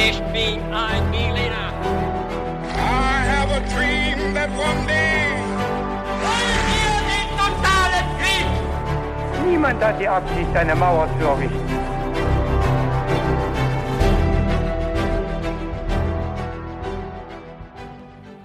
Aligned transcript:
Ich 0.00 0.20
bin 0.32 0.62
ein 0.72 1.10
Berliner. 1.10 1.72
I 2.72 3.24
have 3.32 3.50
a 3.50 3.58
dream 3.74 4.32
that 4.32 4.48
one 4.50 4.86
day. 4.86 5.34
Wollen 6.22 6.62
wir 6.70 6.94
den 7.10 7.28
totalen 7.36 8.06
Krieg? 8.20 9.50
Niemand 9.50 9.82
hat 9.82 10.00
die 10.00 10.06
Absicht, 10.06 10.54
eine 10.54 10.76
Mauer 10.76 11.08
zu 11.18 11.26
errichten. 11.26 11.68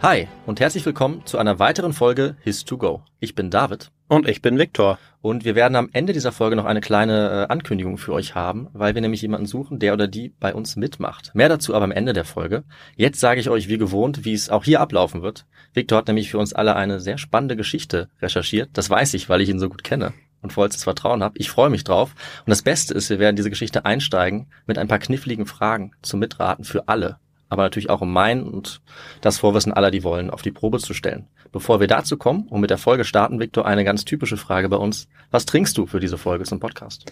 Hi 0.01 0.27
und 0.47 0.59
herzlich 0.59 0.83
willkommen 0.87 1.23
zu 1.25 1.37
einer 1.37 1.59
weiteren 1.59 1.93
Folge 1.93 2.35
His2Go. 2.43 3.01
Ich 3.19 3.35
bin 3.35 3.51
David 3.51 3.91
Und 4.13 4.27
ich 4.27 4.43
bin 4.43 4.59
Viktor. 4.59 4.99
und 5.23 5.43
wir 5.43 5.55
werden 5.55 5.75
am 5.75 5.89
Ende 5.91 6.13
dieser 6.13 6.31
Folge 6.31 6.55
noch 6.55 6.65
eine 6.65 6.81
kleine 6.81 7.47
äh, 7.47 7.51
Ankündigung 7.51 7.97
für 7.97 8.13
euch 8.13 8.35
haben, 8.35 8.67
weil 8.71 8.93
wir 8.93 9.01
nämlich 9.01 9.23
jemanden 9.23 9.47
suchen, 9.47 9.79
der 9.79 9.93
oder 9.93 10.07
die 10.07 10.35
bei 10.39 10.53
uns 10.53 10.75
mitmacht. 10.75 11.33
Mehr 11.33 11.49
dazu 11.49 11.73
aber 11.73 11.85
am 11.85 11.91
Ende 11.91 12.13
der 12.13 12.23
Folge. 12.23 12.63
Jetzt 12.95 13.19
sage 13.19 13.39
ich 13.39 13.49
euch 13.49 13.69
wie 13.69 13.79
gewohnt, 13.79 14.23
wie 14.23 14.33
es 14.33 14.51
auch 14.51 14.65
hier 14.65 14.81
ablaufen 14.81 15.23
wird. 15.23 15.47
Viktor 15.73 15.97
hat 15.97 16.05
nämlich 16.05 16.29
für 16.29 16.37
uns 16.37 16.53
alle 16.53 16.75
eine 16.75 16.99
sehr 16.99 17.17
spannende 17.17 17.55
Geschichte 17.55 18.09
recherchiert. 18.21 18.69
Das 18.73 18.87
weiß 18.87 19.15
ich, 19.15 19.29
weil 19.29 19.41
ich 19.41 19.49
ihn 19.49 19.57
so 19.57 19.67
gut 19.67 19.83
kenne 19.83 20.13
und 20.43 20.53
vollstes 20.53 20.83
Vertrauen 20.83 21.23
habe. 21.23 21.39
Ich 21.39 21.49
freue 21.49 21.71
mich 21.71 21.83
drauf. 21.83 22.13
Und 22.45 22.51
das 22.51 22.61
Beste 22.61 22.93
ist, 22.93 23.09
wir 23.09 23.17
werden 23.17 23.35
diese 23.35 23.49
Geschichte 23.49 23.83
einsteigen 23.83 24.45
mit 24.67 24.77
ein 24.77 24.87
paar 24.87 24.99
kniffligen 24.99 25.47
Fragen 25.47 25.93
zum 26.03 26.19
Mitraten 26.19 26.65
für 26.65 26.87
alle. 26.87 27.17
Aber 27.53 27.63
natürlich 27.63 27.89
auch 27.89 28.01
um 28.01 28.11
mein 28.11 28.43
und 28.43 28.81
das 29.21 29.37
Vorwissen 29.37 29.71
aller, 29.71 29.91
die 29.91 30.03
wollen, 30.03 30.29
auf 30.29 30.41
die 30.41 30.51
Probe 30.51 30.79
zu 30.79 30.93
stellen. 30.93 31.27
Bevor 31.51 31.79
wir 31.79 31.87
dazu 31.87 32.17
kommen 32.17 32.47
und 32.47 32.61
mit 32.61 32.69
der 32.71 32.77
Folge 32.79 33.05
starten, 33.05 33.39
Viktor, 33.39 33.65
eine 33.65 33.83
ganz 33.83 34.03
typische 34.05 34.37
Frage 34.37 34.67
bei 34.69 34.77
uns. 34.77 35.07
Was 35.31 35.45
trinkst 35.45 35.77
du 35.77 35.85
für 35.85 35.99
diese 35.99 36.17
Folge 36.17 36.45
zum 36.45 36.59
Podcast? 36.59 37.05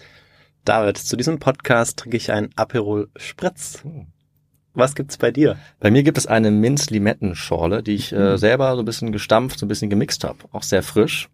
David, 0.64 0.98
zu 0.98 1.16
diesem 1.16 1.38
Podcast 1.38 1.98
trinke 1.98 2.16
ich 2.16 2.30
einen 2.32 2.50
Aperol 2.56 3.08
Spritz. 3.16 3.82
Was 4.74 4.94
gibt's 4.94 5.16
bei 5.18 5.30
dir? 5.30 5.56
Bei 5.80 5.90
mir 5.90 6.02
gibt 6.02 6.18
es 6.18 6.26
eine 6.26 6.50
Minz-Limettenschorle, 6.50 7.82
die 7.82 7.94
ich 7.94 8.12
Mhm. 8.12 8.18
äh, 8.18 8.38
selber 8.38 8.74
so 8.74 8.82
ein 8.82 8.84
bisschen 8.84 9.12
gestampft, 9.12 9.58
so 9.58 9.66
ein 9.66 9.68
bisschen 9.68 9.90
gemixt 9.90 10.24
habe. 10.24 10.38
Auch 10.52 10.62
sehr 10.62 10.82
frisch. 10.82 11.28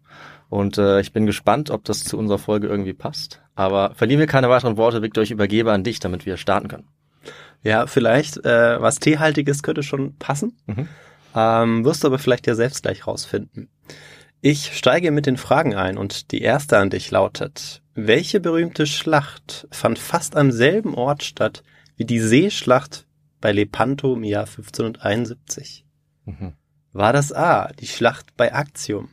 Und 0.49 0.77
äh, 0.77 0.99
ich 0.99 1.13
bin 1.13 1.25
gespannt, 1.25 1.69
ob 1.69 1.83
das 1.85 2.03
zu 2.03 2.17
unserer 2.17 2.39
Folge 2.39 2.67
irgendwie 2.67 2.93
passt. 2.93 3.41
Aber 3.55 3.93
verlieren 3.95 4.19
wir 4.19 4.27
keine 4.27 4.49
weiteren 4.49 4.77
Worte, 4.77 5.01
Viktor, 5.01 5.23
ich 5.23 5.31
übergebe 5.31 5.71
an 5.71 5.83
dich, 5.83 5.99
damit 5.99 6.25
wir 6.25 6.37
starten 6.37 6.67
können. 6.67 6.87
Ja, 7.63 7.87
vielleicht 7.87 8.37
äh, 8.45 8.81
was 8.81 8.99
Teehaltiges 8.99 9.63
könnte 9.63 9.83
schon 9.83 10.15
passen. 10.17 10.57
Mhm. 10.67 10.87
Ähm, 11.35 11.85
wirst 11.85 12.03
du 12.03 12.07
aber 12.07 12.19
vielleicht 12.19 12.47
ja 12.47 12.55
selbst 12.55 12.83
gleich 12.83 13.05
rausfinden. 13.05 13.69
Ich 14.41 14.77
steige 14.77 15.11
mit 15.11 15.25
den 15.25 15.37
Fragen 15.37 15.75
ein 15.75 15.97
und 15.97 16.31
die 16.31 16.41
erste 16.41 16.77
an 16.77 16.89
dich 16.89 17.11
lautet, 17.11 17.81
welche 17.93 18.39
berühmte 18.39 18.85
Schlacht 18.85 19.67
fand 19.69 19.99
fast 19.99 20.37
am 20.37 20.51
selben 20.51 20.95
Ort 20.95 21.23
statt 21.23 21.63
wie 21.97 22.05
die 22.05 22.21
Seeschlacht 22.21 23.05
bei 23.41 23.51
Lepanto 23.51 24.13
im 24.13 24.23
Jahr 24.23 24.45
1571? 24.45 25.85
Mhm. 26.25 26.53
War 26.93 27.11
das 27.11 27.33
A, 27.33 27.67
die 27.73 27.87
Schlacht 27.87 28.37
bei 28.37 28.47
Actium, 28.47 29.09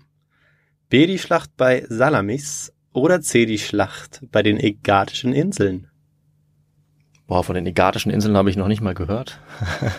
B, 0.89 1.08
die 1.08 1.19
Schlacht 1.19 1.56
bei 1.56 1.84
Salamis 1.89 2.72
oder 2.92 3.20
C, 3.20 3.44
die 3.44 3.58
Schlacht 3.58 4.20
bei 4.30 4.42
den 4.44 4.58
Ägatischen 4.58 5.33
Inseln? 5.33 5.89
Boah, 7.27 7.42
von 7.42 7.55
den 7.55 7.66
Ägatischen 7.66 8.12
Inseln 8.12 8.36
habe 8.36 8.50
ich 8.50 8.56
noch 8.56 8.69
nicht 8.69 8.80
mal 8.82 8.94
gehört. 8.94 9.41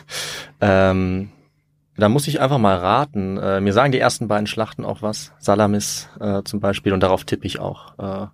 ähm, 0.62 1.30
da 1.98 2.10
muss 2.10 2.28
ich 2.28 2.40
einfach 2.40 2.58
mal 2.58 2.78
raten. 2.78 3.38
Äh, 3.38 3.60
mir 3.62 3.74
sagen 3.74 3.92
die 3.92 4.00
ersten 4.00 4.28
beiden 4.28 4.48
Schlachten 4.48 4.86
auch 4.86 5.02
was. 5.02 5.34
Salamis 5.40 6.10
äh, 6.20 6.44
zum 6.44 6.60
Beispiel 6.60 6.94
und 6.94 7.02
darauf 7.02 7.24
tippe 7.26 7.46
ich 7.48 7.60
auch. 7.60 7.94
Äh, 7.98 8.28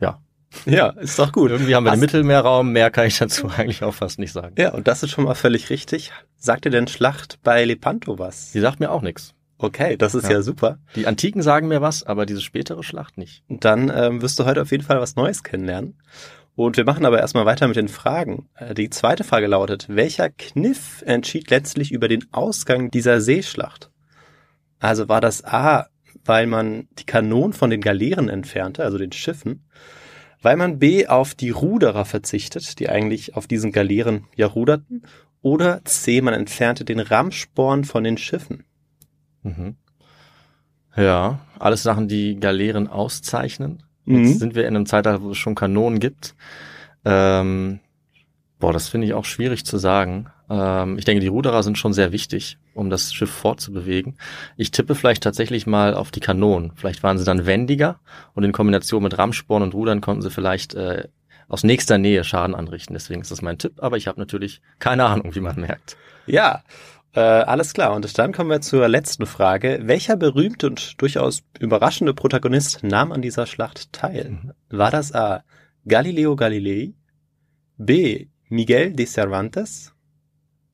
ja, 0.00 0.18
Ja, 0.66 0.88
ist 0.90 1.18
doch 1.18 1.32
gut. 1.32 1.50
irgendwie 1.50 1.74
haben 1.74 1.84
wir 1.84 1.90
den 1.90 1.94
Hast- 1.94 2.00
Mittelmeerraum. 2.00 2.72
Mehr 2.72 2.90
kann 2.90 3.06
ich 3.06 3.18
dazu 3.18 3.48
eigentlich 3.56 3.82
auch 3.84 3.94
fast 3.94 4.18
nicht 4.18 4.32
sagen. 4.32 4.54
Ja, 4.58 4.70
und 4.72 4.86
das 4.88 5.02
ist 5.02 5.10
schon 5.12 5.24
mal 5.24 5.34
völlig 5.34 5.70
richtig. 5.70 6.12
Sagt 6.36 6.64
dir 6.64 6.70
denn 6.70 6.88
Schlacht 6.88 7.38
bei 7.42 7.64
Lepanto 7.64 8.18
was? 8.18 8.52
Sie 8.52 8.60
sagt 8.60 8.80
mir 8.80 8.90
auch 8.90 9.02
nichts. 9.02 9.32
Okay, 9.58 9.96
das 9.96 10.14
ist 10.14 10.24
Ja. 10.24 10.32
ja, 10.32 10.42
super. 10.42 10.78
Die 10.96 11.06
Antiken 11.06 11.40
sagen 11.40 11.68
mir 11.68 11.80
was, 11.80 12.02
aber 12.02 12.26
diese 12.26 12.42
spätere 12.42 12.82
Schlacht 12.82 13.16
nicht. 13.16 13.42
Dann 13.48 13.90
ähm, 13.94 14.20
wirst 14.20 14.38
du 14.38 14.44
heute 14.44 14.60
auf 14.60 14.70
jeden 14.70 14.84
Fall 14.84 15.00
was 15.00 15.16
Neues 15.16 15.42
kennenlernen. 15.44 15.94
Und 16.56 16.78
wir 16.78 16.84
machen 16.84 17.04
aber 17.04 17.20
erstmal 17.20 17.44
weiter 17.44 17.68
mit 17.68 17.76
den 17.76 17.88
Fragen. 17.88 18.48
Äh, 18.54 18.74
Die 18.74 18.90
zweite 18.90 19.24
Frage 19.24 19.46
lautet, 19.46 19.86
welcher 19.88 20.30
Kniff 20.30 21.02
entschied 21.06 21.50
letztlich 21.50 21.92
über 21.92 22.08
den 22.08 22.24
Ausgang 22.32 22.90
dieser 22.90 23.20
Seeschlacht? 23.20 23.90
Also 24.80 25.08
war 25.08 25.20
das 25.20 25.44
A, 25.44 25.86
weil 26.24 26.46
man 26.46 26.88
die 26.98 27.04
Kanonen 27.04 27.52
von 27.52 27.70
den 27.70 27.82
Galeeren 27.82 28.28
entfernte, 28.28 28.82
also 28.84 28.98
den 28.98 29.12
Schiffen, 29.12 29.66
weil 30.42 30.56
man 30.56 30.78
B 30.78 31.06
auf 31.06 31.34
die 31.34 31.50
Ruderer 31.50 32.04
verzichtet, 32.04 32.78
die 32.78 32.88
eigentlich 32.88 33.36
auf 33.36 33.46
diesen 33.46 33.70
Galeeren 33.70 34.26
ja 34.34 34.46
ruderten, 34.46 35.02
oder 35.42 35.84
C, 35.84 36.22
man 36.22 36.34
entfernte 36.34 36.84
den 36.84 36.98
Rammsporn 36.98 37.84
von 37.84 38.02
den 38.02 38.16
Schiffen. 38.16 38.64
Mhm. 39.42 39.76
Ja, 40.96 41.40
alles 41.58 41.82
Sachen, 41.82 42.08
die 42.08 42.40
Galeeren 42.40 42.88
auszeichnen. 42.88 43.82
Mhm. 44.06 44.24
Jetzt 44.24 44.38
sind 44.38 44.54
wir 44.54 44.66
in 44.66 44.74
einem 44.74 44.86
Zeitalter, 44.86 45.22
wo 45.22 45.30
es 45.30 45.38
schon 45.38 45.54
Kanonen 45.54 46.00
gibt. 46.00 46.34
Ähm, 47.04 47.80
boah, 48.58 48.72
das 48.72 48.88
finde 48.88 49.06
ich 49.06 49.14
auch 49.14 49.24
schwierig 49.24 49.66
zu 49.66 49.78
sagen. 49.78 50.28
Ähm, 50.48 50.98
ich 50.98 51.04
denke, 51.04 51.20
die 51.20 51.28
Ruderer 51.28 51.62
sind 51.62 51.78
schon 51.78 51.92
sehr 51.92 52.12
wichtig, 52.12 52.58
um 52.74 52.90
das 52.90 53.12
Schiff 53.12 53.30
fortzubewegen. 53.30 54.16
Ich 54.56 54.70
tippe 54.70 54.94
vielleicht 54.94 55.22
tatsächlich 55.22 55.66
mal 55.66 55.94
auf 55.94 56.10
die 56.10 56.20
Kanonen. 56.20 56.72
Vielleicht 56.76 57.02
waren 57.02 57.18
sie 57.18 57.24
dann 57.24 57.46
wendiger 57.46 58.00
und 58.34 58.44
in 58.44 58.52
Kombination 58.52 59.02
mit 59.02 59.18
Rammsporn 59.18 59.62
und 59.62 59.74
Rudern 59.74 60.00
konnten 60.00 60.22
sie 60.22 60.30
vielleicht 60.30 60.74
äh, 60.74 61.08
aus 61.48 61.64
nächster 61.64 61.98
Nähe 61.98 62.24
Schaden 62.24 62.54
anrichten. 62.54 62.94
Deswegen 62.94 63.20
ist 63.20 63.30
das 63.30 63.42
mein 63.42 63.58
Tipp, 63.58 63.74
aber 63.78 63.96
ich 63.96 64.08
habe 64.08 64.20
natürlich 64.20 64.60
keine 64.78 65.04
Ahnung, 65.04 65.34
wie 65.34 65.40
man 65.40 65.60
merkt. 65.60 65.96
Ja, 66.26 66.62
äh, 67.16 67.20
alles 67.20 67.72
klar. 67.72 67.94
Und 67.94 68.18
dann 68.18 68.32
kommen 68.32 68.50
wir 68.50 68.60
zur 68.60 68.86
letzten 68.88 69.24
Frage. 69.24 69.80
Welcher 69.84 70.16
berühmte 70.16 70.66
und 70.66 71.00
durchaus 71.00 71.42
überraschende 71.58 72.12
Protagonist 72.12 72.84
nahm 72.84 73.10
an 73.10 73.22
dieser 73.22 73.46
Schlacht 73.46 73.92
teil? 73.92 74.54
War 74.68 74.90
das 74.90 75.14
A. 75.14 75.42
Galileo 75.86 76.36
Galilei, 76.36 76.92
B. 77.78 78.26
Miguel 78.48 78.92
de 78.92 79.06
Cervantes 79.06 79.94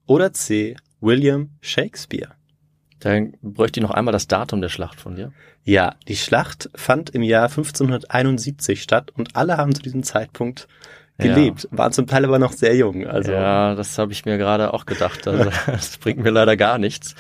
oder 0.06 0.32
C. 0.32 0.76
William 1.00 1.50
Shakespeare? 1.60 2.32
Dann 2.98 3.34
bräuchte 3.41 3.81
ich 3.81 3.82
noch 3.82 3.92
einmal 3.92 4.12
das 4.12 4.28
Datum 4.28 4.60
der 4.60 4.69
Schlacht 4.69 5.00
von 5.00 5.14
dir. 5.14 5.32
Ja, 5.64 5.94
die 6.08 6.16
Schlacht 6.16 6.70
fand 6.75 7.10
im 7.10 7.22
Jahr 7.22 7.48
1571 7.48 8.82
statt 8.82 9.12
und 9.12 9.36
alle 9.36 9.56
haben 9.58 9.75
zu 9.75 9.82
diesem 9.82 10.02
Zeitpunkt 10.02 10.66
gelebt, 11.19 11.69
waren 11.71 11.93
zum 11.93 12.06
Teil 12.06 12.25
aber 12.25 12.39
noch 12.39 12.53
sehr 12.53 12.75
jung. 12.77 13.06
Also 13.06 13.33
Ja, 13.33 13.75
das 13.75 13.99
habe 13.99 14.12
ich 14.12 14.25
mir 14.25 14.39
gerade 14.39 14.73
auch 14.75 14.87
gedacht. 14.87 15.27
Also, 15.28 15.50
das 15.67 15.99
bringt 15.99 16.19
mir 16.21 16.31
leider 16.31 16.56
gar 16.56 16.78
nichts. 16.78 17.15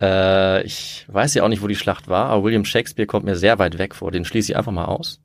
Äh, 0.00 0.62
ich 0.64 1.04
weiß 1.08 1.34
ja 1.34 1.42
auch 1.42 1.48
nicht, 1.48 1.62
wo 1.62 1.66
die 1.66 1.76
Schlacht 1.76 2.08
war, 2.08 2.26
aber 2.26 2.44
William 2.44 2.64
Shakespeare 2.64 3.06
kommt 3.06 3.24
mir 3.24 3.36
sehr 3.36 3.58
weit 3.58 3.78
weg 3.78 3.94
vor. 3.94 4.10
Den 4.10 4.24
schließe 4.24 4.52
ich 4.52 4.56
einfach 4.56 4.72
mal 4.72 4.84
aus. 4.86 5.20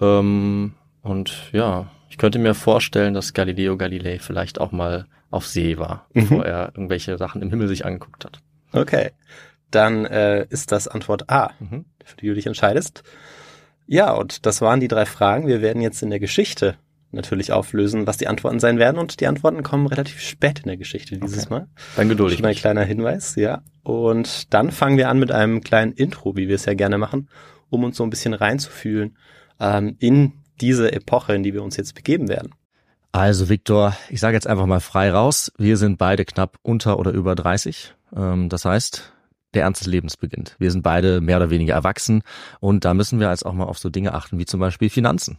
Ähm, 0.00 0.74
und 1.02 1.32
ja, 1.52 1.86
ich 2.10 2.18
könnte 2.18 2.38
mir 2.38 2.54
vorstellen, 2.54 3.14
dass 3.14 3.32
Galileo 3.34 3.76
Galilei 3.76 4.18
vielleicht 4.18 4.60
auch 4.60 4.72
mal 4.72 5.06
auf 5.30 5.46
See 5.46 5.78
war, 5.78 6.06
Mhm. 6.14 6.20
bevor 6.20 6.44
er 6.46 6.68
irgendwelche 6.74 7.16
Sachen 7.18 7.42
im 7.42 7.50
Himmel 7.50 7.68
sich 7.68 7.84
angeguckt 7.84 8.24
hat. 8.24 8.40
Okay, 8.72 9.10
dann 9.70 10.04
äh, 10.06 10.46
ist 10.48 10.72
das 10.72 10.88
Antwort 10.88 11.30
A, 11.30 11.50
Mhm. 11.60 11.84
für 12.04 12.16
die 12.16 12.26
du 12.28 12.34
dich 12.34 12.46
entscheidest. 12.46 13.02
Ja, 13.86 14.12
und 14.12 14.46
das 14.46 14.60
waren 14.60 14.80
die 14.80 14.88
drei 14.88 15.06
Fragen. 15.06 15.46
Wir 15.46 15.62
werden 15.62 15.80
jetzt 15.82 16.02
in 16.02 16.10
der 16.10 16.20
Geschichte 16.20 16.76
natürlich 17.10 17.52
auflösen, 17.52 18.06
was 18.06 18.18
die 18.18 18.28
Antworten 18.28 18.60
sein 18.60 18.78
werden. 18.78 18.98
Und 18.98 19.20
die 19.20 19.26
Antworten 19.26 19.62
kommen 19.62 19.86
relativ 19.86 20.20
spät 20.20 20.60
in 20.60 20.66
der 20.66 20.76
Geschichte 20.76 21.18
dieses 21.18 21.46
Okay. 21.46 21.54
Mal. 21.54 21.68
Dann 21.96 22.08
geduldig. 22.08 22.38
Schon 22.38 22.46
ein 22.46 22.54
kleiner 22.54 22.84
Hinweis, 22.84 23.34
ja. 23.36 23.62
Und 23.82 24.52
dann 24.52 24.70
fangen 24.70 24.98
wir 24.98 25.08
an 25.08 25.18
mit 25.18 25.32
einem 25.32 25.62
kleinen 25.62 25.92
Intro, 25.92 26.36
wie 26.36 26.48
wir 26.48 26.54
es 26.54 26.66
ja 26.66 26.74
gerne 26.74 26.98
machen, 26.98 27.28
um 27.70 27.84
uns 27.84 27.96
so 27.96 28.04
ein 28.04 28.10
bisschen 28.10 28.34
reinzufühlen 28.34 29.16
ähm, 29.60 29.96
in 29.98 30.32
diese 30.60 30.92
Epoche, 30.92 31.34
in 31.34 31.42
die 31.42 31.54
wir 31.54 31.62
uns 31.62 31.76
jetzt 31.76 31.94
begeben 31.94 32.28
werden. 32.28 32.54
Also 33.12 33.48
Viktor, 33.48 33.96
ich 34.10 34.20
sage 34.20 34.34
jetzt 34.34 34.46
einfach 34.46 34.66
mal 34.66 34.80
frei 34.80 35.10
raus. 35.10 35.50
Wir 35.56 35.76
sind 35.76 35.96
beide 35.98 36.24
knapp 36.24 36.58
unter 36.62 36.98
oder 36.98 37.10
über 37.12 37.34
30. 37.34 37.94
Ähm, 38.14 38.48
das 38.48 38.64
heißt, 38.64 39.12
der 39.54 39.62
Ernst 39.62 39.80
des 39.80 39.88
Lebens 39.88 40.16
beginnt. 40.16 40.56
Wir 40.58 40.70
sind 40.70 40.82
beide 40.82 41.20
mehr 41.20 41.38
oder 41.38 41.50
weniger 41.50 41.74
erwachsen 41.74 42.22
und 42.60 42.84
da 42.84 42.92
müssen 42.94 43.18
wir 43.18 43.30
jetzt 43.30 43.46
auch 43.46 43.54
mal 43.54 43.64
auf 43.64 43.78
so 43.78 43.88
Dinge 43.88 44.12
achten 44.14 44.38
wie 44.38 44.44
zum 44.44 44.60
Beispiel 44.60 44.90
Finanzen. 44.90 45.38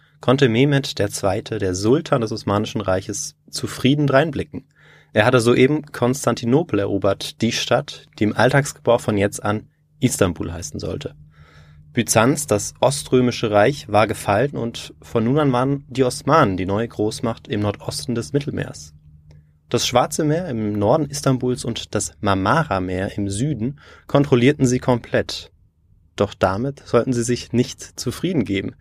konnte 0.21 0.47
Mehmed 0.47 0.97
II., 0.99 1.41
der 1.41 1.75
Sultan 1.75 2.21
des 2.21 2.31
Osmanischen 2.31 2.81
Reiches, 2.81 3.35
zufrieden 3.49 4.07
dreinblicken. 4.07 4.65
Er 5.13 5.25
hatte 5.25 5.41
soeben 5.41 5.83
Konstantinopel 5.87 6.79
erobert, 6.79 7.41
die 7.41 7.51
Stadt, 7.51 8.05
die 8.17 8.23
im 8.23 8.35
Alltagsgebrauch 8.35 9.01
von 9.01 9.17
jetzt 9.17 9.43
an 9.43 9.67
Istanbul 9.99 10.53
heißen 10.53 10.79
sollte. 10.79 11.15
Byzanz, 11.93 12.47
das 12.47 12.73
Oströmische 12.79 13.51
Reich, 13.51 13.89
war 13.89 14.07
gefallen 14.07 14.51
und 14.51 14.93
von 15.01 15.25
nun 15.25 15.39
an 15.39 15.51
waren 15.51 15.83
die 15.89 16.05
Osmanen 16.05 16.55
die 16.55 16.65
neue 16.65 16.87
Großmacht 16.87 17.49
im 17.49 17.59
Nordosten 17.59 18.15
des 18.15 18.31
Mittelmeers. 18.31 18.93
Das 19.67 19.85
Schwarze 19.85 20.23
Meer 20.23 20.47
im 20.47 20.73
Norden 20.73 21.05
Istanbuls 21.05 21.65
und 21.65 21.93
das 21.93 22.13
Marmara-Meer 22.21 23.17
im 23.17 23.29
Süden 23.29 23.79
kontrollierten 24.07 24.65
sie 24.65 24.79
komplett. 24.79 25.51
Doch 26.15 26.33
damit 26.33 26.83
sollten 26.85 27.13
sie 27.13 27.23
sich 27.23 27.53
nicht 27.53 27.99
zufrieden 27.99 28.45
geben. 28.45 28.75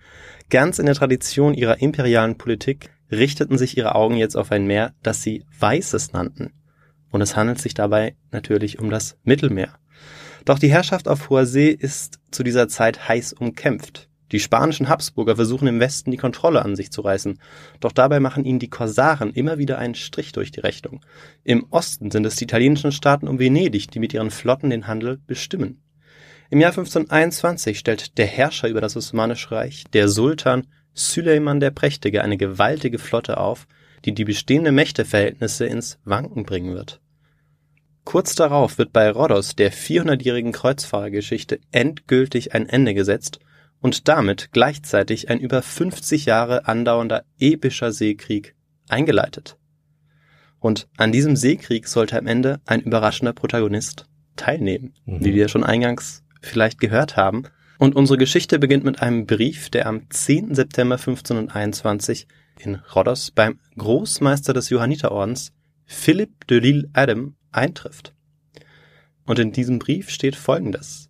Ganz 0.50 0.78
in 0.78 0.86
der 0.86 0.94
Tradition 0.94 1.54
ihrer 1.54 1.80
imperialen 1.80 2.36
Politik 2.36 2.90
richteten 3.10 3.58
sich 3.58 3.76
ihre 3.76 3.94
Augen 3.94 4.16
jetzt 4.16 4.36
auf 4.36 4.52
ein 4.52 4.66
Meer, 4.66 4.94
das 5.02 5.22
sie 5.22 5.44
Weißes 5.58 6.12
nannten. 6.12 6.52
Und 7.10 7.20
es 7.20 7.36
handelt 7.36 7.60
sich 7.60 7.74
dabei 7.74 8.16
natürlich 8.30 8.78
um 8.78 8.90
das 8.90 9.16
Mittelmeer. 9.22 9.78
Doch 10.44 10.58
die 10.58 10.70
Herrschaft 10.70 11.08
auf 11.08 11.28
hoher 11.28 11.46
See 11.46 11.70
ist 11.70 12.18
zu 12.30 12.42
dieser 12.42 12.68
Zeit 12.68 13.08
heiß 13.08 13.32
umkämpft. 13.34 14.08
Die 14.32 14.40
spanischen 14.40 14.88
Habsburger 14.88 15.34
versuchen 15.34 15.66
im 15.66 15.80
Westen 15.80 16.12
die 16.12 16.16
Kontrolle 16.16 16.62
an 16.64 16.76
sich 16.76 16.92
zu 16.92 17.00
reißen, 17.00 17.40
doch 17.80 17.90
dabei 17.90 18.20
machen 18.20 18.44
ihnen 18.44 18.60
die 18.60 18.70
Korsaren 18.70 19.32
immer 19.32 19.58
wieder 19.58 19.78
einen 19.78 19.96
Strich 19.96 20.30
durch 20.30 20.52
die 20.52 20.60
Rechnung. 20.60 21.04
Im 21.42 21.66
Osten 21.70 22.12
sind 22.12 22.24
es 22.26 22.36
die 22.36 22.44
italienischen 22.44 22.92
Staaten 22.92 23.26
um 23.26 23.40
Venedig, 23.40 23.90
die 23.90 23.98
mit 23.98 24.14
ihren 24.14 24.30
Flotten 24.30 24.70
den 24.70 24.86
Handel 24.86 25.18
bestimmen. 25.26 25.82
Im 26.52 26.60
Jahr 26.60 26.72
1521 26.72 27.78
stellt 27.78 28.18
der 28.18 28.26
Herrscher 28.26 28.68
über 28.68 28.80
das 28.80 28.96
Osmanische 28.96 29.52
Reich, 29.52 29.84
der 29.92 30.08
Sultan, 30.08 30.66
Süleyman 30.94 31.60
der 31.60 31.70
Prächtige 31.70 32.24
eine 32.24 32.36
gewaltige 32.36 32.98
Flotte 32.98 33.38
auf, 33.38 33.68
die 34.04 34.12
die 34.12 34.24
bestehenden 34.24 34.74
Mächteverhältnisse 34.74 35.66
ins 35.66 36.00
Wanken 36.04 36.44
bringen 36.44 36.74
wird. 36.74 37.00
Kurz 38.02 38.34
darauf 38.34 38.78
wird 38.78 38.92
bei 38.92 39.08
Rhodos 39.08 39.54
der 39.54 39.72
400-jährigen 39.72 40.50
Kreuzfahrergeschichte 40.50 41.60
endgültig 41.70 42.52
ein 42.52 42.68
Ende 42.68 42.94
gesetzt 42.94 43.38
und 43.80 44.08
damit 44.08 44.50
gleichzeitig 44.50 45.30
ein 45.30 45.38
über 45.38 45.62
50 45.62 46.26
Jahre 46.26 46.66
andauernder 46.66 47.22
epischer 47.38 47.92
Seekrieg 47.92 48.56
eingeleitet. 48.88 49.56
Und 50.58 50.88
an 50.96 51.12
diesem 51.12 51.36
Seekrieg 51.36 51.86
sollte 51.86 52.18
am 52.18 52.26
Ende 52.26 52.60
ein 52.66 52.80
überraschender 52.80 53.34
Protagonist 53.34 54.06
teilnehmen, 54.34 54.94
mhm. 55.04 55.24
wie 55.24 55.34
wir 55.34 55.48
schon 55.48 55.62
eingangs 55.62 56.24
vielleicht 56.40 56.80
gehört 56.80 57.16
haben, 57.16 57.44
und 57.80 57.96
unsere 57.96 58.18
Geschichte 58.18 58.58
beginnt 58.58 58.84
mit 58.84 59.00
einem 59.00 59.24
Brief, 59.24 59.70
der 59.70 59.86
am 59.86 60.02
10. 60.10 60.54
September 60.54 60.96
1521 60.96 62.28
in 62.58 62.74
Rhodos 62.74 63.30
beim 63.30 63.58
Großmeister 63.78 64.52
des 64.52 64.68
Johanniterordens 64.68 65.52
Philipp 65.86 66.46
de 66.46 66.60
Lille 66.60 66.90
Adam 66.92 67.36
eintrifft. 67.50 68.14
Und 69.24 69.38
in 69.38 69.52
diesem 69.52 69.78
Brief 69.78 70.10
steht 70.10 70.36
folgendes. 70.36 71.08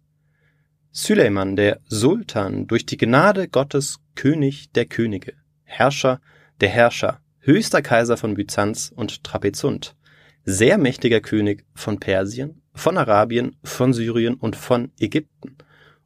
Süleyman, 0.92 1.56
der 1.56 1.80
Sultan, 1.86 2.68
durch 2.68 2.86
die 2.86 2.96
Gnade 2.96 3.48
Gottes 3.48 3.98
König 4.14 4.70
der 4.70 4.86
Könige, 4.86 5.34
Herrscher 5.64 6.20
der 6.60 6.68
Herrscher, 6.68 7.20
höchster 7.40 7.82
Kaiser 7.82 8.16
von 8.16 8.34
Byzanz 8.34 8.92
und 8.94 9.24
Trapezunt, 9.24 9.96
sehr 10.44 10.78
mächtiger 10.78 11.20
König 11.20 11.64
von 11.74 11.98
Persien, 11.98 12.59
von 12.72 12.96
Arabien, 12.96 13.56
von 13.62 13.92
Syrien 13.92 14.34
und 14.34 14.56
von 14.56 14.92
Ägypten, 14.98 15.56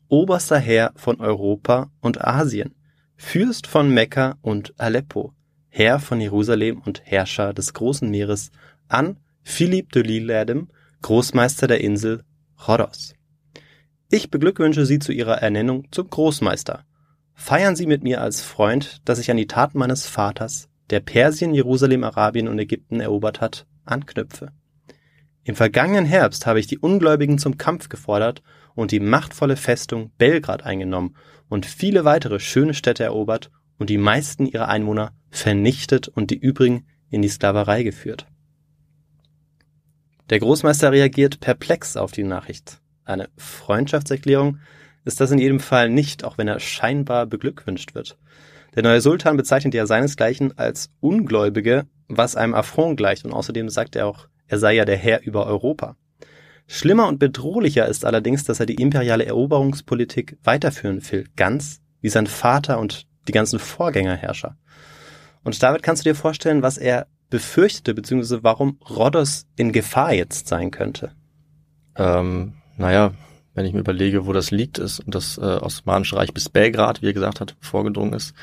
oberster 0.08 0.58
Herr 0.58 0.92
von 0.96 1.20
Europa 1.20 1.90
und 2.00 2.24
Asien, 2.24 2.74
Fürst 3.16 3.66
von 3.66 3.90
Mekka 3.90 4.36
und 4.42 4.74
Aleppo, 4.78 5.32
Herr 5.68 5.98
von 6.00 6.20
Jerusalem 6.20 6.80
und 6.84 7.02
Herrscher 7.04 7.52
des 7.52 7.72
großen 7.74 8.08
Meeres, 8.10 8.50
an 8.88 9.18
Philipp 9.42 9.92
de 9.92 10.02
Lilladem, 10.02 10.68
Großmeister 11.02 11.66
der 11.66 11.80
Insel 11.80 12.24
Rhodos. 12.66 13.14
Ich 14.10 14.30
beglückwünsche 14.30 14.86
Sie 14.86 14.98
zu 14.98 15.12
Ihrer 15.12 15.42
Ernennung 15.42 15.88
zum 15.90 16.08
Großmeister. 16.08 16.84
Feiern 17.34 17.76
Sie 17.76 17.86
mit 17.86 18.02
mir 18.02 18.20
als 18.20 18.42
Freund, 18.42 19.00
dass 19.04 19.18
ich 19.18 19.30
an 19.30 19.36
die 19.36 19.46
Taten 19.46 19.78
meines 19.78 20.06
Vaters, 20.06 20.68
der 20.90 21.00
Persien, 21.00 21.54
Jerusalem, 21.54 22.04
Arabien 22.04 22.48
und 22.48 22.58
Ägypten 22.58 23.00
erobert 23.00 23.40
hat, 23.40 23.66
anknüpfe. 23.84 24.52
Im 25.44 25.56
vergangenen 25.56 26.06
Herbst 26.06 26.46
habe 26.46 26.58
ich 26.58 26.66
die 26.66 26.78
Ungläubigen 26.78 27.38
zum 27.38 27.58
Kampf 27.58 27.90
gefordert 27.90 28.42
und 28.74 28.90
die 28.90 29.00
machtvolle 29.00 29.56
Festung 29.56 30.10
Belgrad 30.16 30.64
eingenommen 30.64 31.16
und 31.48 31.66
viele 31.66 32.04
weitere 32.04 32.40
schöne 32.40 32.72
Städte 32.72 33.04
erobert 33.04 33.50
und 33.78 33.90
die 33.90 33.98
meisten 33.98 34.46
ihrer 34.46 34.68
Einwohner 34.68 35.12
vernichtet 35.30 36.08
und 36.08 36.30
die 36.30 36.38
übrigen 36.38 36.86
in 37.10 37.20
die 37.20 37.28
Sklaverei 37.28 37.82
geführt. 37.82 38.26
Der 40.30 40.38
Großmeister 40.38 40.90
reagiert 40.90 41.40
perplex 41.40 41.98
auf 41.98 42.12
die 42.12 42.24
Nachricht. 42.24 42.80
Eine 43.04 43.28
Freundschaftserklärung 43.36 44.60
ist 45.04 45.20
das 45.20 45.30
in 45.30 45.38
jedem 45.38 45.60
Fall 45.60 45.90
nicht, 45.90 46.24
auch 46.24 46.38
wenn 46.38 46.48
er 46.48 46.60
scheinbar 46.60 47.26
beglückwünscht 47.26 47.94
wird. 47.94 48.16
Der 48.74 48.82
neue 48.82 49.02
Sultan 49.02 49.36
bezeichnet 49.36 49.74
ja 49.74 49.86
seinesgleichen 49.86 50.56
als 50.56 50.90
Ungläubige, 51.00 51.86
was 52.08 52.36
einem 52.36 52.54
Affront 52.54 52.96
gleicht 52.96 53.26
und 53.26 53.32
außerdem 53.32 53.68
sagt 53.68 53.96
er 53.96 54.06
auch, 54.06 54.28
er 54.46 54.58
sei 54.58 54.74
ja 54.74 54.84
der 54.84 54.96
Herr 54.96 55.22
über 55.22 55.46
Europa. 55.46 55.96
Schlimmer 56.66 57.08
und 57.08 57.18
bedrohlicher 57.18 57.86
ist 57.86 58.04
allerdings, 58.04 58.44
dass 58.44 58.60
er 58.60 58.66
die 58.66 58.80
imperiale 58.80 59.26
Eroberungspolitik 59.26 60.38
weiterführen 60.42 61.02
will, 61.10 61.26
ganz 61.36 61.80
wie 62.00 62.08
sein 62.08 62.26
Vater 62.26 62.78
und 62.78 63.06
die 63.28 63.32
ganzen 63.32 63.58
Vorgängerherrscher. 63.58 64.56
Und 65.42 65.62
damit 65.62 65.82
kannst 65.82 66.04
du 66.04 66.10
dir 66.10 66.14
vorstellen, 66.14 66.62
was 66.62 66.78
er 66.78 67.06
befürchtete, 67.30 67.94
beziehungsweise 67.94 68.42
warum 68.42 68.78
Rhodos 68.88 69.46
in 69.56 69.72
Gefahr 69.72 70.14
jetzt 70.14 70.48
sein 70.48 70.70
könnte. 70.70 71.12
Ähm, 71.96 72.54
naja, 72.76 73.12
wenn 73.54 73.66
ich 73.66 73.72
mir 73.72 73.80
überlege, 73.80 74.26
wo 74.26 74.32
das 74.32 74.50
liegt 74.50 74.78
ist 74.78 75.00
und 75.00 75.14
das 75.14 75.38
äh, 75.38 75.40
Osmanische 75.40 76.16
Reich 76.16 76.32
bis 76.32 76.48
Belgrad, 76.48 77.02
wie 77.02 77.06
er 77.06 77.12
gesagt 77.12 77.40
hat, 77.40 77.56
vorgedrungen 77.60 78.14
ist, 78.14 78.34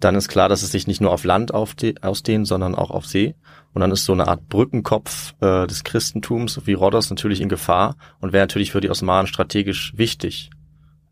dann 0.00 0.14
ist 0.14 0.28
klar, 0.28 0.48
dass 0.48 0.62
es 0.62 0.72
sich 0.72 0.86
nicht 0.86 1.00
nur 1.00 1.12
auf 1.12 1.24
Land 1.24 1.54
ausdehnt, 1.54 2.46
sondern 2.46 2.74
auch 2.74 2.90
auf 2.90 3.06
See. 3.06 3.34
Und 3.72 3.80
dann 3.80 3.90
ist 3.90 4.04
so 4.04 4.12
eine 4.12 4.28
Art 4.28 4.48
Brückenkopf 4.48 5.34
äh, 5.40 5.66
des 5.66 5.82
Christentums 5.82 6.60
wie 6.64 6.74
Rhodos 6.74 7.10
natürlich 7.10 7.40
in 7.40 7.48
Gefahr 7.48 7.96
und 8.20 8.32
wäre 8.32 8.42
natürlich 8.42 8.70
für 8.70 8.80
die 8.80 8.90
Osmanen 8.90 9.26
strategisch 9.26 9.92
wichtig, 9.96 10.50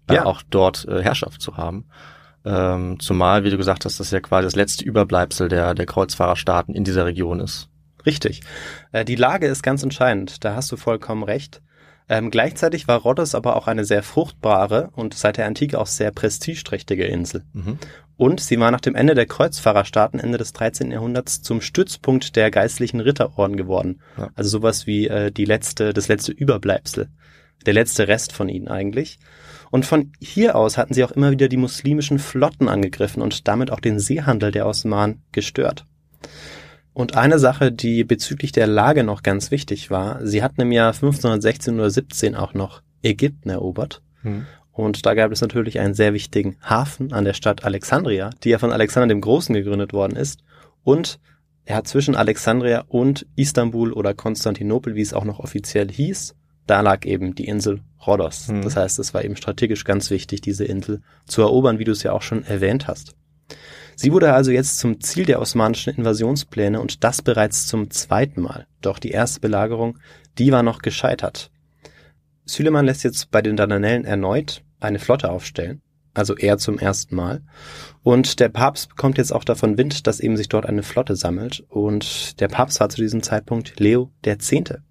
äh, 0.08 0.16
ja. 0.16 0.26
auch 0.26 0.42
dort 0.48 0.86
äh, 0.86 1.02
Herrschaft 1.02 1.40
zu 1.40 1.56
haben. 1.56 1.86
Ähm, 2.44 2.98
zumal, 3.00 3.44
wie 3.44 3.50
du 3.50 3.56
gesagt 3.56 3.84
hast, 3.84 4.00
das 4.00 4.10
ja 4.10 4.20
quasi 4.20 4.46
das 4.46 4.56
letzte 4.56 4.84
Überbleibsel 4.84 5.48
der, 5.48 5.74
der 5.74 5.86
Kreuzfahrerstaaten 5.86 6.74
in 6.74 6.84
dieser 6.84 7.06
Region 7.06 7.40
ist. 7.40 7.68
Richtig. 8.04 8.42
Äh, 8.92 9.04
die 9.04 9.16
Lage 9.16 9.46
ist 9.46 9.62
ganz 9.62 9.82
entscheidend. 9.82 10.44
Da 10.44 10.54
hast 10.54 10.70
du 10.72 10.76
vollkommen 10.76 11.22
recht. 11.22 11.62
Ähm, 12.08 12.30
gleichzeitig 12.30 12.88
war 12.88 12.98
Rhodos 12.98 13.34
aber 13.34 13.56
auch 13.56 13.68
eine 13.68 13.84
sehr 13.84 14.02
fruchtbare 14.02 14.90
und 14.92 15.14
seit 15.14 15.36
der 15.36 15.46
Antike 15.46 15.78
auch 15.78 15.86
sehr 15.86 16.10
prestigeträchtige 16.10 17.04
Insel. 17.04 17.44
Mhm. 17.52 17.78
Und 18.22 18.38
sie 18.38 18.60
war 18.60 18.70
nach 18.70 18.80
dem 18.80 18.94
Ende 18.94 19.16
der 19.16 19.26
Kreuzfahrerstaaten 19.26 20.20
Ende 20.20 20.38
des 20.38 20.52
13. 20.52 20.92
Jahrhunderts 20.92 21.42
zum 21.42 21.60
Stützpunkt 21.60 22.36
der 22.36 22.52
geistlichen 22.52 23.00
Ritterorden 23.00 23.56
geworden. 23.56 24.00
Ja. 24.16 24.30
Also 24.36 24.48
sowas 24.48 24.86
wie 24.86 25.08
äh, 25.08 25.32
die 25.32 25.44
letzte, 25.44 25.92
das 25.92 26.06
letzte 26.06 26.30
Überbleibsel. 26.30 27.08
Der 27.66 27.74
letzte 27.74 28.06
Rest 28.06 28.30
von 28.30 28.48
ihnen 28.48 28.68
eigentlich. 28.68 29.18
Und 29.72 29.86
von 29.86 30.12
hier 30.20 30.54
aus 30.54 30.78
hatten 30.78 30.94
sie 30.94 31.02
auch 31.02 31.10
immer 31.10 31.32
wieder 31.32 31.48
die 31.48 31.56
muslimischen 31.56 32.20
Flotten 32.20 32.68
angegriffen 32.68 33.22
und 33.22 33.48
damit 33.48 33.72
auch 33.72 33.80
den 33.80 33.98
Seehandel 33.98 34.52
der 34.52 34.68
Osmanen 34.68 35.24
gestört. 35.32 35.84
Und 36.92 37.16
eine 37.16 37.40
Sache, 37.40 37.72
die 37.72 38.04
bezüglich 38.04 38.52
der 38.52 38.68
Lage 38.68 39.02
noch 39.02 39.24
ganz 39.24 39.50
wichtig 39.50 39.90
war, 39.90 40.24
sie 40.24 40.44
hatten 40.44 40.60
im 40.60 40.70
Jahr 40.70 40.92
1516 40.92 41.74
oder 41.74 41.90
17 41.90 42.36
auch 42.36 42.54
noch 42.54 42.82
Ägypten 43.02 43.50
erobert. 43.50 44.00
Hm. 44.22 44.46
Und 44.72 45.04
da 45.04 45.14
gab 45.14 45.30
es 45.32 45.40
natürlich 45.40 45.78
einen 45.78 45.94
sehr 45.94 46.14
wichtigen 46.14 46.56
Hafen 46.62 47.12
an 47.12 47.24
der 47.24 47.34
Stadt 47.34 47.64
Alexandria, 47.64 48.30
die 48.42 48.50
ja 48.50 48.58
von 48.58 48.72
Alexander 48.72 49.08
dem 49.08 49.20
Großen 49.20 49.54
gegründet 49.54 49.92
worden 49.92 50.16
ist. 50.16 50.42
Und 50.82 51.20
er 51.64 51.76
hat 51.76 51.88
zwischen 51.88 52.16
Alexandria 52.16 52.84
und 52.88 53.26
Istanbul 53.36 53.92
oder 53.92 54.14
Konstantinopel, 54.14 54.94
wie 54.94 55.02
es 55.02 55.14
auch 55.14 55.24
noch 55.24 55.38
offiziell 55.38 55.90
hieß, 55.90 56.34
da 56.66 56.80
lag 56.80 57.04
eben 57.04 57.34
die 57.34 57.46
Insel 57.46 57.80
Rhodos. 58.06 58.48
Hm. 58.48 58.62
Das 58.62 58.76
heißt, 58.76 58.98
es 58.98 59.14
war 59.14 59.24
eben 59.24 59.36
strategisch 59.36 59.84
ganz 59.84 60.10
wichtig, 60.10 60.40
diese 60.40 60.64
Insel 60.64 61.02
zu 61.26 61.42
erobern, 61.42 61.78
wie 61.78 61.84
du 61.84 61.92
es 61.92 62.02
ja 62.02 62.12
auch 62.12 62.22
schon 62.22 62.44
erwähnt 62.44 62.88
hast. 62.88 63.14
Sie 63.94 64.12
wurde 64.12 64.32
also 64.32 64.50
jetzt 64.50 64.78
zum 64.78 65.00
Ziel 65.00 65.26
der 65.26 65.40
osmanischen 65.40 65.94
Invasionspläne 65.94 66.80
und 66.80 67.04
das 67.04 67.22
bereits 67.22 67.66
zum 67.66 67.90
zweiten 67.90 68.40
Mal. 68.40 68.66
Doch 68.80 68.98
die 68.98 69.10
erste 69.10 69.40
Belagerung, 69.40 69.98
die 70.38 70.50
war 70.50 70.62
noch 70.62 70.80
gescheitert. 70.80 71.51
Süleyman 72.44 72.86
lässt 72.86 73.04
jetzt 73.04 73.30
bei 73.30 73.42
den 73.42 73.56
Dardanellen 73.56 74.04
erneut 74.04 74.62
eine 74.80 74.98
Flotte 74.98 75.30
aufstellen, 75.30 75.80
also 76.14 76.36
er 76.36 76.58
zum 76.58 76.78
ersten 76.78 77.14
Mal. 77.14 77.42
Und 78.02 78.40
der 78.40 78.48
Papst 78.48 78.88
bekommt 78.90 79.18
jetzt 79.18 79.32
auch 79.32 79.44
davon 79.44 79.78
Wind, 79.78 80.06
dass 80.06 80.20
eben 80.20 80.36
sich 80.36 80.48
dort 80.48 80.66
eine 80.66 80.82
Flotte 80.82 81.16
sammelt. 81.16 81.64
Und 81.68 82.40
der 82.40 82.48
Papst 82.48 82.80
war 82.80 82.88
zu 82.88 83.00
diesem 83.00 83.22
Zeitpunkt 83.22 83.78
Leo 83.78 84.10
der 84.24 84.38
Zehnte. 84.38 84.82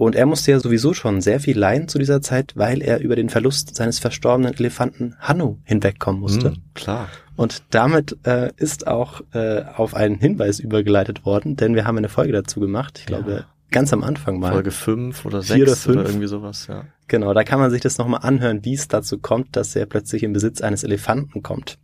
Und 0.00 0.14
er 0.14 0.24
musste 0.24 0.52
ja 0.52 0.58
sowieso 0.58 0.94
schon 0.94 1.20
sehr 1.20 1.40
viel 1.40 1.58
leiden 1.58 1.86
zu 1.86 1.98
dieser 1.98 2.22
Zeit, 2.22 2.52
weil 2.56 2.80
er 2.80 3.00
über 3.00 3.16
den 3.16 3.28
Verlust 3.28 3.76
seines 3.76 3.98
verstorbenen 3.98 4.54
Elefanten 4.54 5.14
Hanno 5.18 5.58
hinwegkommen 5.64 6.22
musste. 6.22 6.52
Mm, 6.52 6.62
klar. 6.72 7.08
Und 7.36 7.64
damit 7.68 8.16
äh, 8.24 8.50
ist 8.56 8.86
auch 8.86 9.20
äh, 9.34 9.62
auf 9.76 9.94
einen 9.94 10.18
Hinweis 10.18 10.58
übergeleitet 10.58 11.26
worden, 11.26 11.56
denn 11.56 11.74
wir 11.74 11.84
haben 11.84 11.98
eine 11.98 12.08
Folge 12.08 12.32
dazu 12.32 12.60
gemacht. 12.60 13.00
Ich 13.00 13.06
glaube, 13.06 13.30
ja. 13.30 13.44
Ganz 13.70 13.92
am 13.92 14.02
Anfang 14.02 14.38
mal. 14.38 14.52
Folge 14.52 14.70
fünf 14.70 15.24
oder 15.24 15.42
sechs 15.42 15.62
oder, 15.62 15.76
fünf. 15.76 15.96
oder 15.96 16.06
irgendwie 16.06 16.26
sowas, 16.26 16.66
ja. 16.66 16.84
Genau, 17.08 17.34
da 17.34 17.44
kann 17.44 17.60
man 17.60 17.70
sich 17.70 17.80
das 17.80 17.98
nochmal 17.98 18.20
anhören, 18.22 18.64
wie 18.64 18.74
es 18.74 18.88
dazu 18.88 19.18
kommt, 19.18 19.56
dass 19.56 19.74
er 19.76 19.86
plötzlich 19.86 20.22
in 20.22 20.32
Besitz 20.32 20.60
eines 20.60 20.84
Elefanten 20.84 21.42
kommt, 21.42 21.78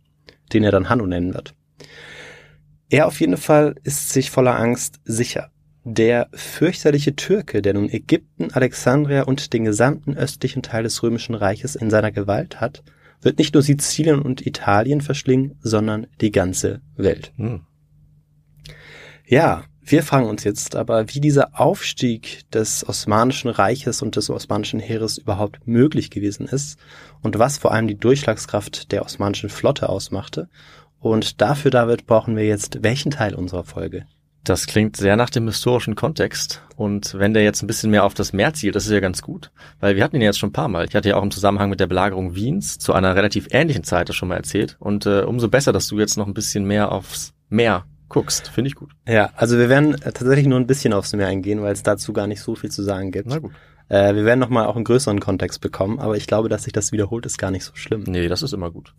den 0.53 0.63
er 0.63 0.71
dann 0.71 0.89
Hanno 0.89 1.05
nennen 1.05 1.33
wird. 1.33 1.53
Er 2.89 3.07
auf 3.07 3.19
jeden 3.19 3.37
Fall 3.37 3.75
ist 3.83 4.11
sich 4.11 4.31
voller 4.31 4.57
Angst 4.57 4.99
sicher. 5.03 5.51
Der 5.83 6.29
fürchterliche 6.33 7.15
Türke, 7.15 7.61
der 7.61 7.73
nun 7.73 7.89
Ägypten, 7.89 8.51
Alexandria 8.51 9.23
und 9.23 9.53
den 9.53 9.65
gesamten 9.65 10.15
östlichen 10.15 10.61
Teil 10.61 10.83
des 10.83 11.01
römischen 11.01 11.35
Reiches 11.35 11.75
in 11.75 11.89
seiner 11.89 12.11
Gewalt 12.11 12.59
hat, 12.59 12.83
wird 13.21 13.37
nicht 13.37 13.53
nur 13.53 13.63
Sizilien 13.63 14.21
und 14.21 14.45
Italien 14.45 15.01
verschlingen, 15.01 15.55
sondern 15.61 16.07
die 16.21 16.31
ganze 16.31 16.81
Welt. 16.95 17.33
Hm. 17.37 17.61
Ja, 19.25 19.63
wir 19.89 20.03
fragen 20.03 20.27
uns 20.27 20.43
jetzt 20.43 20.75
aber, 20.75 21.13
wie 21.13 21.21
dieser 21.21 21.59
Aufstieg 21.59 22.41
des 22.51 22.87
Osmanischen 22.87 23.49
Reiches 23.49 24.01
und 24.01 24.17
des 24.17 24.29
Osmanischen 24.29 24.81
Heeres 24.81 25.17
überhaupt 25.17 25.65
möglich 25.65 26.09
gewesen 26.09 26.45
ist 26.45 26.77
und 27.21 27.39
was 27.39 27.57
vor 27.57 27.71
allem 27.71 27.87
die 27.87 27.97
Durchschlagskraft 27.97 28.91
der 28.91 29.05
osmanischen 29.05 29.49
Flotte 29.49 29.87
ausmachte. 29.87 30.49
Und 30.99 31.39
dafür, 31.41 31.71
David, 31.71 32.05
brauchen 32.05 32.35
wir 32.35 32.45
jetzt 32.45 32.83
welchen 32.83 33.11
Teil 33.11 33.33
unserer 33.33 33.63
Folge? 33.63 34.05
Das 34.43 34.65
klingt 34.65 34.97
sehr 34.97 35.15
nach 35.15 35.29
dem 35.29 35.45
historischen 35.45 35.95
Kontext. 35.95 36.61
Und 36.75 37.13
wenn 37.17 37.33
der 37.33 37.43
jetzt 37.43 37.61
ein 37.61 37.67
bisschen 37.67 37.91
mehr 37.91 38.03
auf 38.03 38.13
das 38.13 38.33
Meer 38.33 38.53
zielt, 38.53 38.75
das 38.75 38.85
ist 38.85 38.91
ja 38.91 38.99
ganz 38.99 39.21
gut. 39.21 39.51
Weil 39.79 39.95
wir 39.95 40.03
hatten 40.03 40.17
ihn 40.17 40.21
jetzt 40.21 40.39
schon 40.39 40.49
ein 40.49 40.53
paar 40.53 40.69
Mal. 40.69 40.85
Ich 40.85 40.95
hatte 40.95 41.09
ja 41.09 41.15
auch 41.15 41.23
im 41.23 41.31
Zusammenhang 41.31 41.69
mit 41.69 41.79
der 41.79 41.87
Belagerung 41.87 42.35
Wiens 42.35 42.77
zu 42.77 42.93
einer 42.93 43.15
relativ 43.15 43.47
ähnlichen 43.51 43.83
Zeit 43.83 44.09
das 44.09 44.15
schon 44.17 44.29
mal 44.29 44.37
erzählt. 44.37 44.75
Und 44.79 45.05
äh, 45.05 45.21
umso 45.21 45.47
besser, 45.47 45.71
dass 45.71 45.87
du 45.87 45.99
jetzt 45.99 46.17
noch 46.17 46.27
ein 46.27 46.33
bisschen 46.33 46.65
mehr 46.65 46.91
aufs 46.91 47.33
Meer 47.49 47.85
guckst. 48.09 48.49
Finde 48.49 48.69
ich 48.69 48.75
gut. 48.75 48.91
Ja, 49.07 49.31
also 49.35 49.57
wir 49.57 49.69
werden 49.69 49.95
tatsächlich 49.97 50.47
nur 50.47 50.59
ein 50.59 50.67
bisschen 50.67 50.93
aufs 50.93 51.13
Meer 51.13 51.27
eingehen, 51.27 51.61
weil 51.61 51.73
es 51.73 51.83
dazu 51.83 52.13
gar 52.13 52.27
nicht 52.27 52.41
so 52.41 52.55
viel 52.55 52.71
zu 52.71 52.83
sagen 52.83 53.11
gibt. 53.11 53.27
Na 53.27 53.39
gut. 53.39 53.51
Äh, 53.89 54.15
wir 54.15 54.25
werden 54.25 54.39
nochmal 54.39 54.65
auch 54.65 54.75
einen 54.75 54.83
größeren 54.83 55.19
Kontext 55.19 55.61
bekommen, 55.61 55.99
aber 55.99 56.17
ich 56.17 56.27
glaube, 56.27 56.49
dass 56.49 56.63
sich 56.63 56.73
das 56.73 56.91
wiederholt, 56.91 57.25
ist 57.25 57.37
gar 57.37 57.51
nicht 57.51 57.63
so 57.63 57.73
schlimm. 57.75 58.03
Nee, 58.05 58.27
das 58.27 58.43
ist 58.43 58.53
immer 58.53 58.69
gut. 58.69 58.93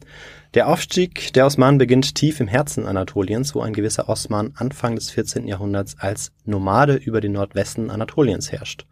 Der 0.55 0.69
Aufstieg 0.69 1.33
der 1.35 1.45
Osmanen 1.45 1.79
beginnt 1.79 2.15
tief 2.15 2.41
im 2.41 2.49
Herzen 2.49 2.87
Anatoliens, 2.87 3.55
wo 3.55 3.61
ein 3.61 3.75
gewisser 3.75 4.09
Osman 4.09 4.53
Anfang 4.57 4.95
des 4.95 5.11
14. 5.11 5.47
Jahrhunderts 5.47 5.97
als 5.99 6.33
Nomade 6.45 6.95
über 6.95 7.21
den 7.21 7.33
Nordwesten 7.33 7.91
Anatoliens 7.91 8.51
herrscht. 8.51 8.87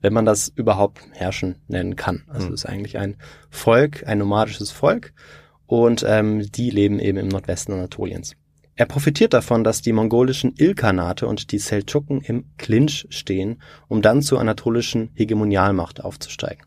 Wenn 0.00 0.12
man 0.12 0.24
das 0.24 0.48
überhaupt 0.48 1.00
herrschen 1.12 1.56
nennen 1.68 1.94
kann. 1.94 2.24
Also 2.28 2.48
hm. 2.48 2.54
es 2.54 2.64
ist 2.64 2.70
eigentlich 2.70 2.98
ein 2.98 3.16
Volk, 3.48 4.06
ein 4.06 4.18
nomadisches 4.18 4.72
Volk 4.72 5.12
und 5.66 6.04
ähm, 6.06 6.50
die 6.50 6.70
leben 6.70 6.98
eben 6.98 7.18
im 7.18 7.28
Nordwesten 7.28 7.74
Anatoliens. 7.74 8.34
Er 8.78 8.86
profitiert 8.86 9.34
davon, 9.34 9.64
dass 9.64 9.82
die 9.82 9.92
mongolischen 9.92 10.54
Ilkhanate 10.56 11.26
und 11.26 11.50
die 11.50 11.58
Seldschuken 11.58 12.20
im 12.20 12.44
Clinch 12.58 13.08
stehen, 13.10 13.60
um 13.88 14.02
dann 14.02 14.22
zur 14.22 14.38
anatolischen 14.38 15.10
Hegemonialmacht 15.14 16.04
aufzusteigen. 16.04 16.64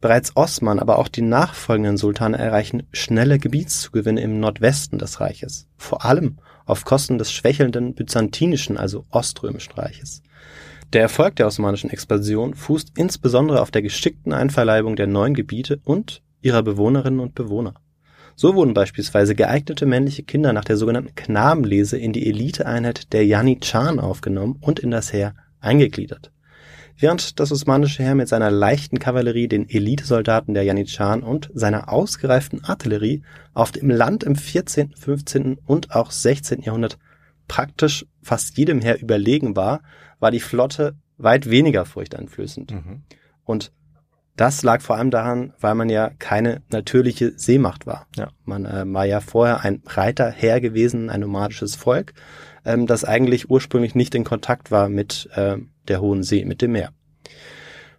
Bereits 0.00 0.36
Osman, 0.36 0.80
aber 0.80 0.98
auch 0.98 1.06
die 1.06 1.22
nachfolgenden 1.22 1.96
Sultane 1.96 2.38
erreichen 2.38 2.88
schnelle 2.90 3.38
Gebietszugewinne 3.38 4.20
im 4.20 4.40
Nordwesten 4.40 4.98
des 4.98 5.20
Reiches, 5.20 5.68
vor 5.76 6.04
allem 6.04 6.38
auf 6.66 6.84
Kosten 6.84 7.18
des 7.18 7.30
schwächelnden 7.30 7.94
byzantinischen, 7.94 8.76
also 8.76 9.06
oströmischen 9.10 9.74
Reiches. 9.74 10.22
Der 10.92 11.02
Erfolg 11.02 11.36
der 11.36 11.46
osmanischen 11.46 11.90
Expansion 11.90 12.54
fußt 12.54 12.98
insbesondere 12.98 13.62
auf 13.62 13.70
der 13.70 13.82
geschickten 13.82 14.32
Einverleibung 14.32 14.96
der 14.96 15.06
neuen 15.06 15.34
Gebiete 15.34 15.78
und 15.84 16.20
ihrer 16.40 16.64
Bewohnerinnen 16.64 17.20
und 17.20 17.36
Bewohner. 17.36 17.74
So 18.34 18.54
wurden 18.54 18.74
beispielsweise 18.74 19.34
geeignete 19.34 19.86
männliche 19.86 20.22
Kinder 20.22 20.52
nach 20.52 20.64
der 20.64 20.76
sogenannten 20.76 21.14
Knabenlese 21.14 21.98
in 21.98 22.12
die 22.12 22.28
Eliteeinheit 22.28 23.12
der 23.12 23.26
Janitscharen 23.26 24.00
aufgenommen 24.00 24.56
und 24.60 24.80
in 24.80 24.90
das 24.90 25.12
Heer 25.12 25.34
eingegliedert. 25.60 26.32
Während 26.98 27.40
das 27.40 27.50
osmanische 27.50 28.02
Heer 28.02 28.14
mit 28.14 28.28
seiner 28.28 28.50
leichten 28.50 28.98
Kavallerie 28.98 29.48
den 29.48 29.68
Elitesoldaten 29.68 30.54
der 30.54 30.62
Janitscharen 30.62 31.22
und 31.22 31.50
seiner 31.54 31.92
ausgereiften 31.92 32.64
Artillerie 32.64 33.22
auf 33.54 33.72
dem 33.72 33.90
Land 33.90 34.22
im 34.24 34.36
14., 34.36 34.94
15. 34.94 35.58
und 35.66 35.94
auch 35.94 36.10
16. 36.10 36.62
Jahrhundert 36.62 36.98
praktisch 37.48 38.06
fast 38.22 38.56
jedem 38.56 38.80
Heer 38.80 39.00
überlegen 39.00 39.56
war, 39.56 39.82
war 40.20 40.30
die 40.30 40.40
Flotte 40.40 40.94
weit 41.18 41.50
weniger 41.50 41.84
furchteinflößend. 41.84 42.72
Mhm. 42.72 43.02
Und 43.44 43.72
das 44.36 44.62
lag 44.62 44.80
vor 44.80 44.96
allem 44.96 45.10
daran, 45.10 45.52
weil 45.60 45.74
man 45.74 45.88
ja 45.88 46.10
keine 46.18 46.62
natürliche 46.70 47.32
Seemacht 47.36 47.86
war. 47.86 48.06
Ja. 48.16 48.30
Man 48.44 48.64
äh, 48.64 48.84
war 48.86 49.04
ja 49.04 49.20
vorher 49.20 49.60
ein 49.62 49.82
Reiterheer 49.86 50.60
gewesen, 50.60 51.10
ein 51.10 51.20
nomadisches 51.20 51.76
Volk, 51.76 52.14
ähm, 52.64 52.86
das 52.86 53.04
eigentlich 53.04 53.50
ursprünglich 53.50 53.94
nicht 53.94 54.14
in 54.14 54.24
Kontakt 54.24 54.70
war 54.70 54.88
mit 54.88 55.28
äh, 55.34 55.58
der 55.88 56.00
Hohen 56.00 56.22
See, 56.22 56.44
mit 56.44 56.62
dem 56.62 56.72
Meer. 56.72 56.92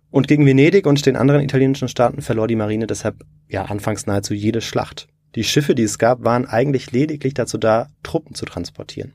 Und 0.10 0.28
gegen 0.28 0.46
Venedig 0.46 0.86
und 0.86 1.06
den 1.06 1.16
anderen 1.16 1.42
italienischen 1.42 1.88
Staaten 1.88 2.22
verlor 2.22 2.48
die 2.48 2.56
Marine 2.56 2.88
deshalb 2.88 3.24
ja 3.48 3.66
anfangs 3.66 4.06
nahezu 4.06 4.34
jede 4.34 4.62
Schlacht. 4.62 5.08
Die 5.36 5.44
Schiffe, 5.44 5.74
die 5.74 5.84
es 5.84 5.98
gab, 5.98 6.24
waren 6.24 6.46
eigentlich 6.46 6.92
lediglich 6.92 7.34
dazu 7.34 7.58
da, 7.58 7.90
Truppen 8.04 8.36
zu 8.36 8.46
transportieren. 8.46 9.14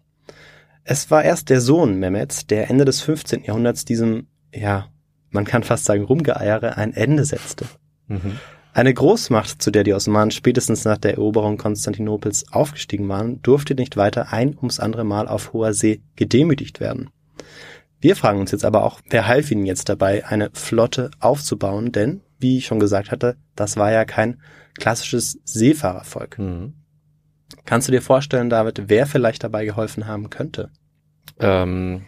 Es 0.83 1.11
war 1.11 1.23
erst 1.23 1.51
der 1.51 1.61
Sohn 1.61 1.99
Mehmeds, 1.99 2.47
der 2.47 2.71
Ende 2.71 2.85
des 2.85 3.01
15. 3.01 3.45
Jahrhunderts 3.45 3.85
diesem 3.85 4.27
ja 4.53 4.89
man 5.31 5.45
kann 5.45 5.63
fast 5.63 5.85
sagen, 5.85 6.05
Rumgeeiere 6.05 6.77
ein 6.77 6.95
Ende 6.95 7.25
setzte. 7.25 7.67
Mhm. 8.07 8.39
Eine 8.73 8.95
Großmacht, 8.95 9.61
zu 9.61 9.71
der 9.71 9.83
die 9.83 9.93
Osmanen 9.93 10.31
spätestens 10.31 10.85
nach 10.85 10.99
der 10.99 11.15
Eroberung 11.15 11.57
Konstantinopels 11.57 12.53
aufgestiegen 12.53 13.09
waren, 13.09 13.43
durfte 13.43 13.75
nicht 13.75 13.97
weiter 13.97 14.33
ein 14.33 14.57
ums 14.57 14.79
andere 14.79 15.05
Mal 15.05 15.27
auf 15.27 15.53
hoher 15.53 15.75
See 15.75 16.01
gedemütigt 16.17 16.79
werden. 16.79 17.11
Wir 18.01 18.15
fragen 18.15 18.39
uns 18.39 18.53
jetzt 18.53 18.65
aber 18.65 18.85
auch, 18.85 19.01
wer 19.11 19.27
half 19.27 19.51
ihnen 19.51 19.67
jetzt 19.67 19.89
dabei, 19.89 20.25
eine 20.27 20.51
Flotte 20.53 21.11
aufzubauen, 21.19 21.91
denn, 21.91 22.21
wie 22.39 22.59
ich 22.59 22.67
schon 22.67 22.79
gesagt 22.79 23.11
hatte, 23.11 23.37
das 23.57 23.77
war 23.77 23.91
ja 23.91 24.05
kein 24.05 24.41
klassisches 24.79 25.41
Seefahrervolk. 25.45 26.39
Mhm. 26.39 26.75
Kannst 27.65 27.89
du 27.89 27.93
dir 27.93 28.03
vorstellen, 28.03 28.51
David, 28.51 28.85
wer 28.87 29.07
vielleicht 29.07 29.43
dabei 29.43 29.65
geholfen 29.65 30.07
haben 30.07 30.31
könnte? 30.31 30.71
Ähm, 31.41 32.05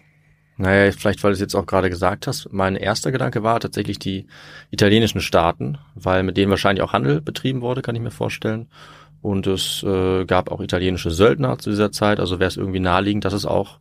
naja, 0.60 0.92
vielleicht 0.92 1.22
weil 1.24 1.30
du 1.30 1.34
es 1.34 1.40
jetzt 1.40 1.54
auch 1.54 1.66
gerade 1.66 1.90
gesagt 1.90 2.26
hast, 2.26 2.52
mein 2.52 2.76
erster 2.76 3.12
Gedanke 3.12 3.42
war 3.42 3.60
tatsächlich 3.60 3.98
die 3.98 4.26
italienischen 4.70 5.20
Staaten, 5.20 5.78
weil 5.94 6.22
mit 6.22 6.36
denen 6.36 6.50
wahrscheinlich 6.50 6.82
auch 6.82 6.92
Handel 6.92 7.20
betrieben 7.20 7.62
wurde, 7.62 7.82
kann 7.82 7.94
ich 7.94 8.02
mir 8.02 8.10
vorstellen. 8.10 8.68
Und 9.22 9.46
es 9.46 9.82
äh, 9.82 10.24
gab 10.24 10.50
auch 10.50 10.60
italienische 10.60 11.10
Söldner 11.10 11.58
zu 11.58 11.70
dieser 11.70 11.92
Zeit, 11.92 12.20
also 12.20 12.40
wäre 12.40 12.48
es 12.48 12.56
irgendwie 12.56 12.80
naheliegend, 12.80 13.24
dass 13.24 13.32
es 13.32 13.46
auch 13.46 13.78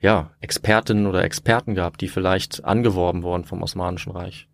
ja, 0.00 0.30
Expertinnen 0.40 1.06
oder 1.06 1.24
Experten 1.24 1.74
gab, 1.74 1.96
die 1.98 2.08
vielleicht 2.08 2.64
angeworben 2.64 3.22
wurden 3.22 3.44
vom 3.44 3.62
Osmanischen 3.62 4.12
Reich. 4.12 4.48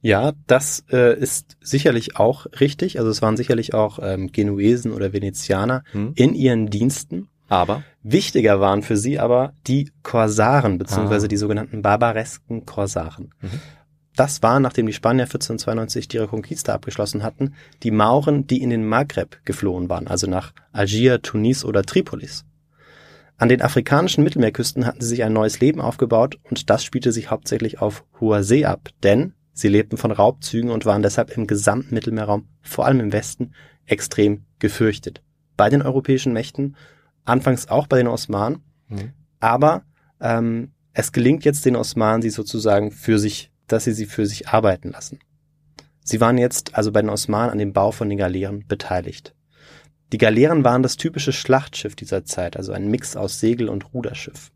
Ja, 0.00 0.32
das 0.48 0.84
äh, 0.90 1.16
ist 1.16 1.56
sicherlich 1.60 2.16
auch 2.16 2.46
richtig. 2.58 2.98
Also 2.98 3.10
es 3.10 3.22
waren 3.22 3.36
sicherlich 3.36 3.72
auch 3.72 4.00
ähm, 4.02 4.32
Genuesen 4.32 4.92
oder 4.92 5.12
Venezianer 5.12 5.84
Hm. 5.92 6.12
in 6.16 6.34
ihren 6.34 6.66
Diensten. 6.68 7.28
Aber 7.52 7.82
Wichtiger 8.02 8.60
waren 8.60 8.82
für 8.82 8.96
sie 8.96 9.18
aber 9.18 9.52
die 9.66 9.92
Korsaren, 10.02 10.78
beziehungsweise 10.78 11.26
Ah. 11.26 11.28
die 11.28 11.36
sogenannten 11.36 11.82
barbaresken 11.82 12.64
Korsaren. 12.64 13.34
Mhm. 13.42 13.60
Das 14.16 14.42
waren, 14.42 14.62
nachdem 14.62 14.86
die 14.86 14.94
Spanier 14.94 15.26
1492 15.26 16.08
die 16.08 16.16
Reconquista 16.16 16.72
abgeschlossen 16.72 17.22
hatten, 17.22 17.54
die 17.82 17.90
Mauren, 17.90 18.46
die 18.46 18.62
in 18.62 18.70
den 18.70 18.86
Maghreb 18.86 19.38
geflohen 19.44 19.90
waren, 19.90 20.06
also 20.06 20.26
nach 20.26 20.54
Algier, 20.72 21.20
Tunis 21.20 21.62
oder 21.64 21.82
Tripolis. 21.82 22.44
An 23.36 23.50
den 23.50 23.60
afrikanischen 23.60 24.24
Mittelmeerküsten 24.24 24.86
hatten 24.86 25.02
sie 25.02 25.08
sich 25.08 25.24
ein 25.24 25.32
neues 25.34 25.60
Leben 25.60 25.80
aufgebaut 25.80 26.38
und 26.44 26.70
das 26.70 26.84
spielte 26.84 27.12
sich 27.12 27.30
hauptsächlich 27.30 27.80
auf 27.82 28.04
hoher 28.18 28.44
See 28.44 28.64
ab, 28.64 28.88
denn 29.02 29.34
sie 29.52 29.68
lebten 29.68 29.98
von 29.98 30.10
Raubzügen 30.10 30.70
und 30.70 30.86
waren 30.86 31.02
deshalb 31.02 31.36
im 31.36 31.46
gesamten 31.46 31.94
Mittelmeerraum, 31.94 32.48
vor 32.62 32.86
allem 32.86 33.00
im 33.00 33.12
Westen, 33.12 33.52
extrem 33.84 34.44
gefürchtet. 34.58 35.22
Bei 35.58 35.68
den 35.68 35.82
europäischen 35.82 36.32
Mächten, 36.32 36.76
anfangs 37.24 37.68
auch 37.68 37.86
bei 37.86 37.98
den 37.98 38.08
Osmanen, 38.08 38.62
Mhm. 38.88 39.12
aber 39.40 39.82
ähm, 40.20 40.72
es 40.92 41.12
gelingt 41.12 41.44
jetzt 41.44 41.64
den 41.64 41.76
Osmanen, 41.76 42.22
sie 42.22 42.30
sozusagen 42.30 42.90
für 42.90 43.18
sich, 43.18 43.50
dass 43.66 43.84
sie 43.84 43.92
sie 43.92 44.06
für 44.06 44.26
sich 44.26 44.48
arbeiten 44.48 44.90
lassen. 44.90 45.18
Sie 46.04 46.20
waren 46.20 46.36
jetzt 46.36 46.74
also 46.74 46.92
bei 46.92 47.00
den 47.00 47.10
Osmanen 47.10 47.50
an 47.50 47.58
dem 47.58 47.72
Bau 47.72 47.92
von 47.92 48.08
den 48.08 48.18
Galeeren 48.18 48.66
beteiligt. 48.66 49.34
Die 50.12 50.18
Galeeren 50.18 50.64
waren 50.64 50.82
das 50.82 50.96
typische 50.96 51.32
Schlachtschiff 51.32 51.96
dieser 51.96 52.24
Zeit, 52.24 52.56
also 52.56 52.72
ein 52.72 52.88
Mix 52.88 53.16
aus 53.16 53.40
Segel- 53.40 53.70
und 53.70 53.94
Ruderschiff. 53.94 54.50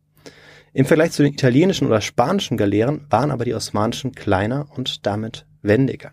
Im 0.75 0.85
Vergleich 0.85 1.13
zu 1.13 1.23
den 1.23 1.33
italienischen 1.33 1.87
oder 1.87 2.03
spanischen 2.03 2.59
Galeeren 2.59 3.07
waren 3.09 3.31
aber 3.31 3.47
die 3.47 3.55
osmanischen 3.55 4.13
kleiner 4.13 4.67
und 4.77 5.07
damit 5.07 5.47
wendiger. 5.63 6.13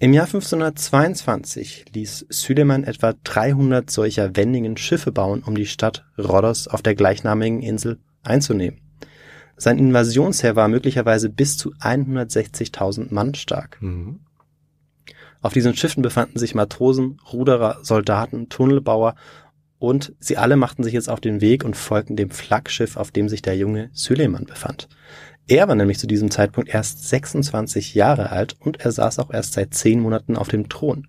Im 0.00 0.12
Jahr 0.12 0.26
1522 0.26 1.86
ließ 1.92 2.26
Süleyman 2.28 2.84
etwa 2.84 3.14
300 3.24 3.90
solcher 3.90 4.36
wendigen 4.36 4.76
Schiffe 4.76 5.10
bauen, 5.10 5.42
um 5.44 5.56
die 5.56 5.66
Stadt 5.66 6.06
Rhodos 6.16 6.68
auf 6.68 6.82
der 6.82 6.94
gleichnamigen 6.94 7.62
Insel 7.62 7.98
einzunehmen. 8.22 8.80
Sein 9.56 9.76
Invasionsheer 9.76 10.54
war 10.54 10.68
möglicherweise 10.68 11.28
bis 11.28 11.56
zu 11.56 11.72
160.000 11.80 13.12
Mann 13.12 13.34
stark. 13.34 13.82
Mhm. 13.82 14.20
Auf 15.42 15.52
diesen 15.52 15.74
Schiffen 15.74 16.04
befanden 16.04 16.38
sich 16.38 16.54
Matrosen, 16.54 17.20
Ruderer, 17.32 17.78
Soldaten, 17.82 18.48
Tunnelbauer 18.48 19.16
und 19.80 20.14
sie 20.20 20.36
alle 20.36 20.56
machten 20.56 20.84
sich 20.84 20.92
jetzt 20.92 21.10
auf 21.10 21.20
den 21.20 21.40
Weg 21.40 21.64
und 21.64 21.76
folgten 21.76 22.14
dem 22.14 22.30
Flaggschiff, 22.30 22.96
auf 22.96 23.10
dem 23.10 23.28
sich 23.28 23.42
der 23.42 23.56
junge 23.56 23.90
Süleyman 23.94 24.44
befand. 24.44 24.88
Er 25.48 25.66
war 25.66 25.74
nämlich 25.74 25.98
zu 25.98 26.06
diesem 26.06 26.30
Zeitpunkt 26.30 26.68
erst 26.68 27.08
26 27.08 27.94
Jahre 27.94 28.30
alt 28.30 28.56
und 28.60 28.80
er 28.80 28.92
saß 28.92 29.18
auch 29.18 29.32
erst 29.32 29.54
seit 29.54 29.72
zehn 29.72 29.98
Monaten 29.98 30.36
auf 30.36 30.48
dem 30.48 30.68
Thron. 30.68 31.08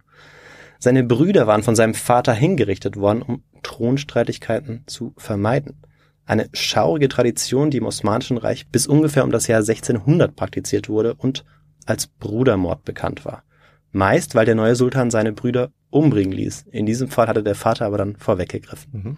Seine 0.79 1.03
Brüder 1.03 1.45
waren 1.45 1.61
von 1.61 1.75
seinem 1.75 1.93
Vater 1.93 2.33
hingerichtet 2.33 2.95
worden, 2.95 3.21
um 3.21 3.43
Thronstreitigkeiten 3.63 4.83
zu 4.87 5.13
vermeiden. 5.17 5.81
Eine 6.25 6.47
schaurige 6.53 7.09
Tradition, 7.09 7.69
die 7.69 7.77
im 7.77 7.85
Osmanischen 7.85 8.37
Reich 8.37 8.69
bis 8.69 8.87
ungefähr 8.87 9.25
um 9.25 9.31
das 9.31 9.47
Jahr 9.47 9.59
1600 9.59 10.33
praktiziert 10.33 10.87
wurde 10.87 11.15
und 11.15 11.43
als 11.85 12.07
Brudermord 12.07 12.85
bekannt 12.85 13.25
war. 13.25 13.43
Meist, 13.91 14.35
weil 14.35 14.45
der 14.45 14.55
neue 14.55 14.75
Sultan 14.75 15.11
seine 15.11 15.33
Brüder 15.33 15.71
umbringen 15.89 16.31
ließ. 16.31 16.65
In 16.71 16.85
diesem 16.85 17.09
Fall 17.09 17.27
hatte 17.27 17.43
der 17.43 17.55
Vater 17.55 17.85
aber 17.85 17.97
dann 17.97 18.15
vorweggegriffen. 18.15 18.91
Mhm. 18.93 19.17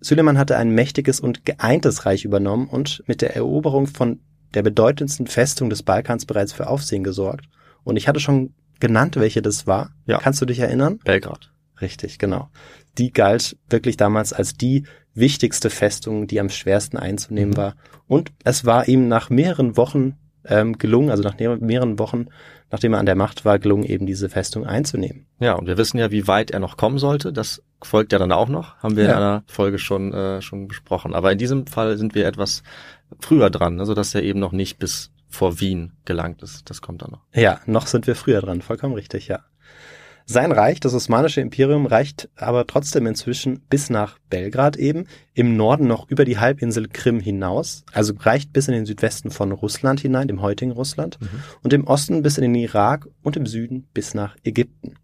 Süleyman 0.00 0.38
hatte 0.38 0.56
ein 0.56 0.70
mächtiges 0.70 1.20
und 1.20 1.44
geeintes 1.44 2.04
Reich 2.04 2.24
übernommen 2.24 2.66
und 2.66 3.04
mit 3.06 3.22
der 3.22 3.36
Eroberung 3.36 3.86
von 3.86 4.20
der 4.56 4.62
bedeutendsten 4.62 5.28
Festung 5.28 5.70
des 5.70 5.84
Balkans 5.84 6.26
bereits 6.26 6.52
für 6.52 6.66
Aufsehen 6.66 7.04
gesorgt. 7.04 7.44
Und 7.84 7.96
ich 7.96 8.08
hatte 8.08 8.18
schon 8.18 8.54
genannt, 8.80 9.14
welche 9.16 9.42
das 9.42 9.66
war. 9.68 9.90
Ja. 10.06 10.18
Kannst 10.18 10.40
du 10.40 10.46
dich 10.46 10.58
erinnern? 10.58 10.98
Belgrad. 11.04 11.52
Richtig, 11.80 12.18
genau. 12.18 12.48
Die 12.98 13.12
galt 13.12 13.56
wirklich 13.70 13.96
damals 13.96 14.32
als 14.32 14.54
die 14.56 14.84
wichtigste 15.14 15.70
Festung, 15.70 16.26
die 16.26 16.40
am 16.40 16.48
schwersten 16.48 16.96
einzunehmen 16.96 17.50
Mhm. 17.52 17.56
war. 17.56 17.74
Und 18.08 18.32
es 18.44 18.64
war 18.64 18.88
ihm 18.88 19.06
nach 19.08 19.30
mehreren 19.30 19.76
Wochen 19.76 20.16
ähm, 20.48 20.78
gelungen, 20.78 21.10
also 21.10 21.24
nach 21.24 21.36
mehr- 21.38 21.56
mehreren 21.58 21.98
Wochen, 21.98 22.26
nachdem 22.70 22.92
er 22.92 23.00
an 23.00 23.06
der 23.06 23.16
Macht 23.16 23.44
war, 23.44 23.58
gelungen, 23.58 23.82
eben 23.82 24.06
diese 24.06 24.28
Festung 24.28 24.64
einzunehmen. 24.64 25.26
Ja, 25.40 25.54
und 25.54 25.66
wir 25.66 25.76
wissen 25.76 25.98
ja, 25.98 26.12
wie 26.12 26.28
weit 26.28 26.52
er 26.52 26.60
noch 26.60 26.76
kommen 26.76 26.98
sollte. 26.98 27.32
Das 27.32 27.62
folgt 27.82 28.12
ja 28.12 28.18
dann 28.20 28.30
auch 28.30 28.48
noch. 28.48 28.76
Haben 28.76 28.94
wir 28.96 29.04
in 29.04 29.10
Ja. 29.10 29.16
einer 29.16 29.42
Folge 29.48 29.78
schon, 29.80 30.12
äh, 30.14 30.40
schon 30.42 30.68
besprochen. 30.68 31.14
Aber 31.14 31.32
in 31.32 31.38
diesem 31.38 31.66
Fall 31.66 31.96
sind 31.98 32.14
wir 32.14 32.26
etwas 32.28 32.62
früher 33.20 33.50
dran, 33.50 33.80
also 33.80 33.94
dass 33.94 34.14
er 34.14 34.22
eben 34.22 34.40
noch 34.40 34.52
nicht 34.52 34.78
bis 34.78 35.10
vor 35.28 35.60
Wien 35.60 35.92
gelangt 36.04 36.42
ist. 36.42 36.70
Das 36.70 36.80
kommt 36.80 37.02
dann 37.02 37.10
noch. 37.12 37.22
Ja, 37.34 37.60
noch 37.66 37.86
sind 37.86 38.06
wir 38.06 38.16
früher 38.16 38.40
dran, 38.40 38.62
vollkommen 38.62 38.94
richtig, 38.94 39.28
ja. 39.28 39.40
Sein 40.28 40.50
Reich, 40.50 40.80
das 40.80 40.92
Osmanische 40.92 41.40
Imperium, 41.40 41.86
reicht 41.86 42.28
aber 42.34 42.66
trotzdem 42.66 43.06
inzwischen 43.06 43.60
bis 43.70 43.90
nach 43.90 44.18
Belgrad 44.28 44.76
eben, 44.76 45.06
im 45.34 45.56
Norden 45.56 45.86
noch 45.86 46.10
über 46.10 46.24
die 46.24 46.38
Halbinsel 46.38 46.88
Krim 46.88 47.20
hinaus, 47.20 47.84
also 47.92 48.12
reicht 48.18 48.52
bis 48.52 48.66
in 48.66 48.74
den 48.74 48.86
Südwesten 48.86 49.30
von 49.30 49.52
Russland 49.52 50.00
hinein, 50.00 50.26
dem 50.26 50.42
heutigen 50.42 50.72
Russland, 50.72 51.20
und 51.62 51.72
im 51.72 51.86
Osten 51.86 52.22
bis 52.22 52.38
in 52.38 52.42
den 52.42 52.56
Irak 52.56 53.06
und 53.22 53.36
im 53.36 53.46
Süden 53.46 53.86
bis 53.94 54.14
nach 54.14 54.36
Ägypten. 54.42 54.96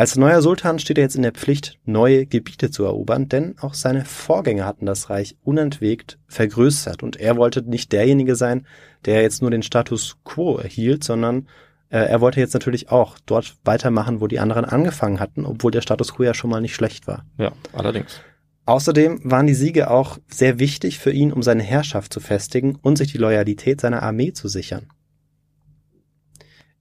Als 0.00 0.16
neuer 0.16 0.40
Sultan 0.40 0.78
steht 0.78 0.96
er 0.96 1.04
jetzt 1.04 1.16
in 1.16 1.20
der 1.20 1.32
Pflicht, 1.32 1.78
neue 1.84 2.24
Gebiete 2.24 2.70
zu 2.70 2.84
erobern, 2.84 3.28
denn 3.28 3.56
auch 3.60 3.74
seine 3.74 4.06
Vorgänger 4.06 4.64
hatten 4.64 4.86
das 4.86 5.10
Reich 5.10 5.36
unentwegt 5.42 6.18
vergrößert 6.26 7.02
und 7.02 7.16
er 7.16 7.36
wollte 7.36 7.60
nicht 7.60 7.92
derjenige 7.92 8.34
sein, 8.34 8.66
der 9.04 9.20
jetzt 9.20 9.42
nur 9.42 9.50
den 9.50 9.62
Status 9.62 10.16
quo 10.24 10.56
erhielt, 10.56 11.04
sondern 11.04 11.48
äh, 11.90 11.98
er 11.98 12.22
wollte 12.22 12.40
jetzt 12.40 12.54
natürlich 12.54 12.90
auch 12.90 13.18
dort 13.26 13.58
weitermachen, 13.62 14.22
wo 14.22 14.26
die 14.26 14.38
anderen 14.38 14.64
angefangen 14.64 15.20
hatten, 15.20 15.44
obwohl 15.44 15.70
der 15.70 15.82
Status 15.82 16.14
quo 16.14 16.22
ja 16.22 16.32
schon 16.32 16.48
mal 16.48 16.62
nicht 16.62 16.74
schlecht 16.74 17.06
war. 17.06 17.26
Ja, 17.36 17.52
allerdings. 17.74 18.22
Außerdem 18.64 19.20
waren 19.24 19.48
die 19.48 19.54
Siege 19.54 19.90
auch 19.90 20.16
sehr 20.28 20.58
wichtig 20.58 20.98
für 20.98 21.12
ihn, 21.12 21.30
um 21.30 21.42
seine 21.42 21.62
Herrschaft 21.62 22.14
zu 22.14 22.20
festigen 22.20 22.78
und 22.80 22.96
sich 22.96 23.12
die 23.12 23.18
Loyalität 23.18 23.82
seiner 23.82 24.02
Armee 24.02 24.32
zu 24.32 24.48
sichern. 24.48 24.86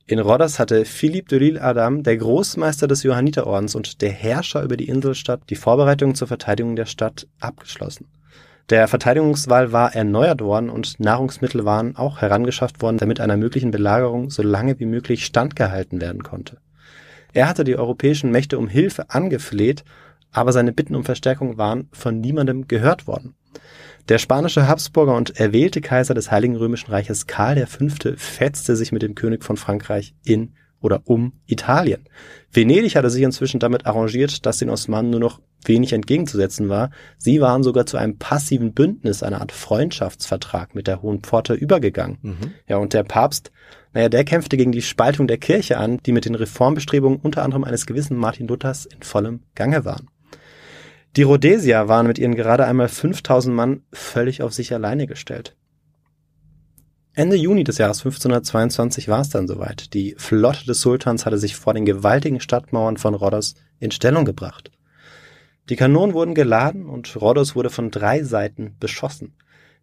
In 0.09 0.17
Rhodos 0.17 0.57
hatte 0.57 0.85
Philippe 0.85 1.27
de 1.27 1.37
Lille 1.37 1.61
Adam, 1.61 2.01
der 2.01 2.17
Großmeister 2.17 2.87
des 2.87 3.03
Johanniterordens 3.03 3.75
und 3.75 4.01
der 4.01 4.09
Herrscher 4.09 4.63
über 4.63 4.75
die 4.75 4.87
Inselstadt, 4.87 5.41
die 5.51 5.55
Vorbereitungen 5.55 6.15
zur 6.15 6.27
Verteidigung 6.27 6.75
der 6.75 6.87
Stadt 6.87 7.27
abgeschlossen. 7.39 8.07
Der 8.71 8.87
Verteidigungswall 8.87 9.71
war 9.71 9.93
erneuert 9.93 10.41
worden 10.41 10.71
und 10.71 10.99
Nahrungsmittel 10.99 11.63
waren 11.63 11.95
auch 11.95 12.21
herangeschafft 12.21 12.81
worden, 12.81 12.97
damit 12.97 13.19
einer 13.19 13.37
möglichen 13.37 13.69
Belagerung 13.69 14.31
so 14.31 14.41
lange 14.41 14.79
wie 14.79 14.87
möglich 14.87 15.27
standgehalten 15.27 16.01
werden 16.01 16.23
konnte. 16.23 16.57
Er 17.31 17.47
hatte 17.47 17.63
die 17.63 17.77
europäischen 17.77 18.31
Mächte 18.31 18.57
um 18.57 18.67
Hilfe 18.67 19.11
angefleht, 19.11 19.83
aber 20.31 20.53
seine 20.53 20.73
Bitten 20.73 20.95
um 20.95 21.03
Verstärkung 21.03 21.59
waren 21.59 21.87
von 21.91 22.19
niemandem 22.19 22.67
gehört 22.67 23.05
worden. 23.05 23.35
Der 24.09 24.17
spanische 24.17 24.67
Habsburger 24.67 25.15
und 25.15 25.39
erwählte 25.39 25.81
Kaiser 25.81 26.15
des 26.15 26.31
Heiligen 26.31 26.55
Römischen 26.55 26.89
Reiches 26.89 27.27
Karl 27.27 27.63
V. 27.67 27.85
fetzte 28.17 28.75
sich 28.75 28.91
mit 28.91 29.03
dem 29.03 29.13
König 29.13 29.43
von 29.43 29.55
Frankreich 29.55 30.15
in 30.23 30.53
oder 30.81 31.01
um 31.05 31.33
Italien. 31.45 32.05
Venedig 32.51 32.95
hatte 32.95 33.11
sich 33.11 33.21
inzwischen 33.21 33.59
damit 33.59 33.85
arrangiert, 33.85 34.47
dass 34.47 34.57
den 34.57 34.71
Osmanen 34.71 35.11
nur 35.11 35.19
noch 35.19 35.41
wenig 35.63 35.93
entgegenzusetzen 35.93 36.69
war. 36.69 36.89
Sie 37.19 37.39
waren 37.39 37.61
sogar 37.61 37.85
zu 37.85 37.97
einem 37.97 38.17
passiven 38.17 38.73
Bündnis, 38.73 39.21
einer 39.21 39.41
Art 39.41 39.51
Freundschaftsvertrag 39.51 40.73
mit 40.73 40.87
der 40.87 41.03
Hohen 41.03 41.19
Pforte 41.19 41.53
übergegangen. 41.53 42.17
Mhm. 42.23 42.53
Ja, 42.67 42.77
und 42.77 42.93
der 42.93 43.03
Papst, 43.03 43.51
naja, 43.93 44.09
der 44.09 44.23
kämpfte 44.23 44.57
gegen 44.57 44.71
die 44.71 44.81
Spaltung 44.81 45.27
der 45.27 45.37
Kirche 45.37 45.77
an, 45.77 45.99
die 46.03 46.13
mit 46.13 46.25
den 46.25 46.33
Reformbestrebungen 46.33 47.19
unter 47.19 47.43
anderem 47.43 47.63
eines 47.63 47.85
gewissen 47.85 48.17
Martin 48.17 48.47
Luthers 48.47 48.87
in 48.87 49.03
vollem 49.03 49.41
Gange 49.53 49.85
waren. 49.85 50.07
Die 51.15 51.23
Rhodesier 51.23 51.87
waren 51.87 52.07
mit 52.07 52.19
ihren 52.19 52.35
gerade 52.35 52.65
einmal 52.65 52.87
5000 52.87 53.55
Mann 53.55 53.83
völlig 53.91 54.43
auf 54.43 54.53
sich 54.53 54.73
alleine 54.73 55.07
gestellt. 55.07 55.55
Ende 57.13 57.35
Juni 57.35 57.63
des 57.63 57.79
Jahres 57.79 57.99
1522 57.99 59.07
war 59.07 59.21
es 59.21 59.29
dann 59.29 59.47
soweit. 59.47 59.93
Die 59.93 60.15
Flotte 60.17 60.65
des 60.65 60.81
Sultans 60.81 61.25
hatte 61.25 61.37
sich 61.37 61.55
vor 61.55 61.73
den 61.73 61.85
gewaltigen 61.85 62.39
Stadtmauern 62.39 62.97
von 62.97 63.15
Rhodos 63.15 63.55
in 63.79 63.91
Stellung 63.91 64.23
gebracht. 64.23 64.71
Die 65.69 65.75
Kanonen 65.75 66.13
wurden 66.13 66.35
geladen 66.35 66.87
und 66.87 67.19
Rhodos 67.19 67.55
wurde 67.55 67.69
von 67.69 67.91
drei 67.91 68.23
Seiten 68.23 68.75
beschossen. 68.79 69.35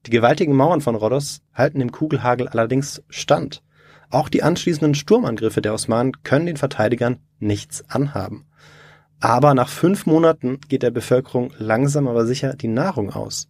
Die 0.07 0.11
gewaltigen 0.11 0.55
Mauern 0.55 0.81
von 0.81 0.95
Rhodos 0.95 1.43
halten 1.53 1.81
dem 1.81 1.93
Kugelhagel 1.93 2.49
allerdings 2.49 3.03
stand. 3.09 3.63
Auch 4.09 4.29
die 4.29 4.43
anschließenden 4.43 4.95
Sturmangriffe 4.95 5.61
der 5.61 5.75
Osmanen 5.75 6.23
können 6.23 6.47
den 6.47 6.57
Verteidigern 6.57 7.19
nichts 7.41 7.85
anhaben. 7.91 8.47
Aber 9.21 9.55
nach 9.55 9.69
fünf 9.69 10.07
Monaten 10.07 10.61
geht 10.69 10.83
der 10.83 10.91
Bevölkerung 10.91 11.53
langsam 11.59 12.07
aber 12.07 12.27
sicher 12.27 12.55
die 12.55 12.69
Nahrung 12.69 13.11
aus. 13.11 13.49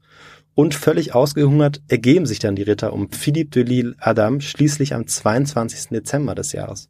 Und 0.55 0.74
völlig 0.74 1.14
ausgehungert 1.14 1.83
ergeben 1.88 2.24
sich 2.24 2.38
dann 2.38 2.57
die 2.57 2.62
Ritter 2.62 2.92
um 2.92 3.11
Philippe 3.11 3.50
de 3.50 3.62
Lille 3.64 3.94
Adam 3.98 4.40
schließlich 4.40 4.94
am 4.94 5.07
22. 5.07 5.88
Dezember 5.88 6.35
des 6.35 6.52
Jahres. 6.52 6.88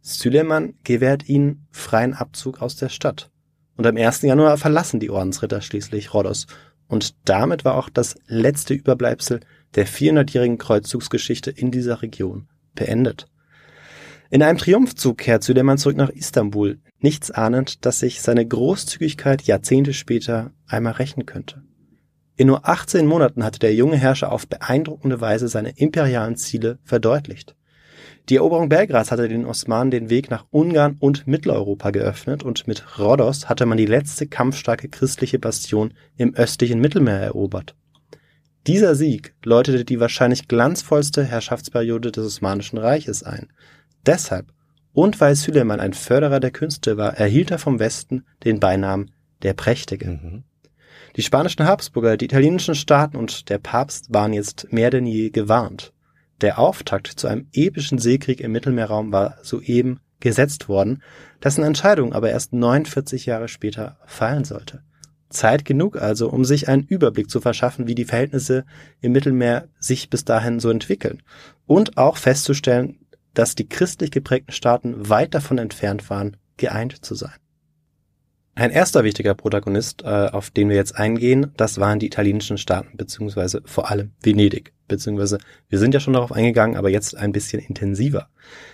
Süleyman 0.00 0.74
gewährt 0.84 1.28
ihnen 1.28 1.66
freien 1.72 2.14
Abzug 2.14 2.62
aus 2.62 2.76
der 2.76 2.88
Stadt. 2.88 3.30
Und 3.76 3.86
am 3.86 3.96
1. 3.96 4.22
Januar 4.22 4.56
verlassen 4.56 5.00
die 5.00 5.10
Ordensritter 5.10 5.60
schließlich 5.60 6.14
Rhodos. 6.14 6.46
Und 6.88 7.16
damit 7.28 7.64
war 7.64 7.74
auch 7.74 7.90
das 7.90 8.14
letzte 8.28 8.72
Überbleibsel 8.72 9.40
der 9.74 9.86
400-jährigen 9.86 10.58
Kreuzzugsgeschichte 10.58 11.50
in 11.50 11.70
dieser 11.70 12.00
Region 12.00 12.48
beendet. 12.74 13.26
In 14.30 14.42
einem 14.42 14.58
Triumphzug 14.58 15.18
kehrt 15.18 15.42
Süleyman 15.42 15.78
zurück 15.78 15.96
nach 15.96 16.10
Istanbul, 16.10 16.78
nichts 17.00 17.30
ahnend, 17.30 17.84
dass 17.84 18.00
sich 18.00 18.22
seine 18.22 18.46
Großzügigkeit 18.46 19.42
Jahrzehnte 19.42 19.92
später 19.92 20.52
einmal 20.66 20.94
rächen 20.94 21.26
könnte. 21.26 21.62
In 22.36 22.48
nur 22.48 22.68
18 22.68 23.06
Monaten 23.06 23.44
hatte 23.44 23.58
der 23.58 23.74
junge 23.74 23.96
Herrscher 23.96 24.30
auf 24.30 24.46
beeindruckende 24.46 25.20
Weise 25.20 25.48
seine 25.48 25.70
imperialen 25.70 26.36
Ziele 26.36 26.78
verdeutlicht. 26.84 27.56
Die 28.28 28.36
Eroberung 28.36 28.68
Belgrads 28.68 29.12
hatte 29.12 29.28
den 29.28 29.46
Osmanen 29.46 29.90
den 29.90 30.10
Weg 30.10 30.30
nach 30.30 30.46
Ungarn 30.50 30.96
und 30.98 31.26
Mitteleuropa 31.26 31.90
geöffnet 31.90 32.42
und 32.42 32.66
mit 32.66 32.98
Rhodos 32.98 33.48
hatte 33.48 33.66
man 33.66 33.78
die 33.78 33.86
letzte 33.86 34.26
kampfstarke 34.26 34.88
christliche 34.88 35.38
Bastion 35.38 35.94
im 36.16 36.34
östlichen 36.34 36.80
Mittelmeer 36.80 37.20
erobert. 37.20 37.76
Dieser 38.66 38.96
Sieg 38.96 39.34
läutete 39.44 39.84
die 39.84 40.00
wahrscheinlich 40.00 40.48
glanzvollste 40.48 41.22
Herrschaftsperiode 41.22 42.10
des 42.10 42.26
Osmanischen 42.26 42.78
Reiches 42.78 43.22
ein. 43.22 43.52
Deshalb 44.04 44.52
und 44.96 45.20
weil 45.20 45.34
Süleyman 45.34 45.78
ein 45.78 45.92
Förderer 45.92 46.40
der 46.40 46.50
Künste 46.50 46.96
war, 46.96 47.18
erhielt 47.18 47.50
er 47.50 47.58
vom 47.58 47.78
Westen 47.78 48.24
den 48.44 48.60
Beinamen 48.60 49.10
der 49.42 49.52
Prächtige. 49.52 50.08
Mhm. 50.08 50.44
Die 51.16 51.22
spanischen 51.22 51.66
Habsburger, 51.66 52.16
die 52.16 52.24
italienischen 52.24 52.74
Staaten 52.74 53.18
und 53.18 53.50
der 53.50 53.58
Papst 53.58 54.06
waren 54.14 54.32
jetzt 54.32 54.72
mehr 54.72 54.88
denn 54.88 55.04
je 55.04 55.28
gewarnt. 55.28 55.92
Der 56.40 56.58
Auftakt 56.58 57.08
zu 57.08 57.26
einem 57.26 57.46
epischen 57.52 57.98
Seekrieg 57.98 58.40
im 58.40 58.52
Mittelmeerraum 58.52 59.12
war 59.12 59.36
soeben 59.42 60.00
gesetzt 60.20 60.66
worden, 60.70 61.02
dessen 61.44 61.62
Entscheidung 61.62 62.14
aber 62.14 62.30
erst 62.30 62.54
49 62.54 63.26
Jahre 63.26 63.48
später 63.48 63.98
fallen 64.06 64.44
sollte. 64.44 64.82
Zeit 65.28 65.66
genug 65.66 66.00
also, 66.00 66.30
um 66.30 66.46
sich 66.46 66.68
einen 66.68 66.84
Überblick 66.84 67.28
zu 67.28 67.42
verschaffen, 67.42 67.86
wie 67.86 67.94
die 67.94 68.06
Verhältnisse 68.06 68.64
im 69.02 69.12
Mittelmeer 69.12 69.68
sich 69.78 70.08
bis 70.08 70.24
dahin 70.24 70.58
so 70.58 70.70
entwickeln 70.70 71.22
und 71.66 71.98
auch 71.98 72.16
festzustellen, 72.16 73.00
dass 73.36 73.54
die 73.54 73.68
christlich 73.68 74.10
geprägten 74.10 74.52
Staaten 74.52 75.08
weit 75.10 75.34
davon 75.34 75.58
entfernt 75.58 76.08
waren, 76.08 76.38
geeint 76.56 77.04
zu 77.04 77.14
sein. 77.14 77.34
Ein 78.54 78.70
erster 78.70 79.04
wichtiger 79.04 79.34
Protagonist, 79.34 80.02
äh, 80.02 80.06
auf 80.06 80.48
den 80.48 80.70
wir 80.70 80.76
jetzt 80.76 80.96
eingehen, 80.96 81.52
das 81.58 81.78
waren 81.78 81.98
die 81.98 82.06
italienischen 82.06 82.56
Staaten, 82.56 82.96
beziehungsweise 82.96 83.60
vor 83.66 83.90
allem 83.90 84.12
Venedig, 84.22 84.72
beziehungsweise 84.88 85.36
wir 85.68 85.78
sind 85.78 85.92
ja 85.92 86.00
schon 86.00 86.14
darauf 86.14 86.32
eingegangen, 86.32 86.78
aber 86.78 86.88
jetzt 86.88 87.14
ein 87.14 87.32
bisschen 87.32 87.60
intensiver. 87.60 88.30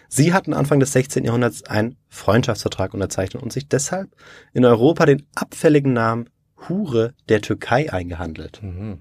Sie 0.09 0.33
hatten 0.33 0.55
Anfang 0.55 0.79
des 0.79 0.93
16. 0.93 1.25
Jahrhunderts 1.25 1.65
einen 1.65 1.97
Freundschaftsvertrag 2.09 2.95
unterzeichnet 2.95 3.43
und 3.43 3.53
sich 3.53 3.67
deshalb 3.67 4.15
in 4.53 4.65
Europa 4.65 5.05
den 5.05 5.27
abfälligen 5.35 5.93
Namen 5.93 6.31
Hure 6.69 7.15
der 7.29 7.41
Türkei 7.41 7.93
eingehandelt. 7.93 8.61
Mhm. 8.63 9.01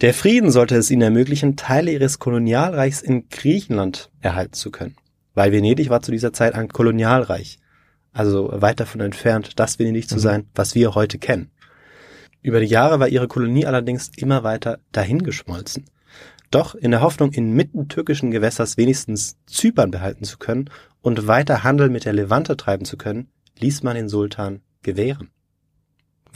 Der 0.00 0.14
Frieden 0.14 0.50
sollte 0.50 0.76
es 0.76 0.90
ihnen 0.90 1.02
ermöglichen, 1.02 1.56
Teile 1.56 1.92
ihres 1.92 2.18
Kolonialreichs 2.18 3.02
in 3.02 3.28
Griechenland 3.28 4.10
erhalten 4.20 4.54
zu 4.54 4.70
können, 4.70 4.96
weil 5.34 5.52
Venedig 5.52 5.88
war 5.88 6.02
zu 6.02 6.12
dieser 6.12 6.32
Zeit 6.32 6.54
ein 6.54 6.68
Kolonialreich 6.68 7.58
also 8.16 8.50
weit 8.50 8.80
davon 8.80 9.02
entfernt, 9.02 9.58
das 9.60 9.78
Venedig 9.78 10.08
zu 10.08 10.16
mhm. 10.16 10.20
sein, 10.20 10.46
was 10.54 10.74
wir 10.74 10.94
heute 10.94 11.18
kennen. 11.18 11.50
Über 12.40 12.60
die 12.60 12.66
Jahre 12.66 12.98
war 12.98 13.08
ihre 13.08 13.28
Kolonie 13.28 13.66
allerdings 13.66 14.10
immer 14.16 14.42
weiter 14.42 14.78
dahingeschmolzen. 14.92 15.84
Doch 16.50 16.74
in 16.74 16.92
der 16.92 17.02
Hoffnung, 17.02 17.32
inmitten 17.32 17.88
türkischen 17.88 18.30
Gewässers 18.30 18.76
wenigstens 18.76 19.36
Zypern 19.46 19.90
behalten 19.90 20.24
zu 20.24 20.38
können 20.38 20.70
und 21.02 21.26
weiter 21.26 21.64
Handel 21.64 21.90
mit 21.90 22.04
der 22.04 22.12
Levante 22.12 22.56
treiben 22.56 22.84
zu 22.84 22.96
können, 22.96 23.28
ließ 23.58 23.82
man 23.82 23.96
den 23.96 24.08
Sultan 24.08 24.62
gewähren. 24.82 25.30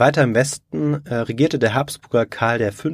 Weiter 0.01 0.23
im 0.23 0.35
Westen 0.35 1.05
äh, 1.05 1.15
regierte 1.15 1.59
der 1.59 1.75
Habsburger 1.75 2.25
Karl 2.25 2.73
V. 2.73 2.89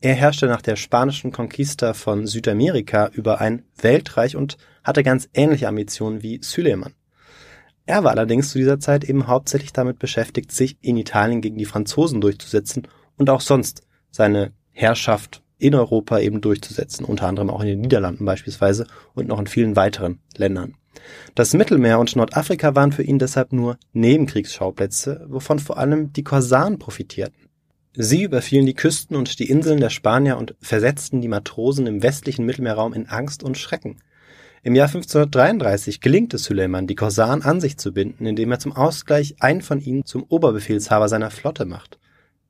Er 0.00 0.14
herrschte 0.14 0.46
nach 0.46 0.62
der 0.62 0.76
spanischen 0.76 1.32
Conquista 1.32 1.92
von 1.92 2.26
Südamerika 2.26 3.08
über 3.12 3.40
ein 3.40 3.64
Weltreich 3.76 4.36
und 4.36 4.56
hatte 4.84 5.02
ganz 5.02 5.28
ähnliche 5.34 5.68
Ambitionen 5.68 6.22
wie 6.22 6.40
Süleyman. 6.40 6.94
Er 7.84 8.04
war 8.04 8.12
allerdings 8.12 8.50
zu 8.50 8.58
dieser 8.58 8.78
Zeit 8.78 9.02
eben 9.02 9.26
hauptsächlich 9.26 9.72
damit 9.72 9.98
beschäftigt, 9.98 10.52
sich 10.52 10.78
in 10.80 10.96
Italien 10.96 11.40
gegen 11.40 11.58
die 11.58 11.64
Franzosen 11.64 12.20
durchzusetzen 12.20 12.86
und 13.16 13.28
auch 13.28 13.40
sonst 13.40 13.82
seine 14.12 14.52
Herrschaft 14.70 15.42
in 15.58 15.74
Europa 15.74 16.20
eben 16.20 16.40
durchzusetzen, 16.40 17.04
unter 17.04 17.26
anderem 17.26 17.50
auch 17.50 17.60
in 17.60 17.66
den 17.66 17.80
Niederlanden 17.80 18.24
beispielsweise 18.24 18.86
und 19.14 19.26
noch 19.26 19.40
in 19.40 19.48
vielen 19.48 19.74
weiteren 19.74 20.20
Ländern. 20.36 20.76
Das 21.34 21.54
Mittelmeer 21.54 21.98
und 21.98 22.16
Nordafrika 22.16 22.74
waren 22.74 22.92
für 22.92 23.02
ihn 23.02 23.18
deshalb 23.18 23.52
nur 23.52 23.78
Nebenkriegsschauplätze, 23.92 25.26
wovon 25.28 25.58
vor 25.58 25.78
allem 25.78 26.12
die 26.12 26.24
Korsaren 26.24 26.78
profitierten. 26.78 27.48
Sie 27.94 28.22
überfielen 28.22 28.66
die 28.66 28.74
Küsten 28.74 29.16
und 29.16 29.38
die 29.38 29.50
Inseln 29.50 29.80
der 29.80 29.90
Spanier 29.90 30.38
und 30.38 30.54
versetzten 30.60 31.20
die 31.20 31.28
Matrosen 31.28 31.86
im 31.86 32.02
westlichen 32.02 32.46
Mittelmeerraum 32.46 32.92
in 32.92 33.08
Angst 33.08 33.42
und 33.42 33.58
Schrecken. 33.58 34.00
Im 34.62 34.74
Jahr 34.74 34.88
1533 34.88 36.00
gelingt 36.00 36.34
es 36.34 36.44
Süleyman, 36.44 36.86
die 36.86 36.94
Korsaren 36.94 37.42
an 37.42 37.60
sich 37.60 37.78
zu 37.78 37.92
binden, 37.92 38.26
indem 38.26 38.52
er 38.52 38.58
zum 38.58 38.72
Ausgleich 38.72 39.36
einen 39.40 39.62
von 39.62 39.80
ihnen 39.80 40.04
zum 40.04 40.22
Oberbefehlshaber 40.24 41.08
seiner 41.08 41.30
Flotte 41.30 41.64
macht. 41.64 41.98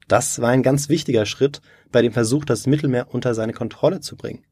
Das 0.09 0.41
war 0.41 0.51
ein 0.51 0.65
ganz 0.65 0.89
wichtiger 0.89 1.25
Schritt 1.25 1.61
bei 1.93 2.03
dem 2.03 2.13
Versuch, 2.13 2.45
das 2.45 2.67
Mittelmeer 2.67 3.15
unter 3.15 3.35
seine 3.35 3.53
Kontrolle 3.53 4.01
zu 4.01 4.17
bringen. 4.17 4.45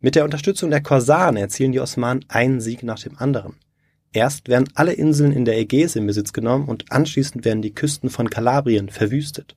Mit 0.00 0.14
der 0.14 0.24
Unterstützung 0.24 0.70
der 0.70 0.80
Korsaren 0.80 1.36
erzielen 1.36 1.72
die 1.72 1.80
Osmanen 1.80 2.24
einen 2.28 2.60
Sieg 2.60 2.84
nach 2.84 3.00
dem 3.00 3.18
anderen. 3.18 3.56
Erst 4.12 4.48
werden 4.48 4.68
alle 4.74 4.92
Inseln 4.92 5.32
in 5.32 5.44
der 5.44 5.58
Ägäis 5.58 5.96
in 5.96 6.06
Besitz 6.06 6.32
genommen 6.32 6.68
und 6.68 6.92
anschließend 6.92 7.44
werden 7.44 7.62
die 7.62 7.74
Küsten 7.74 8.08
von 8.08 8.30
Kalabrien 8.30 8.90
verwüstet. 8.90 9.56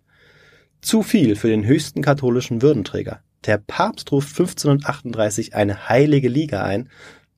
Zu 0.82 1.04
viel 1.04 1.36
für 1.36 1.48
den 1.48 1.66
höchsten 1.66 2.02
katholischen 2.02 2.62
Würdenträger. 2.62 3.22
Der 3.46 3.60
Papst 3.60 4.12
ruft 4.12 4.30
1538 4.30 5.56
eine 5.56 5.90
heilige 5.90 6.28
Liga 6.28 6.64
ein 6.64 6.90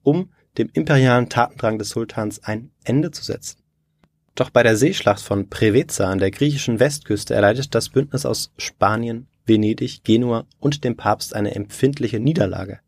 um 0.01 0.29
dem 0.57 0.69
imperialen 0.73 1.29
Tatendrang 1.29 1.77
des 1.77 1.89
Sultans 1.89 2.43
ein 2.43 2.71
Ende 2.83 3.11
zu 3.11 3.23
setzen. 3.23 3.59
Doch 4.35 4.49
bei 4.49 4.63
der 4.63 4.77
Seeschlacht 4.77 5.21
von 5.21 5.49
Preveza 5.49 6.09
an 6.09 6.19
der 6.19 6.31
griechischen 6.31 6.79
Westküste 6.79 7.33
erleidet 7.33 7.75
das 7.75 7.89
Bündnis 7.89 8.25
aus 8.25 8.51
Spanien, 8.57 9.27
Venedig, 9.45 10.03
Genua 10.03 10.45
und 10.59 10.83
dem 10.83 10.95
Papst 10.95 11.35
eine 11.35 11.55
empfindliche 11.55 12.19
Niederlage. 12.19 12.79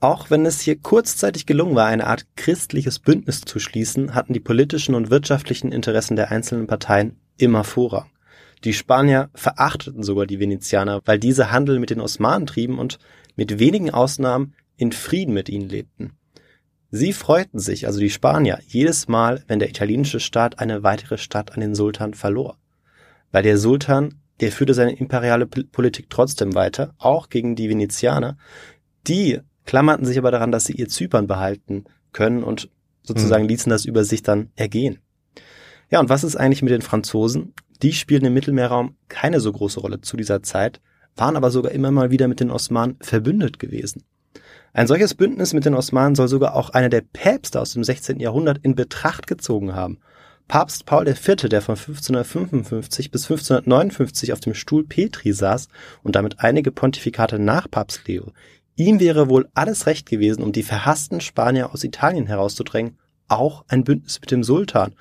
Auch 0.00 0.30
wenn 0.30 0.44
es 0.44 0.60
hier 0.60 0.78
kurzzeitig 0.78 1.46
gelungen 1.46 1.74
war, 1.74 1.86
eine 1.86 2.06
Art 2.06 2.26
christliches 2.36 2.98
Bündnis 2.98 3.40
zu 3.40 3.58
schließen, 3.58 4.14
hatten 4.14 4.34
die 4.34 4.40
politischen 4.40 4.94
und 4.94 5.10
wirtschaftlichen 5.10 5.72
Interessen 5.72 6.16
der 6.16 6.30
einzelnen 6.30 6.66
Parteien 6.66 7.16
immer 7.38 7.64
Vorrang. 7.64 8.10
Die 8.64 8.74
Spanier 8.74 9.30
verachteten 9.34 10.02
sogar 10.02 10.26
die 10.26 10.40
Venezianer, 10.40 11.00
weil 11.04 11.18
diese 11.18 11.50
Handel 11.50 11.78
mit 11.78 11.90
den 11.90 12.00
Osmanen 12.00 12.46
trieben 12.46 12.78
und 12.78 12.98
mit 13.36 13.58
wenigen 13.58 13.90
Ausnahmen 13.90 14.54
in 14.76 14.92
Frieden 14.92 15.32
mit 15.32 15.48
ihnen 15.48 15.68
lebten. 15.68 16.12
Sie 16.90 17.12
freuten 17.12 17.58
sich, 17.58 17.86
also 17.86 17.98
die 17.98 18.10
Spanier, 18.10 18.60
jedes 18.66 19.08
Mal, 19.08 19.44
wenn 19.48 19.58
der 19.58 19.68
italienische 19.68 20.20
Staat 20.20 20.58
eine 20.58 20.82
weitere 20.82 21.18
Stadt 21.18 21.52
an 21.52 21.60
den 21.60 21.74
Sultan 21.74 22.14
verlor. 22.14 22.58
Weil 23.32 23.42
der 23.42 23.58
Sultan, 23.58 24.14
der 24.40 24.52
führte 24.52 24.74
seine 24.74 24.96
imperiale 24.96 25.46
Politik 25.46 26.08
trotzdem 26.10 26.54
weiter, 26.54 26.94
auch 26.98 27.28
gegen 27.28 27.56
die 27.56 27.68
Venezianer. 27.68 28.36
Die 29.06 29.40
klammerten 29.66 30.06
sich 30.06 30.18
aber 30.18 30.30
daran, 30.30 30.52
dass 30.52 30.64
sie 30.64 30.72
ihr 30.72 30.88
Zypern 30.88 31.26
behalten 31.26 31.84
können 32.12 32.42
und 32.42 32.70
sozusagen 33.02 33.44
mhm. 33.44 33.50
ließen 33.50 33.70
das 33.70 33.84
über 33.84 34.04
sich 34.04 34.22
dann 34.22 34.50
ergehen. 34.56 34.98
Ja, 35.90 36.00
und 36.00 36.08
was 36.08 36.24
ist 36.24 36.36
eigentlich 36.36 36.62
mit 36.62 36.72
den 36.72 36.82
Franzosen? 36.82 37.52
Die 37.82 37.92
spielten 37.92 38.26
im 38.26 38.34
Mittelmeerraum 38.34 38.96
keine 39.08 39.40
so 39.40 39.52
große 39.52 39.80
Rolle 39.80 40.00
zu 40.00 40.16
dieser 40.16 40.42
Zeit, 40.42 40.80
waren 41.14 41.36
aber 41.36 41.50
sogar 41.50 41.72
immer 41.72 41.90
mal 41.90 42.10
wieder 42.10 42.28
mit 42.28 42.40
den 42.40 42.50
Osmanen 42.50 42.96
verbündet 43.00 43.58
gewesen. 43.58 44.02
Ein 44.72 44.86
solches 44.86 45.14
Bündnis 45.14 45.54
mit 45.54 45.64
den 45.64 45.74
Osmanen 45.74 46.14
soll 46.14 46.28
sogar 46.28 46.54
auch 46.54 46.70
einer 46.70 46.88
der 46.88 47.00
Päpste 47.00 47.60
aus 47.60 47.72
dem 47.72 47.84
16. 47.84 48.20
Jahrhundert 48.20 48.58
in 48.62 48.74
Betracht 48.74 49.26
gezogen 49.26 49.74
haben. 49.74 49.98
Papst 50.48 50.86
Paul 50.86 51.08
IV., 51.08 51.48
der 51.48 51.62
von 51.62 51.76
1555 51.76 53.10
bis 53.10 53.24
1559 53.24 54.32
auf 54.32 54.40
dem 54.40 54.54
Stuhl 54.54 54.84
Petri 54.84 55.32
saß 55.32 55.68
und 56.02 56.14
damit 56.14 56.40
einige 56.40 56.70
Pontifikate 56.70 57.38
nach 57.38 57.70
Papst 57.70 58.06
Leo, 58.06 58.32
Ihm 58.76 59.00
wäre 59.00 59.28
wohl 59.30 59.48
alles 59.54 59.86
recht 59.86 60.08
gewesen, 60.08 60.42
um 60.42 60.52
die 60.52 60.62
verhassten 60.62 61.20
Spanier 61.20 61.72
aus 61.72 61.82
Italien 61.82 62.26
herauszudrängen, 62.26 62.98
auch 63.26 63.64
ein 63.68 63.84
Bündnis 63.84 64.20
mit 64.20 64.30
dem 64.30 64.44
Sultan. 64.44 64.94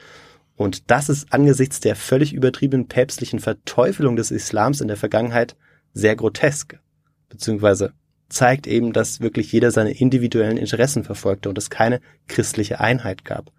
Und 0.55 0.89
das 0.89 1.09
ist 1.09 1.33
angesichts 1.33 1.81
der 1.81 1.97
völlig 1.97 2.33
übertriebenen 2.33 2.87
päpstlichen 2.87 3.39
Verteufelung 3.39 4.15
des 4.15 4.31
Islams 4.31 4.79
in 4.79 4.87
der 4.87 4.97
Vergangenheit 4.97 5.57
sehr 5.93 6.15
grotesk. 6.15 6.79
Beziehungsweise 7.27 7.93
zeigt 8.29 8.65
eben, 8.65 8.93
dass 8.93 9.19
wirklich 9.19 9.51
jeder 9.51 9.71
seine 9.71 9.91
individuellen 9.91 10.57
Interessen 10.57 11.03
verfolgte 11.03 11.49
und 11.49 11.57
es 11.57 11.69
keine 11.69 11.99
christliche 12.27 12.79
Einheit 12.79 13.25
gab. 13.25 13.51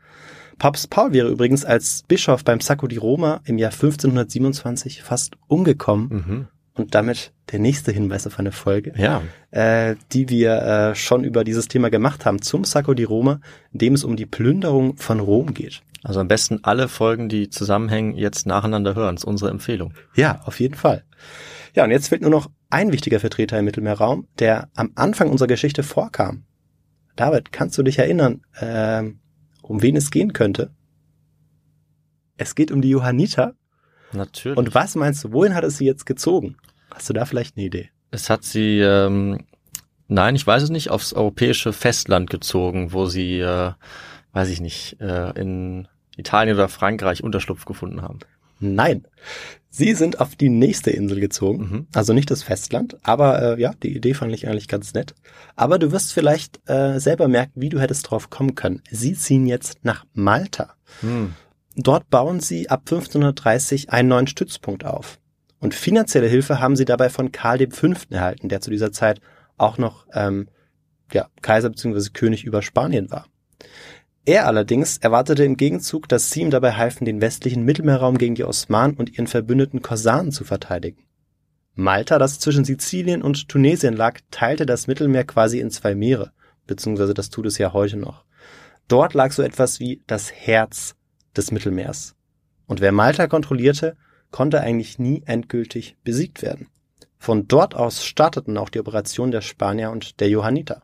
Papst 0.59 0.89
Paul 0.89 1.13
wäre 1.13 1.29
übrigens 1.29 1.65
als 1.67 2.05
Bischof 2.09 2.43
beim 2.43 2.61
Sacco 2.61 2.87
di 2.87 2.97
Roma 2.97 3.43
im 3.45 3.59
Jahr 3.59 3.73
1527 3.73 5.03
fast 5.03 5.37
umgekommen. 5.47 6.09
Mhm. 6.09 6.49
Und 6.77 6.95
damit 6.95 7.33
der 7.53 7.59
nächste 7.59 7.91
Hinweis 7.91 8.27
auf 8.27 8.39
eine 8.39 8.53
Folge, 8.53 8.93
Ja. 8.97 9.23
äh, 9.51 9.97
die 10.13 10.29
wir 10.29 10.63
äh, 10.63 10.95
schon 10.95 11.25
über 11.25 11.43
dieses 11.43 11.69
Thema 11.69 11.89
gemacht 11.91 12.27
haben, 12.27 12.43
zum 12.43 12.65
Sacco 12.65 12.93
di 12.93 13.05
Roma, 13.05 13.41
in 13.73 13.79
dem 13.79 13.95
es 13.95 14.05
um 14.05 14.17
die 14.17 14.27
Plünderung 14.27 14.97
von 14.99 15.21
Rom 15.21 15.55
geht. 15.55 15.81
Also 16.05 16.21
am 16.21 16.29
besten 16.29 16.61
alle 16.63 16.89
Folgen, 16.89 17.29
die 17.31 17.49
zusammenhängen, 17.49 18.15
jetzt 18.15 18.47
nacheinander 18.47 18.95
hören. 18.95 19.17
Das 19.17 19.23
ist 19.23 19.29
unsere 19.29 19.51
Empfehlung. 19.51 19.95
Ja, 20.15 20.43
auf 20.45 20.61
jeden 20.61 20.75
Fall. 20.75 21.05
Ja, 21.75 21.85
und 21.85 21.91
jetzt 21.91 22.09
fehlt 22.09 22.23
nur 22.23 22.31
noch 22.31 22.51
ein 22.71 22.93
wichtiger 22.93 23.21
Vertreter 23.21 23.59
im 23.59 23.65
Mittelmeerraum, 23.65 24.29
der 24.39 24.69
am 24.75 24.93
Anfang 24.95 25.31
unserer 25.31 25.49
Geschichte 25.49 25.83
vorkam. 25.83 26.45
David, 27.17 27.53
kannst 27.53 27.79
du 27.79 27.83
dich 27.83 27.99
erinnern, 27.99 28.43
ähm, 28.61 29.21
um 29.63 29.83
wen 29.83 29.97
es 29.97 30.11
gehen 30.11 30.33
könnte? 30.35 30.71
Es 32.37 32.55
geht 32.55 32.71
um 32.71 32.83
die 32.83 32.91
Johanniter. 32.91 33.55
Natürlich. 34.13 34.59
Und 34.59 34.75
was 34.75 34.95
meinst 34.95 35.25
du, 35.25 35.33
wohin 35.33 35.55
hat 35.55 35.65
es 35.65 35.79
sie 35.79 35.87
jetzt 35.87 36.07
gezogen? 36.07 36.57
Hast 36.97 37.09
du 37.09 37.13
da 37.13 37.25
vielleicht 37.27 37.57
eine 37.57 37.67
Idee? 37.67 37.91
es 38.11 38.31
hat 38.31 38.45
sie, 38.45 38.81
ähm, 38.81 39.39
nein, 40.09 40.35
ich 40.35 40.47
weiß 40.47 40.65
es 40.65 40.71
nicht, 40.71 40.91
aufs 40.91 41.13
europäische 41.13 41.73
Festland 41.73 42.31
gezogen, 42.31 42.93
wo 42.93 43.07
sie, 43.07 43.41
äh, 43.41 43.73
weiß 44.33 44.49
ich 44.49 44.61
nicht, 44.61 45.01
äh, 45.01 45.39
in 45.39 45.89
Italien 46.17 46.57
oder 46.57 46.69
Frankreich 46.69 47.23
Unterschlupf 47.23 47.65
gefunden 47.65 48.03
haben. 48.03 48.21
Nein. 48.59 49.07
Sie 49.69 49.93
sind 49.93 50.21
auf 50.21 50.35
die 50.35 50.49
nächste 50.49 50.91
Insel 50.91 51.21
gezogen. 51.21 51.59
Mhm. 51.59 51.87
Also 51.95 52.15
nicht 52.15 52.31
das 52.31 52.43
Festland, 52.43 52.97
aber 53.03 53.43
äh, 53.43 53.61
ja, 53.61 53.75
die 53.83 53.95
Idee 53.95 54.15
fand 54.15 54.33
ich 54.33 54.49
eigentlich 54.49 54.69
ganz 54.69 54.95
nett. 54.95 55.15
Aber 55.55 55.79
du 55.79 55.93
wirst 55.93 56.15
vielleicht 56.15 56.61
äh, 56.67 56.99
selber 56.99 57.29
merken, 57.29 57.61
wie 57.61 57.69
du 57.69 57.79
hättest 57.79 58.11
drauf 58.11 58.31
kommen 58.31 58.55
können. 58.55 58.83
Sie 58.91 59.13
ziehen 59.13 59.47
jetzt 59.47 59.85
nach 59.85 60.07
Malta. 60.15 60.75
Hm. 61.01 61.35
Dort 61.75 62.09
bauen 62.09 62.41
sie 62.41 62.71
ab 62.71 62.81
1530 62.87 63.91
einen 63.91 64.09
neuen 64.09 64.27
Stützpunkt 64.27 64.87
auf. 64.87 65.19
Und 65.59 65.75
finanzielle 65.75 66.27
Hilfe 66.27 66.61
haben 66.61 66.77
sie 66.77 66.85
dabei 66.85 67.09
von 67.09 67.33
Karl 67.33 67.67
V. 67.71 67.95
erhalten, 68.11 68.49
der 68.49 68.61
zu 68.61 68.71
dieser 68.71 68.93
Zeit 68.93 69.21
auch 69.57 69.79
noch 69.79 70.07
ähm, 70.13 70.49
ja, 71.13 71.29
Kaiser 71.43 71.71
bzw. 71.71 72.11
König 72.13 72.45
über 72.45 72.63
Spanien 72.63 73.11
war. 73.11 73.27
Er 74.25 74.47
allerdings 74.47 74.99
erwartete 74.99 75.45
im 75.45 75.57
Gegenzug, 75.57 76.09
dass 76.09 76.31
sie 76.31 76.41
ihm 76.43 76.51
dabei 76.51 76.73
halfen, 76.73 77.05
den 77.05 77.21
westlichen 77.21 77.65
Mittelmeerraum 77.65 78.19
gegen 78.19 78.35
die 78.35 78.45
Osmanen 78.45 78.97
und 78.97 79.13
ihren 79.15 79.29
verbündeten 79.29 79.83
Korsaren 79.83 80.33
zu 80.33 80.45
verteidigen. 80.45 81.05
Malta, 81.75 82.19
das 82.19 82.41
zwischen 82.41 82.65
Sizilien 82.65 83.23
und 83.23 83.49
Tunesien 83.49 83.95
lag, 83.95 84.19
teilte 84.31 84.67
das 84.67 84.89
Mittelmeer 84.89 85.25
quasi 85.25 85.61
in 85.61 85.71
zwei 85.71 85.95
Meere, 85.95 86.33
beziehungsweise 86.67 87.15
das 87.15 87.31
tut 87.31 87.47
es 87.47 87.59
ja 87.59 87.73
heute 87.73 87.99
noch. 87.99 88.25
Dort 88.89 89.15
lag 89.15 89.31
so 89.31 89.43
etwas 89.43 89.79
wie 89.79 90.03
das 90.07 90.33
Herz 90.33 90.97
des 91.37 91.53
Mittelmeers. 91.53 92.17
Und 92.67 92.81
wer 92.81 92.93
Malta 92.93 93.29
kontrollierte, 93.29 93.97
konnte 94.31 94.61
eigentlich 94.61 94.99
nie 94.99 95.23
endgültig 95.27 95.97
besiegt 96.05 96.43
werden. 96.43 96.69
Von 97.19 97.49
dort 97.49 97.75
aus 97.75 98.05
starteten 98.05 98.57
auch 98.59 98.69
die 98.69 98.81
Operationen 98.81 99.33
der 99.33 99.41
Spanier 99.41 99.91
und 99.91 100.21
der 100.21 100.29
Johanniter. 100.29 100.83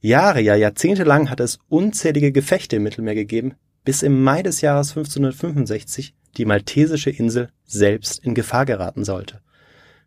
Jahre, 0.00 0.40
ja 0.40 0.54
Jahrzehnte 0.54 1.04
lang 1.04 1.30
hat 1.30 1.40
es 1.40 1.58
unzählige 1.68 2.32
Gefechte 2.32 2.76
im 2.76 2.82
Mittelmeer 2.82 3.14
gegeben, 3.14 3.54
bis 3.84 4.02
im 4.02 4.22
Mai 4.22 4.42
des 4.42 4.60
Jahres 4.60 4.90
1565 4.90 6.14
die 6.36 6.44
maltesische 6.44 7.10
Insel 7.10 7.50
selbst 7.64 8.18
in 8.24 8.34
Gefahr 8.34 8.64
geraten 8.64 9.04
sollte. 9.04 9.40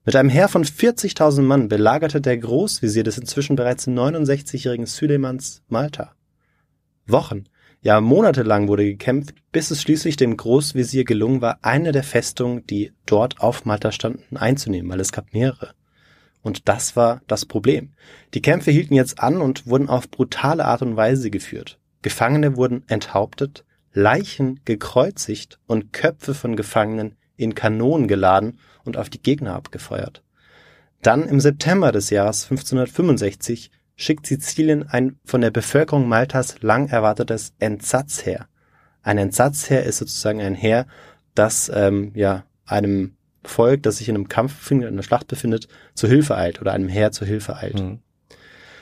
Mit 0.05 0.15
einem 0.15 0.29
Heer 0.29 0.49
von 0.49 0.63
40.000 0.63 1.41
Mann 1.41 1.67
belagerte 1.67 2.21
der 2.21 2.37
Großvisier 2.37 3.03
des 3.03 3.17
inzwischen 3.17 3.55
bereits 3.55 3.87
69-jährigen 3.87 4.85
Süleymans 4.85 5.63
Malta. 5.67 6.13
Wochen, 7.07 7.45
ja 7.85 8.01
monatelang 8.01 8.67
wurde 8.67 8.83
gekämpft, 8.83 9.35
bis 9.51 9.69
es 9.69 9.79
schließlich 9.79 10.17
dem 10.17 10.35
Großvisier 10.35 11.03
gelungen 11.03 11.41
war, 11.41 11.59
eine 11.61 11.91
der 11.91 12.01
Festungen, 12.01 12.65
die 12.65 12.91
dort 13.05 13.39
auf 13.39 13.63
Malta 13.63 13.91
standen, 13.91 14.37
einzunehmen, 14.37 14.91
weil 14.91 14.99
es 14.99 15.11
gab 15.11 15.31
mehrere. 15.33 15.75
Und 16.41 16.67
das 16.67 16.95
war 16.95 17.21
das 17.27 17.45
Problem. 17.45 17.93
Die 18.33 18.41
Kämpfe 18.41 18.71
hielten 18.71 18.95
jetzt 18.95 19.19
an 19.19 19.39
und 19.39 19.67
wurden 19.67 19.87
auf 19.87 20.09
brutale 20.09 20.65
Art 20.65 20.81
und 20.81 20.95
Weise 20.95 21.29
geführt. 21.29 21.77
Gefangene 22.01 22.57
wurden 22.57 22.83
enthauptet, 22.87 23.65
Leichen 23.93 24.61
gekreuzigt 24.65 25.59
und 25.67 25.93
Köpfe 25.93 26.33
von 26.33 26.55
Gefangenen 26.55 27.17
in 27.37 27.53
Kanonen 27.53 28.07
geladen 28.07 28.57
und 28.83 28.97
auf 28.97 29.11
die 29.11 29.21
Gegner 29.21 29.53
abgefeuert. 29.53 30.23
Dann 31.03 31.29
im 31.29 31.39
September 31.39 31.91
des 31.91 32.09
Jahres 32.09 32.45
1565 32.45 33.69
schickt 33.95 34.27
Sizilien 34.27 34.87
ein 34.89 35.17
von 35.25 35.41
der 35.41 35.51
Bevölkerung 35.51 36.07
Maltas 36.07 36.61
lang 36.61 36.87
erwartetes 36.89 37.53
Entsatzheer. 37.59 38.47
Ein 39.03 39.17
Entsatzheer 39.17 39.83
ist 39.83 39.97
sozusagen 39.99 40.41
ein 40.41 40.55
Heer, 40.55 40.87
das 41.35 41.71
ähm, 41.73 42.11
ja 42.15 42.43
einem 42.65 43.15
Volk, 43.43 43.83
das 43.83 43.97
sich 43.97 44.09
in 44.09 44.15
einem 44.15 44.27
Kampf 44.27 44.57
befindet, 44.57 44.89
in 44.89 44.95
einer 44.95 45.03
Schlacht 45.03 45.27
befindet, 45.27 45.67
zur 45.93 46.09
Hilfe 46.09 46.35
eilt 46.35 46.61
oder 46.61 46.73
einem 46.73 46.87
Heer 46.89 47.11
zur 47.11 47.27
Hilfe 47.27 47.55
eilt. 47.57 47.79
Hm. 47.79 47.99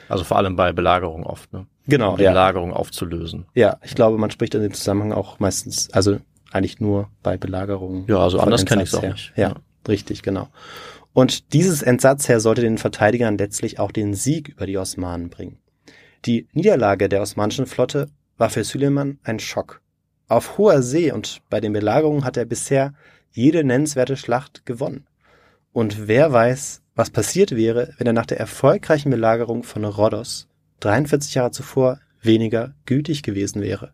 Also 0.08 0.24
vor 0.24 0.36
allem 0.38 0.56
bei 0.56 0.72
Belagerung 0.72 1.24
oft, 1.24 1.52
ne? 1.52 1.66
Genau, 1.86 2.12
Um 2.12 2.16
die 2.16 2.22
ja. 2.24 2.30
Belagerung 2.30 2.72
aufzulösen. 2.72 3.44
Ja, 3.54 3.78
ich 3.82 3.94
glaube, 3.94 4.16
man 4.16 4.30
spricht 4.30 4.54
in 4.54 4.62
dem 4.62 4.72
Zusammenhang 4.72 5.12
auch 5.12 5.38
meistens, 5.38 5.90
also 5.92 6.18
eigentlich 6.50 6.80
nur 6.80 7.10
bei 7.22 7.36
Belagerungen. 7.36 8.06
Ja, 8.06 8.18
also 8.18 8.38
anders 8.40 8.64
kenn 8.64 8.80
ich's 8.80 8.94
auch 8.94 9.02
Entsatzheer. 9.02 9.12
nicht. 9.12 9.32
Ja, 9.36 9.48
Ja. 9.50 9.54
richtig, 9.86 10.22
genau. 10.22 10.48
Und 11.14 11.54
dieses 11.54 11.80
Entsatzheer 11.80 12.40
sollte 12.40 12.60
den 12.60 12.76
Verteidigern 12.76 13.38
letztlich 13.38 13.78
auch 13.78 13.92
den 13.92 14.14
Sieg 14.14 14.48
über 14.48 14.66
die 14.66 14.76
Osmanen 14.76 15.30
bringen. 15.30 15.58
Die 16.26 16.48
Niederlage 16.52 17.08
der 17.08 17.22
osmanischen 17.22 17.66
Flotte 17.66 18.08
war 18.36 18.50
für 18.50 18.64
Süleyman 18.64 19.18
ein 19.22 19.38
Schock. 19.38 19.80
Auf 20.26 20.58
hoher 20.58 20.82
See 20.82 21.12
und 21.12 21.40
bei 21.50 21.60
den 21.60 21.72
Belagerungen 21.72 22.24
hat 22.24 22.36
er 22.36 22.44
bisher 22.44 22.94
jede 23.30 23.62
nennenswerte 23.62 24.16
Schlacht 24.16 24.66
gewonnen. 24.66 25.06
Und 25.72 26.08
wer 26.08 26.32
weiß, 26.32 26.82
was 26.96 27.10
passiert 27.10 27.54
wäre, 27.54 27.94
wenn 27.98 28.06
er 28.06 28.12
nach 28.12 28.26
der 28.26 28.40
erfolgreichen 28.40 29.10
Belagerung 29.10 29.62
von 29.62 29.84
Rhodos 29.84 30.48
43 30.80 31.34
Jahre 31.34 31.50
zuvor 31.52 32.00
weniger 32.22 32.74
gütig 32.86 33.22
gewesen 33.22 33.62
wäre. 33.62 33.92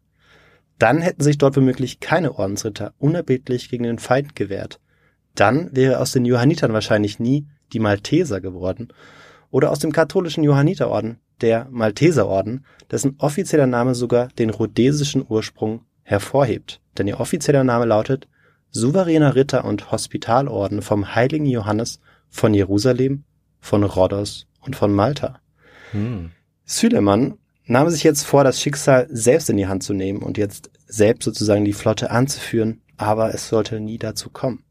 Dann 0.78 1.02
hätten 1.02 1.22
sich 1.22 1.37
dort 1.37 1.56
womöglich 1.56 2.00
keine 2.00 2.38
Ordensritter 2.38 2.94
unerbittlich 2.98 3.68
gegen 3.68 3.85
den 3.85 3.98
Feind 3.98 4.35
gewehrt. 4.35 4.80
Dann 5.35 5.75
wäre 5.75 6.01
aus 6.01 6.12
den 6.12 6.25
Johannitern 6.25 6.73
wahrscheinlich 6.73 7.19
nie 7.19 7.47
die 7.73 7.79
Malteser 7.79 8.40
geworden 8.40 8.88
oder 9.51 9.71
aus 9.71 9.79
dem 9.79 9.93
katholischen 9.93 10.45
Johanniterorden 10.45 11.19
der 11.40 11.66
Malteserorden, 11.71 12.64
dessen 12.90 13.14
offizieller 13.19 13.66
Name 13.66 13.95
sogar 13.95 14.29
den 14.29 14.51
rhodesischen 14.51 15.25
Ursprung 15.27 15.83
hervorhebt. 16.03 16.81
Denn 16.99 17.07
ihr 17.07 17.21
offizieller 17.21 17.64
Name 17.64 17.87
lautet 17.87 18.29
Souveräner 18.71 19.35
Ritter 19.35 19.64
und 19.64 19.90
Hospitalorden 19.90 20.83
vom 20.83 21.14
heiligen 21.14 21.47
Johannes 21.47 22.01
von 22.29 22.55
Jerusalem, 22.55 23.25
von 23.61 23.83
Rhodos 23.83 24.47
und 24.61 24.77
von 24.77 24.93
Malta. 24.93 25.40
Hm. 25.93 26.31
Süleyman 26.64 27.35
nahm 27.66 27.90
sich 27.90 28.05
jetzt 28.05 28.25
vor, 28.25 28.45
das 28.45 28.61
Schicksal 28.61 29.09
selbst 29.11 29.51
in 29.51 29.57
die 29.57 29.66
Hand 29.66 29.83
zu 29.83 29.93
nehmen 29.93 30.23
und 30.23 30.38
jetzt 30.38 30.71
selbst 30.87 31.25
sozusagen 31.25 31.64
die 31.64 31.73
Flotte 31.73 32.11
anzuführen, 32.11 32.83
aber 32.97 33.35
es 33.35 33.49
sollte 33.49 33.81
nie 33.81 33.99
dazu 33.99 34.31
kommen. 34.31 34.64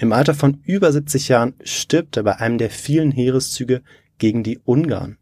Im 0.00 0.12
Alter 0.12 0.34
von 0.34 0.62
über 0.64 0.92
70 0.92 1.28
Jahren 1.28 1.54
stirbt 1.64 2.16
er 2.16 2.22
bei 2.22 2.36
einem 2.36 2.56
der 2.56 2.70
vielen 2.70 3.10
Heereszüge 3.10 3.82
gegen 4.18 4.44
die 4.44 4.60
Ungarn. 4.64 5.18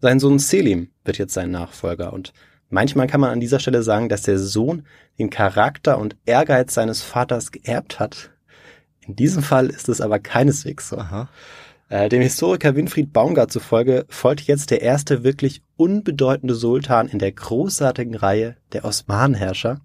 Sein 0.00 0.20
Sohn 0.20 0.38
Selim 0.38 0.90
wird 1.04 1.18
jetzt 1.18 1.34
sein 1.34 1.50
Nachfolger 1.50 2.12
und 2.12 2.32
manchmal 2.68 3.08
kann 3.08 3.20
man 3.20 3.30
an 3.30 3.40
dieser 3.40 3.58
Stelle 3.58 3.82
sagen, 3.82 4.08
dass 4.08 4.22
der 4.22 4.38
Sohn 4.38 4.86
den 5.18 5.28
Charakter 5.28 5.98
und 5.98 6.16
Ehrgeiz 6.24 6.74
seines 6.74 7.02
Vaters 7.02 7.50
geerbt 7.50 7.98
hat. 7.98 8.30
In 9.00 9.16
diesem 9.16 9.42
Fall 9.42 9.70
ist 9.70 9.88
es 9.88 10.00
aber 10.00 10.20
keineswegs 10.20 10.88
so. 10.88 10.98
Aha. 10.98 11.28
Äh, 11.88 12.08
dem 12.08 12.22
Historiker 12.22 12.76
Winfried 12.76 13.12
Baumgart 13.12 13.50
zufolge 13.50 14.06
folgt 14.08 14.42
jetzt 14.42 14.70
der 14.70 14.82
erste 14.82 15.24
wirklich 15.24 15.62
unbedeutende 15.76 16.54
Sultan 16.54 17.08
in 17.08 17.18
der 17.18 17.32
großartigen 17.32 18.14
Reihe 18.14 18.56
der 18.72 18.84
Osmanenherrscher. 18.84 19.80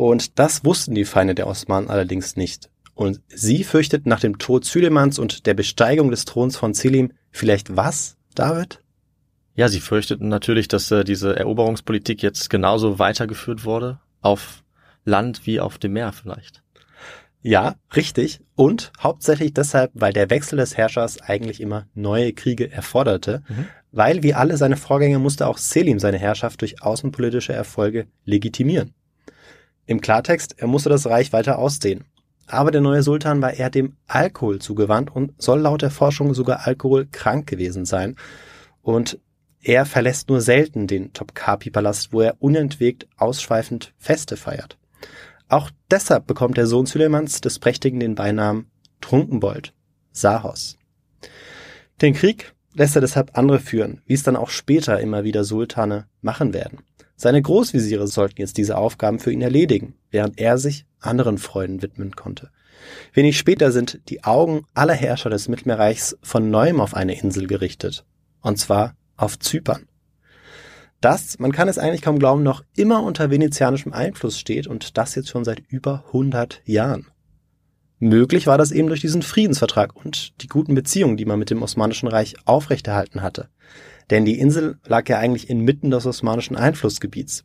Und 0.00 0.38
das 0.38 0.64
wussten 0.64 0.94
die 0.94 1.04
Feinde 1.04 1.34
der 1.34 1.46
Osmanen 1.46 1.90
allerdings 1.90 2.34
nicht. 2.34 2.70
Und 2.94 3.20
sie 3.28 3.64
fürchteten 3.64 4.08
nach 4.08 4.20
dem 4.20 4.38
Tod 4.38 4.64
Süleymans 4.64 5.18
und 5.18 5.44
der 5.44 5.52
Besteigung 5.52 6.10
des 6.10 6.24
Throns 6.24 6.56
von 6.56 6.72
Selim 6.72 7.12
vielleicht 7.30 7.76
was, 7.76 8.16
David? 8.34 8.82
Ja, 9.56 9.68
sie 9.68 9.80
fürchteten 9.80 10.28
natürlich, 10.28 10.68
dass 10.68 10.90
äh, 10.90 11.04
diese 11.04 11.36
Eroberungspolitik 11.36 12.22
jetzt 12.22 12.48
genauso 12.48 12.98
weitergeführt 12.98 13.66
wurde, 13.66 14.00
auf 14.22 14.64
Land 15.04 15.44
wie 15.44 15.60
auf 15.60 15.76
dem 15.76 15.92
Meer 15.92 16.12
vielleicht. 16.14 16.62
Ja, 17.42 17.74
richtig. 17.94 18.40
Und 18.54 18.92
hauptsächlich 19.02 19.52
deshalb, 19.52 19.90
weil 19.92 20.14
der 20.14 20.30
Wechsel 20.30 20.56
des 20.56 20.78
Herrschers 20.78 21.20
eigentlich 21.20 21.60
immer 21.60 21.88
neue 21.92 22.32
Kriege 22.32 22.72
erforderte, 22.72 23.42
Mhm. 23.48 23.66
weil 23.92 24.22
wie 24.22 24.32
alle 24.32 24.56
seine 24.56 24.78
Vorgänger 24.78 25.18
musste 25.18 25.46
auch 25.46 25.58
Selim 25.58 25.98
seine 25.98 26.18
Herrschaft 26.18 26.62
durch 26.62 26.80
außenpolitische 26.80 27.52
Erfolge 27.52 28.06
legitimieren. 28.24 28.94
Im 29.90 30.00
Klartext, 30.00 30.54
er 30.56 30.68
musste 30.68 30.88
das 30.88 31.08
Reich 31.08 31.32
weiter 31.32 31.58
ausdehnen. 31.58 32.04
Aber 32.46 32.70
der 32.70 32.80
neue 32.80 33.02
Sultan 33.02 33.42
war 33.42 33.54
eher 33.54 33.70
dem 33.70 33.96
Alkohol 34.06 34.60
zugewandt 34.60 35.10
und 35.10 35.32
soll 35.42 35.58
laut 35.58 35.82
der 35.82 35.90
Forschung 35.90 36.32
sogar 36.32 36.64
alkoholkrank 36.64 37.48
gewesen 37.48 37.84
sein. 37.84 38.14
Und 38.82 39.18
er 39.60 39.86
verlässt 39.86 40.28
nur 40.28 40.42
selten 40.42 40.86
den 40.86 41.12
Topkapi-Palast, 41.12 42.12
wo 42.12 42.20
er 42.20 42.36
unentwegt 42.38 43.08
ausschweifend 43.16 43.92
Feste 43.98 44.36
feiert. 44.36 44.78
Auch 45.48 45.72
deshalb 45.90 46.28
bekommt 46.28 46.56
der 46.56 46.68
Sohn 46.68 46.86
Süleymans 46.86 47.40
des 47.40 47.58
Prächtigen 47.58 47.98
den 47.98 48.14
Beinamen 48.14 48.70
Trunkenbold, 49.00 49.74
Sahos. 50.12 50.78
Den 52.00 52.14
Krieg 52.14 52.54
lässt 52.74 52.94
er 52.94 53.00
deshalb 53.00 53.36
andere 53.36 53.58
führen, 53.58 54.02
wie 54.06 54.14
es 54.14 54.22
dann 54.22 54.36
auch 54.36 54.50
später 54.50 55.00
immer 55.00 55.24
wieder 55.24 55.42
Sultane 55.42 56.06
machen 56.20 56.54
werden. 56.54 56.78
Seine 57.20 57.42
Großvisiere 57.42 58.06
sollten 58.06 58.40
jetzt 58.40 58.56
diese 58.56 58.78
Aufgaben 58.78 59.18
für 59.18 59.30
ihn 59.30 59.42
erledigen, 59.42 59.92
während 60.10 60.40
er 60.40 60.56
sich 60.56 60.86
anderen 61.00 61.36
Freuden 61.36 61.82
widmen 61.82 62.16
konnte. 62.16 62.48
Wenig 63.12 63.36
später 63.36 63.72
sind 63.72 64.00
die 64.08 64.24
Augen 64.24 64.64
aller 64.72 64.94
Herrscher 64.94 65.28
des 65.28 65.46
Mittelmeerreichs 65.46 66.16
von 66.22 66.48
neuem 66.48 66.80
auf 66.80 66.94
eine 66.94 67.20
Insel 67.20 67.46
gerichtet, 67.46 68.06
und 68.40 68.58
zwar 68.58 68.94
auf 69.18 69.38
Zypern. 69.38 69.86
Das, 71.02 71.38
man 71.38 71.52
kann 71.52 71.68
es 71.68 71.76
eigentlich 71.76 72.00
kaum 72.00 72.18
glauben, 72.18 72.42
noch 72.42 72.64
immer 72.74 73.02
unter 73.02 73.30
venezianischem 73.30 73.92
Einfluss 73.92 74.38
steht 74.38 74.66
und 74.66 74.96
das 74.96 75.14
jetzt 75.14 75.28
schon 75.28 75.44
seit 75.44 75.60
über 75.68 76.04
100 76.06 76.62
Jahren. 76.64 77.08
Möglich 77.98 78.46
war 78.46 78.56
das 78.56 78.72
eben 78.72 78.88
durch 78.88 79.02
diesen 79.02 79.20
Friedensvertrag 79.20 79.94
und 79.94 80.40
die 80.40 80.48
guten 80.48 80.74
Beziehungen, 80.74 81.18
die 81.18 81.26
man 81.26 81.38
mit 81.38 81.50
dem 81.50 81.62
Osmanischen 81.62 82.08
Reich 82.08 82.36
aufrechterhalten 82.46 83.20
hatte. 83.20 83.50
Denn 84.10 84.24
die 84.24 84.38
Insel 84.38 84.78
lag 84.86 85.08
ja 85.08 85.18
eigentlich 85.18 85.48
inmitten 85.48 85.90
des 85.90 86.04
osmanischen 86.06 86.56
Einflussgebiets. 86.56 87.44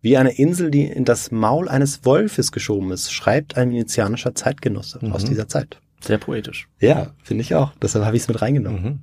Wie 0.00 0.16
eine 0.16 0.30
Insel, 0.38 0.70
die 0.70 0.84
in 0.84 1.04
das 1.04 1.30
Maul 1.30 1.68
eines 1.68 2.04
Wolfes 2.06 2.52
geschoben 2.52 2.90
ist, 2.90 3.12
schreibt 3.12 3.56
ein 3.58 3.70
venezianischer 3.70 4.34
Zeitgenosse 4.34 4.98
Mhm. 5.02 5.12
aus 5.12 5.24
dieser 5.26 5.46
Zeit. 5.46 5.78
Sehr 6.02 6.16
poetisch. 6.16 6.68
Ja, 6.80 7.12
finde 7.22 7.42
ich 7.42 7.54
auch. 7.54 7.72
Deshalb 7.82 8.06
habe 8.06 8.16
ich 8.16 8.22
es 8.22 8.28
mit 8.28 8.40
reingenommen. 8.40 8.82
Mhm. 8.82 8.98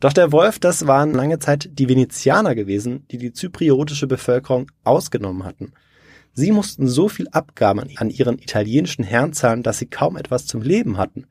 Doch 0.00 0.12
der 0.12 0.30
Wolf, 0.32 0.58
das 0.58 0.86
waren 0.86 1.14
lange 1.14 1.38
Zeit 1.38 1.70
die 1.72 1.88
Venezianer 1.88 2.54
gewesen, 2.54 3.06
die 3.10 3.16
die 3.16 3.32
zypriotische 3.32 4.06
Bevölkerung 4.06 4.70
ausgenommen 4.84 5.44
hatten. 5.44 5.72
Sie 6.34 6.52
mussten 6.52 6.86
so 6.86 7.08
viel 7.08 7.28
Abgaben 7.30 7.80
an- 7.80 7.90
an 7.96 8.10
ihren 8.10 8.38
italienischen 8.38 9.04
Herrn 9.04 9.32
zahlen, 9.32 9.62
dass 9.62 9.78
sie 9.78 9.86
kaum 9.86 10.18
etwas 10.18 10.44
zum 10.44 10.60
Leben 10.60 10.98
hatten. 10.98 11.24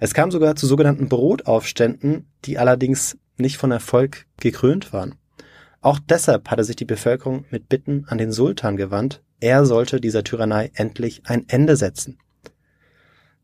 Es 0.00 0.14
kam 0.14 0.30
sogar 0.30 0.56
zu 0.56 0.66
sogenannten 0.66 1.10
Brotaufständen, 1.10 2.24
die 2.46 2.56
allerdings 2.56 3.18
nicht 3.38 3.56
von 3.56 3.70
Erfolg 3.70 4.26
gekrönt 4.38 4.92
waren. 4.92 5.14
Auch 5.80 5.98
deshalb 5.98 6.50
hatte 6.50 6.64
sich 6.64 6.76
die 6.76 6.84
Bevölkerung 6.84 7.44
mit 7.50 7.68
Bitten 7.68 8.04
an 8.08 8.18
den 8.18 8.32
Sultan 8.32 8.76
gewandt, 8.76 9.22
er 9.40 9.64
sollte 9.64 10.00
dieser 10.00 10.24
Tyrannei 10.24 10.72
endlich 10.74 11.22
ein 11.26 11.48
Ende 11.48 11.76
setzen. 11.76 12.18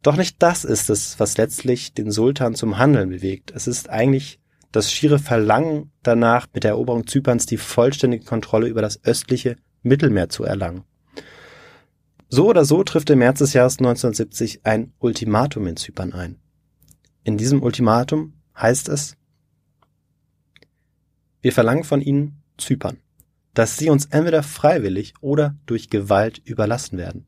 Doch 0.02 0.16
nicht 0.16 0.42
das 0.42 0.64
ist 0.64 0.90
es, 0.90 1.18
was 1.20 1.38
letztlich 1.38 1.94
den 1.94 2.10
Sultan 2.10 2.54
zum 2.54 2.78
Handeln 2.78 3.08
bewegt. 3.08 3.52
Es 3.54 3.66
ist 3.66 3.88
eigentlich 3.88 4.40
das 4.72 4.90
schiere 4.92 5.20
Verlangen 5.20 5.92
danach, 6.02 6.48
mit 6.52 6.64
der 6.64 6.72
Eroberung 6.72 7.06
Zyperns 7.06 7.46
die 7.46 7.56
vollständige 7.56 8.24
Kontrolle 8.24 8.66
über 8.66 8.82
das 8.82 9.02
östliche 9.04 9.56
Mittelmeer 9.82 10.28
zu 10.28 10.44
erlangen. 10.44 10.82
So 12.28 12.48
oder 12.48 12.64
so 12.64 12.82
trifft 12.82 13.10
im 13.10 13.20
März 13.20 13.38
des 13.38 13.52
Jahres 13.52 13.78
1970 13.78 14.66
ein 14.66 14.92
Ultimatum 14.98 15.68
in 15.68 15.76
Zypern 15.76 16.12
ein. 16.12 16.40
In 17.22 17.38
diesem 17.38 17.62
Ultimatum 17.62 18.34
heißt 18.56 18.88
es, 18.88 19.16
wir 21.44 21.52
verlangen 21.52 21.84
von 21.84 22.00
Ihnen 22.00 22.42
Zypern, 22.56 22.96
dass 23.52 23.76
Sie 23.76 23.90
uns 23.90 24.06
entweder 24.06 24.42
freiwillig 24.42 25.12
oder 25.20 25.54
durch 25.66 25.90
Gewalt 25.90 26.40
überlassen 26.42 26.96
werden. 26.96 27.26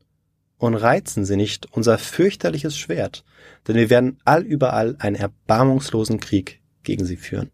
Und 0.57 0.73
reizen 0.73 1.23
Sie 1.23 1.35
nicht 1.35 1.67
unser 1.71 1.99
fürchterliches 1.99 2.75
Schwert, 2.75 3.23
denn 3.67 3.75
wir 3.75 3.91
werden 3.91 4.17
allüberall 4.25 4.95
einen 4.97 5.17
erbarmungslosen 5.17 6.19
Krieg 6.19 6.61
gegen 6.81 7.05
Sie 7.05 7.15
führen. 7.15 7.51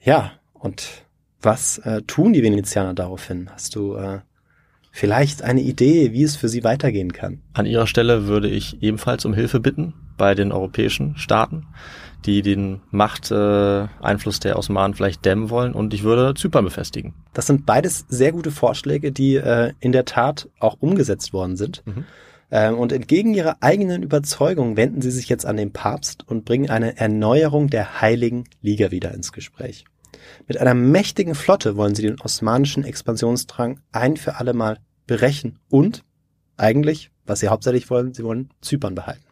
Ja, 0.00 0.34
und 0.52 1.04
was 1.42 1.78
äh, 1.78 2.02
tun 2.02 2.32
die 2.32 2.44
Venezianer 2.44 2.94
daraufhin? 2.94 3.50
Hast 3.50 3.74
du 3.74 3.96
äh, 3.96 4.20
vielleicht 4.92 5.42
eine 5.42 5.62
Idee, 5.62 6.12
wie 6.12 6.22
es 6.22 6.36
für 6.36 6.48
sie 6.48 6.62
weitergehen 6.62 7.12
kann? 7.12 7.42
An 7.54 7.66
ihrer 7.66 7.88
Stelle 7.88 8.28
würde 8.28 8.48
ich 8.48 8.80
ebenfalls 8.84 9.24
um 9.24 9.34
Hilfe 9.34 9.58
bitten 9.58 9.94
bei 10.20 10.34
den 10.34 10.52
europäischen 10.52 11.16
Staaten, 11.16 11.66
die 12.26 12.42
den 12.42 12.82
Machteinfluss 12.90 14.36
äh, 14.36 14.40
der 14.40 14.58
Osmanen 14.58 14.94
vielleicht 14.94 15.24
dämmen 15.24 15.48
wollen 15.48 15.72
und 15.72 15.94
ich 15.94 16.02
würde 16.02 16.34
Zypern 16.34 16.66
befestigen. 16.66 17.14
Das 17.32 17.46
sind 17.46 17.64
beides 17.64 18.04
sehr 18.10 18.30
gute 18.30 18.50
Vorschläge, 18.50 19.12
die 19.12 19.36
äh, 19.36 19.72
in 19.80 19.92
der 19.92 20.04
Tat 20.04 20.50
auch 20.58 20.76
umgesetzt 20.78 21.32
worden 21.32 21.56
sind. 21.56 21.82
Mhm. 21.86 22.04
Ähm, 22.50 22.78
und 22.78 22.92
entgegen 22.92 23.32
ihrer 23.32 23.56
eigenen 23.60 24.02
Überzeugung 24.02 24.76
wenden 24.76 25.00
sie 25.00 25.10
sich 25.10 25.30
jetzt 25.30 25.46
an 25.46 25.56
den 25.56 25.72
Papst 25.72 26.28
und 26.28 26.44
bringen 26.44 26.68
eine 26.68 26.98
Erneuerung 26.98 27.70
der 27.70 28.02
Heiligen 28.02 28.44
Liga 28.60 28.90
wieder 28.90 29.14
ins 29.14 29.32
Gespräch. 29.32 29.86
Mit 30.46 30.58
einer 30.58 30.74
mächtigen 30.74 31.34
Flotte 31.34 31.78
wollen 31.78 31.94
sie 31.94 32.02
den 32.02 32.20
osmanischen 32.20 32.84
Expansionsdrang 32.84 33.80
ein 33.90 34.18
für 34.18 34.36
alle 34.36 34.52
Mal 34.52 34.80
brechen 35.06 35.58
und 35.70 36.04
eigentlich, 36.58 37.10
was 37.24 37.40
sie 37.40 37.48
hauptsächlich 37.48 37.88
wollen, 37.88 38.12
sie 38.12 38.22
wollen 38.22 38.50
Zypern 38.60 38.94
behalten. 38.94 39.29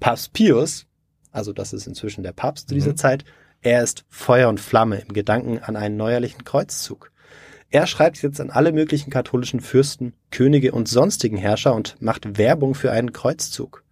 Papst 0.00 0.32
Pius, 0.32 0.86
also 1.32 1.52
das 1.52 1.72
ist 1.72 1.86
inzwischen 1.86 2.22
der 2.22 2.32
Papst 2.32 2.68
zu 2.68 2.74
dieser 2.74 2.92
Mhm. 2.92 2.96
Zeit, 2.96 3.24
er 3.60 3.82
ist 3.82 4.04
Feuer 4.08 4.48
und 4.48 4.60
Flamme 4.60 5.00
im 5.00 5.12
Gedanken 5.12 5.58
an 5.58 5.76
einen 5.76 5.96
neuerlichen 5.96 6.44
Kreuzzug. 6.44 7.12
Er 7.70 7.86
schreibt 7.86 8.22
jetzt 8.22 8.40
an 8.40 8.50
alle 8.50 8.72
möglichen 8.72 9.10
katholischen 9.10 9.60
Fürsten, 9.60 10.14
Könige 10.30 10.72
und 10.72 10.88
sonstigen 10.88 11.36
Herrscher 11.36 11.74
und 11.74 12.00
macht 12.00 12.38
Werbung 12.38 12.74
für 12.74 12.92
einen 12.92 13.12
Kreuzzug. 13.12 13.84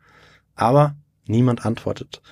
Aber 0.54 0.96
niemand 1.26 1.66
antwortet. 1.66 2.22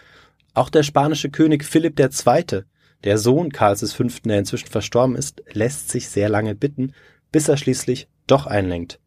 Auch 0.54 0.70
der 0.70 0.84
spanische 0.84 1.30
König 1.30 1.64
Philipp 1.64 1.98
II., 2.00 2.62
der 3.02 3.18
Sohn 3.18 3.50
Karls 3.52 3.92
V., 3.92 4.04
der 4.24 4.38
inzwischen 4.38 4.68
verstorben 4.68 5.16
ist, 5.16 5.42
lässt 5.52 5.90
sich 5.90 6.08
sehr 6.08 6.28
lange 6.30 6.54
bitten, 6.54 6.94
bis 7.32 7.48
er 7.48 7.56
schließlich 7.56 8.08
doch 8.26 8.46
einlenkt. 8.46 9.00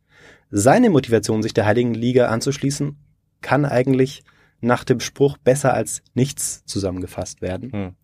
Seine 0.52 0.90
Motivation, 0.90 1.42
sich 1.42 1.54
der 1.54 1.66
Heiligen 1.66 1.94
Liga 1.94 2.28
anzuschließen, 2.28 2.98
kann 3.42 3.66
eigentlich 3.66 4.24
nach 4.60 4.84
dem 4.84 5.00
Spruch 5.00 5.38
besser 5.38 5.74
als 5.74 6.02
nichts 6.14 6.64
zusammengefasst 6.66 7.42
werden. 7.42 7.72
Hm. 7.72 7.96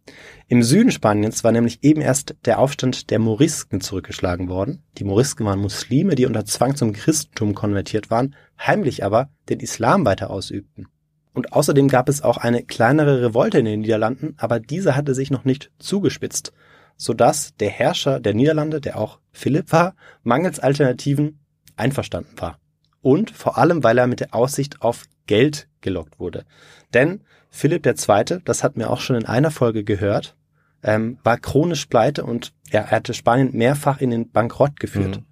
Im 0.48 0.64
Süden 0.64 0.92
Spaniens 0.92 1.44
war 1.44 1.52
nämlich 1.52 1.84
eben 1.84 2.02
erst 2.02 2.36
der 2.46 2.60
Aufstand 2.60 3.10
der 3.10 3.20
Morisken 3.20 3.82
zurückgeschlagen 3.82 4.50
worden. 4.50 4.84
Die 4.98 5.04
Morisken 5.04 5.46
waren 5.46 5.60
Muslime, 5.60 6.16
die 6.16 6.26
unter 6.26 6.46
Zwang 6.46 6.76
zum 6.76 6.94
Christentum 6.94 7.56
konvertiert 7.56 8.12
waren, 8.12 8.36
heimlich 8.60 9.04
aber 9.04 9.30
den 9.50 9.60
Islam 9.60 10.06
weiter 10.06 10.30
ausübten. 10.30 10.88
Und 11.34 11.54
außerdem 11.54 11.88
gab 11.88 12.10
es 12.10 12.22
auch 12.22 12.38
eine 12.38 12.64
kleinere 12.64 13.24
Revolte 13.24 13.58
in 13.58 13.66
den 13.66 13.82
Niederlanden, 13.82 14.36
aber 14.38 14.60
diese 14.60 14.96
hatte 14.96 15.16
sich 15.16 15.32
noch 15.32 15.46
nicht 15.46 15.72
zugespitzt, 15.80 16.54
sodass 16.96 17.56
der 17.56 17.70
Herrscher 17.70 18.20
der 18.20 18.36
Niederlande, 18.36 18.80
der 18.80 19.00
auch 19.00 19.20
Philipp 19.32 19.72
war, 19.72 19.96
mangels 20.22 20.60
Alternativen 20.60 21.40
einverstanden 21.76 22.40
war. 22.40 22.60
Und 23.02 23.32
vor 23.32 23.58
allem, 23.58 23.84
weil 23.84 23.98
er 23.98 24.08
mit 24.08 24.20
der 24.20 24.36
Aussicht 24.36 24.82
auf 24.82 25.06
Geld 25.28 25.68
gelockt 25.82 26.20
wurde. 26.20 26.46
Denn 26.94 27.22
Philipp 27.50 27.86
II., 27.86 28.40
das 28.46 28.64
hatten 28.64 28.80
wir 28.80 28.90
auch 28.90 29.00
schon 29.02 29.16
in 29.16 29.26
einer 29.26 29.52
Folge 29.52 29.84
gehört, 29.84 30.36
ähm, 30.84 31.18
war 31.24 31.38
chronisch 31.38 31.86
pleite 31.86 32.24
und 32.26 32.52
er 32.72 32.92
hatte 32.92 33.14
Spanien 33.14 33.52
mehrfach 33.56 34.02
in 34.02 34.10
den 34.10 34.32
Bankrott 34.32 34.80
geführt. 34.80 35.18
Mhm. 35.18 35.26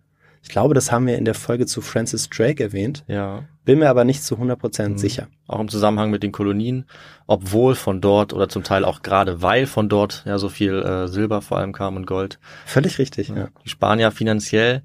Ich 0.43 0.49
glaube, 0.49 0.73
das 0.73 0.91
haben 0.91 1.06
wir 1.06 1.17
in 1.17 1.25
der 1.25 1.36
Folge 1.36 1.65
zu 1.67 1.82
Francis 1.82 2.27
Drake 2.30 2.63
erwähnt, 2.63 3.04
Ja. 3.08 3.43
bin 3.63 3.77
mir 3.80 3.89
aber 3.89 4.06
nicht 4.06 4.23
zu 4.23 4.38
100% 4.39 4.93
Mhm. 4.93 4.97
sicher. 4.97 5.27
Auch 5.47 5.60
im 5.60 5.67
Zusammenhang 5.69 6.10
mit 6.10 6.23
den 6.23 6.32
Kolonien, 6.32 6.86
obwohl 7.27 7.75
von 7.75 8.01
dort 8.01 8.34
oder 8.34 8.49
zum 8.49 8.63
Teil 8.63 8.84
auch 8.86 9.01
gerade 9.04 9.41
weil 9.43 9.67
von 9.67 9.88
dort 9.89 10.23
ja 10.25 10.38
so 10.39 10.49
viel 10.49 10.82
äh, 10.82 11.08
Silber 11.08 11.41
vor 11.41 11.58
allem 11.60 11.73
kam 11.73 11.95
und 11.95 12.08
Gold. 12.08 12.39
Völlig 12.65 12.97
richtig, 12.97 13.30
ja. 13.30 13.49
Die 13.63 13.69
Spanier 13.69 14.10
finanziell, 14.12 14.82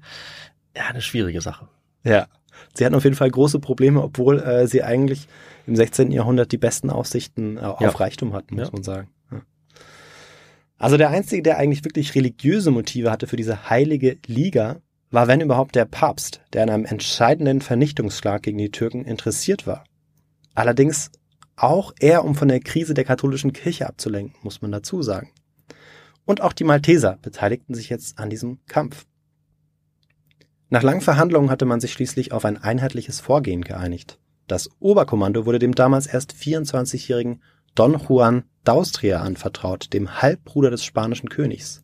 ja, 0.75 0.83
eine 0.89 1.01
schwierige 1.01 1.41
Sache. 1.41 1.67
Ja. 2.03 2.27
Sie 2.77 2.85
hatten 2.85 2.95
auf 2.95 3.03
jeden 3.03 3.15
Fall 3.15 3.29
große 3.31 3.59
Probleme, 3.59 4.01
obwohl 4.01 4.39
äh, 4.39 4.67
sie 4.67 4.83
eigentlich 4.83 5.27
im 5.65 5.75
16. 5.75 6.11
Jahrhundert 6.11 6.51
die 6.51 6.57
besten 6.57 6.89
Aussichten 6.89 7.57
äh, 7.57 7.61
auf 7.61 7.81
Ja. 7.81 7.89
Reichtum 7.89 8.33
hatten, 8.33 8.55
muss 8.55 8.67
Ja. 8.67 8.71
man 8.73 8.83
sagen. 8.83 9.09
Ja. 9.31 9.41
Also 10.77 10.97
der 10.97 11.09
Einzige, 11.09 11.41
der 11.41 11.57
eigentlich 11.57 11.83
wirklich 11.83 12.13
religiöse 12.15 12.71
Motive 12.71 13.11
hatte 13.11 13.27
für 13.27 13.35
diese 13.35 13.69
heilige 13.69 14.17
Liga, 14.27 14.77
war 15.09 15.27
wenn 15.27 15.41
überhaupt 15.41 15.75
der 15.75 15.85
Papst, 15.85 16.41
der 16.53 16.63
an 16.63 16.69
einem 16.69 16.85
entscheidenden 16.85 17.61
Vernichtungsschlag 17.61 18.43
gegen 18.43 18.57
die 18.57 18.71
Türken 18.71 19.05
interessiert 19.05 19.65
war. 19.65 19.83
Allerdings 20.53 21.11
auch 21.55 21.93
eher, 21.99 22.23
um 22.25 22.35
von 22.35 22.47
der 22.49 22.59
Krise 22.59 22.93
der 22.93 23.05
katholischen 23.05 23.53
Kirche 23.53 23.87
abzulenken, 23.87 24.35
muss 24.43 24.61
man 24.61 24.71
dazu 24.71 25.01
sagen. 25.01 25.29
Und 26.25 26.41
auch 26.41 26.53
die 26.53 26.65
Malteser 26.65 27.17
beteiligten 27.21 27.73
sich 27.73 27.89
jetzt 27.89 28.19
an 28.19 28.29
diesem 28.29 28.59
Kampf. 28.67 29.05
Nach 30.69 30.83
langen 30.83 31.01
Verhandlungen 31.01 31.49
hatte 31.49 31.65
man 31.65 31.79
sich 31.79 31.93
schließlich 31.93 32.33
auf 32.33 32.43
ein 32.43 32.57
einheitliches 32.57 33.21
Vorgehen 33.21 33.63
geeinigt. 33.63 34.19
Das 34.47 34.69
Oberkommando 34.79 35.45
wurde 35.45 35.59
dem 35.59 35.75
damals 35.75 36.07
erst 36.07 36.33
24-jährigen 36.33 37.41
Don 37.73 37.97
Juan 37.97 38.43
d'Austria 38.65 39.17
anvertraut, 39.17 39.93
dem 39.93 40.21
Halbbruder 40.21 40.69
des 40.69 40.83
spanischen 40.83 41.29
Königs. 41.29 41.83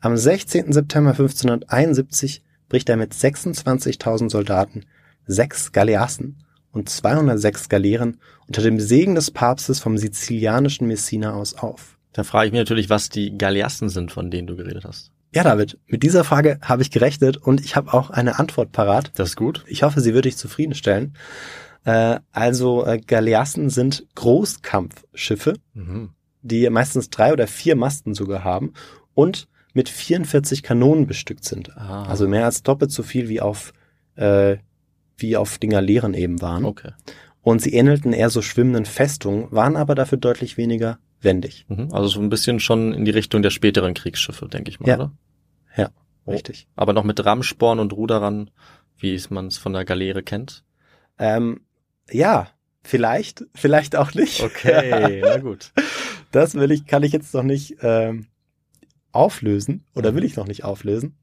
Am 0.00 0.16
16. 0.16 0.72
September 0.72 1.10
1571 1.10 2.42
bricht 2.68 2.88
er 2.88 2.96
mit 2.96 3.12
26.000 3.12 4.30
Soldaten, 4.30 4.86
sechs 5.26 5.72
Galeassen 5.72 6.44
und 6.72 6.88
206 6.88 7.68
Galeeren 7.68 8.18
unter 8.46 8.62
dem 8.62 8.80
Segen 8.80 9.14
des 9.14 9.30
Papstes 9.30 9.80
vom 9.80 9.96
sizilianischen 9.96 10.86
Messina 10.86 11.34
aus 11.34 11.54
auf. 11.54 11.98
Dann 12.12 12.24
frage 12.24 12.46
ich 12.46 12.52
mich 12.52 12.60
natürlich, 12.60 12.90
was 12.90 13.08
die 13.08 13.36
Galeassen 13.36 13.88
sind, 13.88 14.12
von 14.12 14.30
denen 14.30 14.46
du 14.46 14.56
geredet 14.56 14.84
hast. 14.84 15.12
Ja, 15.32 15.44
David, 15.44 15.78
mit 15.86 16.02
dieser 16.02 16.24
Frage 16.24 16.58
habe 16.62 16.82
ich 16.82 16.90
gerechnet 16.90 17.36
und 17.36 17.60
ich 17.60 17.76
habe 17.76 17.94
auch 17.94 18.10
eine 18.10 18.38
Antwort 18.38 18.72
parat. 18.72 19.12
Das 19.14 19.30
ist 19.30 19.36
gut. 19.36 19.64
Ich 19.68 19.82
hoffe, 19.84 20.00
sie 20.00 20.12
würde 20.12 20.28
dich 20.28 20.36
zufriedenstellen. 20.36 21.14
Äh, 21.84 22.18
also 22.32 22.84
äh, 22.84 22.98
Galeassen 22.98 23.70
sind 23.70 24.06
Großkampfschiffe, 24.16 25.54
Mhm. 25.74 26.10
die 26.42 26.68
meistens 26.70 27.10
drei 27.10 27.32
oder 27.32 27.46
vier 27.46 27.76
Masten 27.76 28.14
sogar 28.14 28.44
haben 28.44 28.72
und 29.14 29.48
mit 29.72 29.88
44 29.88 30.62
Kanonen 30.64 31.06
bestückt 31.06 31.44
sind. 31.44 31.76
Ah. 31.76 32.04
Also 32.04 32.26
mehr 32.26 32.44
als 32.44 32.62
doppelt 32.62 32.90
so 32.90 33.02
viel 33.02 33.28
wie 33.28 33.40
auf 33.40 33.72
äh, 34.16 34.56
wie 35.16 35.36
auf 35.36 35.58
den 35.58 35.70
Galeeren 35.70 36.14
eben 36.14 36.40
waren. 36.42 36.64
Okay. 36.64 36.92
Und 37.42 37.62
sie 37.62 37.72
ähnelten 37.74 38.12
eher 38.12 38.30
so 38.30 38.42
schwimmenden 38.42 38.84
Festungen, 38.86 39.46
waren 39.50 39.76
aber 39.76 39.94
dafür 39.94 40.18
deutlich 40.18 40.56
weniger 40.56 40.98
wendig. 41.20 41.66
Mhm. 41.68 41.88
Also 41.92 42.08
so 42.08 42.20
ein 42.20 42.28
bisschen 42.30 42.60
schon 42.60 42.92
in 42.92 43.04
die 43.04 43.10
Richtung 43.10 43.42
der 43.42 43.50
späteren 43.50 43.94
Kriegsschiffe, 43.94 44.48
denke 44.48 44.70
ich 44.70 44.80
mal, 44.80 44.88
Ja. 44.88 44.94
oder? 44.96 45.12
Ja, 45.76 45.90
Oh. 46.24 46.32
richtig. 46.32 46.66
Aber 46.76 46.92
noch 46.92 47.04
mit 47.04 47.24
Rammsporn 47.24 47.78
und 47.78 47.92
Ruderern, 47.92 48.50
wie 48.98 49.20
man 49.30 49.46
es 49.46 49.58
von 49.58 49.72
der 49.72 49.84
Galeere 49.84 50.22
kennt. 50.22 50.64
Ähm, 51.18 51.60
ja, 52.10 52.48
vielleicht, 52.82 53.44
vielleicht 53.54 53.96
auch 53.96 54.14
nicht. 54.14 54.42
na 54.64 55.38
gut. 55.38 55.72
Das 56.32 56.54
will 56.54 56.70
ich, 56.70 56.86
kann 56.86 57.02
ich 57.02 57.12
jetzt 57.12 57.34
noch 57.34 57.42
nicht 57.42 57.76
ähm, 57.82 58.26
auflösen 59.12 59.84
oder 59.94 60.12
Mhm. 60.12 60.16
will 60.16 60.24
ich 60.24 60.36
noch 60.36 60.46
nicht 60.46 60.64
auflösen. 60.64 61.16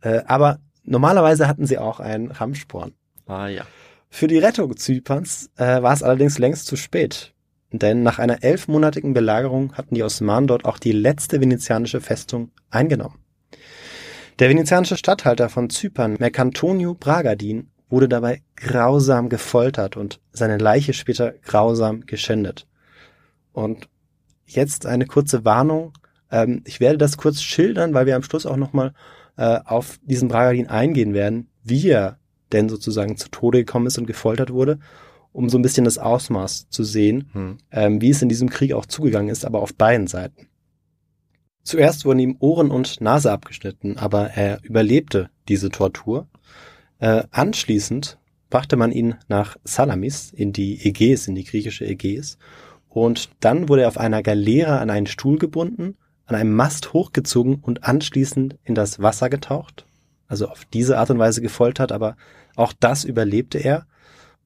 Äh, 0.00 0.22
aber 0.26 0.60
normalerweise 0.84 1.48
hatten 1.48 1.66
sie 1.66 1.78
auch 1.78 2.00
einen 2.00 2.30
Rammsporn. 2.30 2.92
Ah 3.26 3.46
ja. 3.48 3.64
Für 4.10 4.26
die 4.28 4.38
Rettung 4.38 4.76
Zyperns 4.76 5.50
äh, 5.56 5.82
war 5.82 5.92
es 5.92 6.02
allerdings 6.02 6.38
längst 6.38 6.66
zu 6.66 6.76
spät. 6.76 7.33
Denn 7.78 8.04
nach 8.04 8.20
einer 8.20 8.44
elfmonatigen 8.44 9.14
Belagerung 9.14 9.72
hatten 9.72 9.96
die 9.96 10.04
Osmanen 10.04 10.46
dort 10.46 10.64
auch 10.64 10.78
die 10.78 10.92
letzte 10.92 11.40
venezianische 11.40 12.00
Festung 12.00 12.50
eingenommen. 12.70 13.18
Der 14.38 14.48
venezianische 14.48 14.96
Statthalter 14.96 15.48
von 15.48 15.70
Zypern, 15.70 16.16
Mercantonio 16.18 16.94
Bragadin, 16.94 17.70
wurde 17.88 18.08
dabei 18.08 18.42
grausam 18.54 19.28
gefoltert 19.28 19.96
und 19.96 20.20
seine 20.32 20.58
Leiche 20.58 20.92
später 20.92 21.32
grausam 21.32 22.06
geschändet. 22.06 22.68
Und 23.52 23.88
jetzt 24.46 24.86
eine 24.86 25.06
kurze 25.06 25.44
Warnung. 25.44 25.92
Ähm, 26.30 26.62
ich 26.64 26.78
werde 26.78 26.98
das 26.98 27.16
kurz 27.16 27.42
schildern, 27.42 27.92
weil 27.92 28.06
wir 28.06 28.14
am 28.14 28.22
Schluss 28.22 28.46
auch 28.46 28.56
nochmal 28.56 28.94
äh, 29.36 29.58
auf 29.64 29.98
diesen 30.02 30.28
Bragadin 30.28 30.68
eingehen 30.68 31.12
werden, 31.12 31.48
wie 31.64 31.88
er 31.88 32.18
denn 32.52 32.68
sozusagen 32.68 33.16
zu 33.16 33.28
Tode 33.30 33.58
gekommen 33.58 33.86
ist 33.86 33.98
und 33.98 34.06
gefoltert 34.06 34.50
wurde, 34.52 34.78
um 35.34 35.48
so 35.50 35.58
ein 35.58 35.62
bisschen 35.62 35.84
das 35.84 35.98
Ausmaß 35.98 36.68
zu 36.70 36.84
sehen, 36.84 37.28
Hm. 37.32 37.58
ähm, 37.72 38.00
wie 38.00 38.10
es 38.10 38.22
in 38.22 38.28
diesem 38.28 38.48
Krieg 38.48 38.72
auch 38.72 38.86
zugegangen 38.86 39.28
ist, 39.30 39.44
aber 39.44 39.60
auf 39.60 39.74
beiden 39.74 40.06
Seiten. 40.06 40.46
Zuerst 41.64 42.04
wurden 42.04 42.20
ihm 42.20 42.36
Ohren 42.38 42.70
und 42.70 43.00
Nase 43.00 43.32
abgeschnitten, 43.32 43.98
aber 43.98 44.30
er 44.30 44.60
überlebte 44.62 45.30
diese 45.48 45.70
Tortur. 45.70 46.28
Äh, 46.98 47.24
anschließend 47.30 48.18
brachte 48.48 48.76
man 48.76 48.92
ihn 48.92 49.16
nach 49.28 49.56
Salamis 49.64 50.30
in 50.30 50.52
die 50.52 50.86
Ägäis, 50.86 51.26
in 51.26 51.34
die 51.34 51.44
griechische 51.44 51.84
Ägäis. 51.84 52.38
Und 52.88 53.30
dann 53.40 53.68
wurde 53.68 53.82
er 53.82 53.88
auf 53.88 53.98
einer 53.98 54.22
Galeere 54.22 54.78
an 54.78 54.90
einen 54.90 55.06
Stuhl 55.06 55.38
gebunden, 55.38 55.96
an 56.26 56.36
einem 56.36 56.54
Mast 56.54 56.92
hochgezogen 56.92 57.56
und 57.56 57.82
anschließend 57.82 58.56
in 58.62 58.76
das 58.76 59.00
Wasser 59.02 59.28
getaucht. 59.28 59.84
Also 60.28 60.46
auf 60.48 60.64
diese 60.66 60.98
Art 60.98 61.10
und 61.10 61.18
Weise 61.18 61.42
gefoltert, 61.42 61.90
aber 61.90 62.16
auch 62.54 62.72
das 62.78 63.04
überlebte 63.04 63.58
er. 63.58 63.86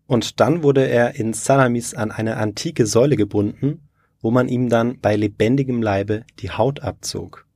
Und 0.09 0.41
dann 0.41 0.63
wurde 0.63 0.89
er 0.89 1.17
in 1.17 1.35
Salamis 1.35 1.93
an 1.93 2.11
eine 2.11 2.39
antike 2.39 2.87
Säule 2.87 3.15
gebunden, 3.15 3.91
wo 4.23 4.31
man 4.31 4.49
ihm 4.49 4.71
dann 4.71 4.99
bei 5.01 5.15
lebendigem 5.15 5.83
Leibe 5.83 6.25
die 6.39 6.51
Haut 6.51 6.81
abzog. 6.81 7.47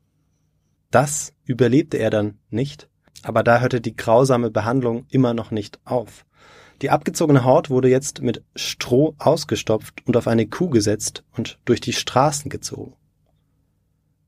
Das 0.90 1.32
überlebte 1.44 1.96
er 1.96 2.10
dann 2.10 2.38
nicht, 2.50 2.90
aber 3.22 3.42
da 3.42 3.60
hörte 3.60 3.80
die 3.80 3.96
grausame 3.96 4.50
Behandlung 4.50 5.06
immer 5.08 5.32
noch 5.32 5.50
nicht 5.50 5.80
auf. 5.86 6.26
Die 6.82 6.90
abgezogene 6.90 7.42
Haut 7.44 7.70
wurde 7.70 7.88
jetzt 7.88 8.20
mit 8.20 8.44
Stroh 8.54 9.14
ausgestopft 9.18 10.06
und 10.06 10.14
auf 10.18 10.28
eine 10.28 10.46
Kuh 10.46 10.68
gesetzt 10.68 11.24
und 11.34 11.58
durch 11.64 11.80
die 11.80 11.94
Straßen 11.94 12.50
gezogen. 12.50 12.94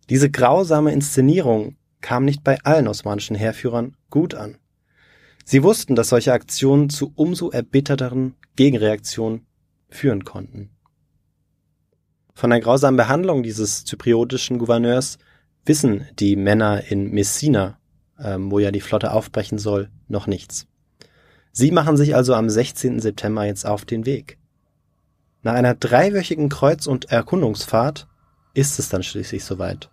Diese 0.09 0.31
grausame 0.31 0.93
Inszenierung 0.93 1.77
kam 2.01 2.25
nicht 2.25 2.43
bei 2.43 2.59
allen 2.63 2.89
osmanischen 2.89 3.37
Heerführern 3.37 3.97
gut 4.09 4.35
an. 4.35 4.57
Sie 5.45 5.63
wussten, 5.63 5.95
dass 5.95 6.09
solche 6.09 6.33
Aktionen 6.33 6.89
zu 6.89 7.13
umso 7.15 7.51
erbitterteren 7.51 8.35
Gegenreaktionen 8.57 9.47
führen 9.89 10.25
konnten. 10.25 10.71
Von 12.35 12.51
der 12.51 12.61
grausamen 12.61 12.97
Behandlung 12.97 13.43
dieses 13.43 13.85
zypriotischen 13.85 14.59
Gouverneurs 14.59 15.19
wissen 15.65 16.07
die 16.19 16.35
Männer 16.35 16.91
in 16.91 17.11
Messina, 17.11 17.79
ähm, 18.19 18.51
wo 18.51 18.59
ja 18.59 18.71
die 18.71 18.81
Flotte 18.81 19.13
aufbrechen 19.13 19.59
soll, 19.59 19.91
noch 20.09 20.27
nichts. 20.27 20.67
Sie 21.53 21.71
machen 21.71 21.97
sich 21.97 22.17
also 22.17 22.35
am 22.35 22.51
16. 22.51 22.99
September 22.99 23.45
jetzt 23.45 23.67
auf 23.67 23.85
den 23.85 24.07
Weg. 24.07 24.39
Nach 25.43 25.55
einer 25.55 25.75
dreiwöchigen 25.75 26.49
Kreuz- 26.49 26.87
und 26.87 27.13
Erkundungsfahrt 27.13 28.09
ist 28.55 28.79
es 28.79 28.89
dann 28.89 29.03
schließlich 29.03 29.45
soweit. 29.45 29.91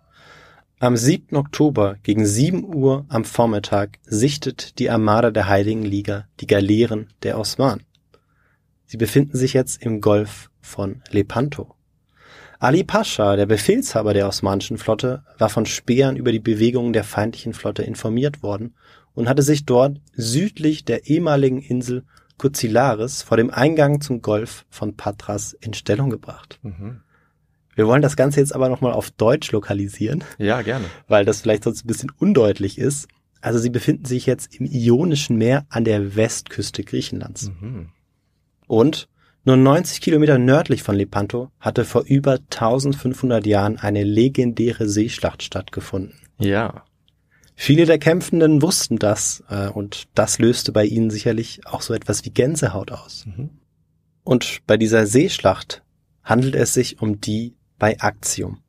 Am 0.82 0.96
7. 0.96 1.36
Oktober 1.36 1.94
gegen 2.02 2.26
7 2.26 2.64
Uhr 2.74 3.06
am 3.08 3.24
Vormittag 3.24 4.00
sichtet 4.04 4.80
die 4.80 4.90
Armada 4.90 5.30
der 5.30 5.48
Heiligen 5.48 5.84
Liga 5.84 6.26
die 6.40 6.48
Galeeren 6.48 7.06
der 7.22 7.38
Osmanen. 7.38 7.84
Sie 8.86 8.96
befinden 8.96 9.36
sich 9.38 9.52
jetzt 9.52 9.80
im 9.80 10.00
Golf 10.00 10.50
von 10.60 11.00
Lepanto. 11.08 11.76
Ali 12.58 12.82
Pascha, 12.82 13.36
der 13.36 13.46
Befehlshaber 13.46 14.12
der 14.12 14.26
osmanischen 14.26 14.76
Flotte, 14.76 15.22
war 15.38 15.50
von 15.50 15.66
Spähern 15.66 16.16
über 16.16 16.32
die 16.32 16.40
Bewegungen 16.40 16.92
der 16.92 17.04
feindlichen 17.04 17.52
Flotte 17.52 17.84
informiert 17.84 18.42
worden 18.42 18.74
und 19.14 19.28
hatte 19.28 19.42
sich 19.42 19.64
dort 19.64 20.00
südlich 20.14 20.84
der 20.84 21.06
ehemaligen 21.06 21.62
Insel 21.62 22.02
Kuzilaris 22.38 23.22
vor 23.22 23.36
dem 23.36 23.50
Eingang 23.50 24.00
zum 24.00 24.20
Golf 24.20 24.66
von 24.68 24.96
Patras 24.96 25.52
in 25.60 25.74
Stellung 25.74 26.10
gebracht. 26.10 26.58
Mhm. 26.62 27.02
Wir 27.74 27.86
wollen 27.86 28.02
das 28.02 28.16
Ganze 28.16 28.40
jetzt 28.40 28.54
aber 28.54 28.68
nochmal 28.68 28.92
auf 28.92 29.10
Deutsch 29.10 29.50
lokalisieren, 29.52 30.24
Ja, 30.38 30.62
gerne. 30.62 30.84
weil 31.08 31.24
das 31.24 31.40
vielleicht 31.40 31.64
sonst 31.64 31.84
ein 31.84 31.88
bisschen 31.88 32.10
undeutlich 32.18 32.78
ist. 32.78 33.08
Also 33.40 33.58
sie 33.58 33.70
befinden 33.70 34.04
sich 34.04 34.26
jetzt 34.26 34.54
im 34.54 34.66
Ionischen 34.66 35.36
Meer 35.36 35.66
an 35.68 35.84
der 35.84 36.14
Westküste 36.14 36.84
Griechenlands. 36.84 37.50
Mhm. 37.60 37.88
Und 38.66 39.08
nur 39.44 39.56
90 39.56 40.00
Kilometer 40.00 40.38
nördlich 40.38 40.82
von 40.84 40.94
Lepanto 40.94 41.50
hatte 41.58 41.84
vor 41.84 42.04
über 42.04 42.34
1500 42.34 43.44
Jahren 43.46 43.78
eine 43.78 44.04
legendäre 44.04 44.88
Seeschlacht 44.88 45.42
stattgefunden. 45.42 46.14
Ja. 46.38 46.84
Viele 47.56 47.86
der 47.86 47.98
Kämpfenden 47.98 48.62
wussten 48.62 48.98
das 48.98 49.42
äh, 49.48 49.68
und 49.68 50.04
das 50.14 50.38
löste 50.38 50.70
bei 50.72 50.84
ihnen 50.84 51.10
sicherlich 51.10 51.66
auch 51.66 51.82
so 51.82 51.92
etwas 51.94 52.24
wie 52.24 52.30
Gänsehaut 52.30 52.92
aus. 52.92 53.24
Mhm. 53.26 53.50
Und 54.24 54.60
bei 54.66 54.76
dieser 54.76 55.06
Seeschlacht 55.06 55.82
handelt 56.22 56.54
es 56.54 56.74
sich 56.74 57.02
um 57.02 57.20
die 57.20 57.54
bei 57.82 57.96
Actium, 57.98 58.60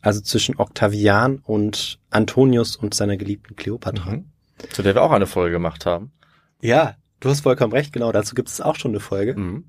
also 0.00 0.22
zwischen 0.22 0.56
Octavian 0.56 1.36
und 1.44 1.98
Antonius 2.08 2.76
und 2.76 2.94
seiner 2.94 3.18
geliebten 3.18 3.56
Kleopatra. 3.56 4.12
Mhm. 4.12 4.24
Zu 4.70 4.82
der 4.82 4.94
wir 4.94 5.02
auch 5.02 5.10
eine 5.10 5.26
Folge 5.26 5.52
gemacht 5.52 5.84
haben. 5.84 6.12
Ja, 6.62 6.94
du 7.20 7.28
hast 7.28 7.42
vollkommen 7.42 7.74
recht, 7.74 7.92
genau, 7.92 8.10
dazu 8.10 8.34
gibt 8.34 8.48
es 8.48 8.62
auch 8.62 8.76
schon 8.76 8.92
eine 8.92 9.00
Folge. 9.00 9.38
Mhm. 9.38 9.64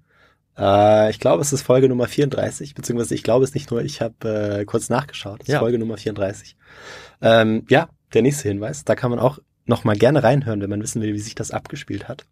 Äh, 0.57 1.09
ich 1.09 1.19
glaube, 1.19 1.41
es 1.41 1.51
ist 1.51 1.63
Folge 1.63 1.89
Nummer 1.89 2.07
34, 2.07 2.73
beziehungsweise 2.73 3.15
ich 3.15 3.23
glaube 3.23 3.43
es 3.43 3.53
nicht 3.53 3.69
nur, 3.69 3.83
ich 3.83 3.99
habe 3.99 4.59
äh, 4.61 4.63
kurz 4.63 4.87
nachgeschaut. 4.87 5.41
Es 5.41 5.49
ist 5.49 5.53
Ja. 5.55 5.59
Folge 5.59 5.77
Nummer 5.77 5.97
34. 5.97 6.55
Ähm, 7.21 7.65
ja, 7.67 7.89
der 8.13 8.21
nächste 8.21 8.47
Hinweis, 8.47 8.85
da 8.85 8.95
kann 8.95 9.09
man 9.09 9.19
auch 9.19 9.39
noch 9.65 9.83
mal 9.83 9.97
gerne 9.97 10.23
reinhören, 10.23 10.61
wenn 10.61 10.69
man 10.69 10.81
wissen 10.81 11.01
will, 11.01 11.13
wie 11.13 11.19
sich 11.19 11.35
das 11.35 11.51
abgespielt 11.51 12.07
hat. 12.07 12.25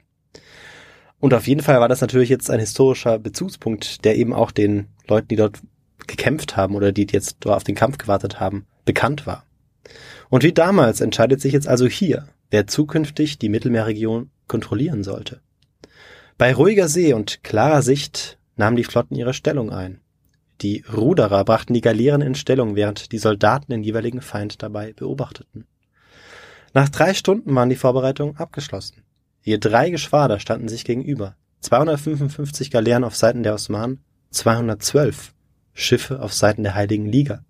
Und 1.19 1.33
auf 1.33 1.45
jeden 1.45 1.61
Fall 1.61 1.81
war 1.81 1.89
das 1.89 1.99
natürlich 1.99 2.29
jetzt 2.29 2.49
ein 2.49 2.61
historischer 2.61 3.19
Bezugspunkt, 3.19 4.05
der 4.05 4.15
eben 4.15 4.33
auch 4.33 4.51
den 4.51 4.87
Leuten, 5.09 5.27
die 5.27 5.35
dort 5.35 5.59
gekämpft 6.07 6.57
haben 6.57 6.75
oder 6.75 6.91
die 6.91 7.07
jetzt 7.09 7.45
auf 7.45 7.63
den 7.63 7.75
Kampf 7.75 7.97
gewartet 7.97 8.39
haben, 8.39 8.65
bekannt 8.85 9.25
war. 9.25 9.45
Und 10.29 10.43
wie 10.43 10.53
damals 10.53 11.01
entscheidet 11.01 11.41
sich 11.41 11.53
jetzt 11.53 11.67
also 11.67 11.85
hier, 11.85 12.27
wer 12.49 12.67
zukünftig 12.67 13.37
die 13.37 13.49
Mittelmeerregion 13.49 14.29
kontrollieren 14.47 15.03
sollte. 15.03 15.41
Bei 16.37 16.53
ruhiger 16.53 16.87
See 16.87 17.13
und 17.13 17.43
klarer 17.43 17.81
Sicht 17.81 18.37
nahmen 18.55 18.75
die 18.75 18.83
Flotten 18.83 19.15
ihre 19.15 19.33
Stellung 19.33 19.71
ein. 19.71 20.01
Die 20.61 20.83
Ruderer 20.91 21.43
brachten 21.43 21.73
die 21.73 21.81
Galeeren 21.81 22.21
in 22.21 22.35
Stellung, 22.35 22.75
während 22.75 23.11
die 23.11 23.17
Soldaten 23.17 23.71
den 23.71 23.83
jeweiligen 23.83 24.21
Feind 24.21 24.61
dabei 24.63 24.93
beobachteten. 24.93 25.65
Nach 26.73 26.89
drei 26.89 27.13
Stunden 27.13 27.53
waren 27.53 27.69
die 27.69 27.75
Vorbereitungen 27.75 28.37
abgeschlossen. 28.37 29.03
Je 29.41 29.57
drei 29.57 29.89
Geschwader 29.89 30.39
standen 30.39 30.69
sich 30.69 30.85
gegenüber. 30.85 31.35
255 31.59 32.71
Galeeren 32.71 33.03
auf 33.03 33.15
Seiten 33.15 33.43
der 33.43 33.53
Osmanen, 33.53 34.03
212 34.31 35.32
Schiffe 35.73 36.21
auf 36.21 36.33
Seiten 36.33 36.63
der 36.63 36.75
Heiligen 36.75 37.05
Liga. 37.05 37.43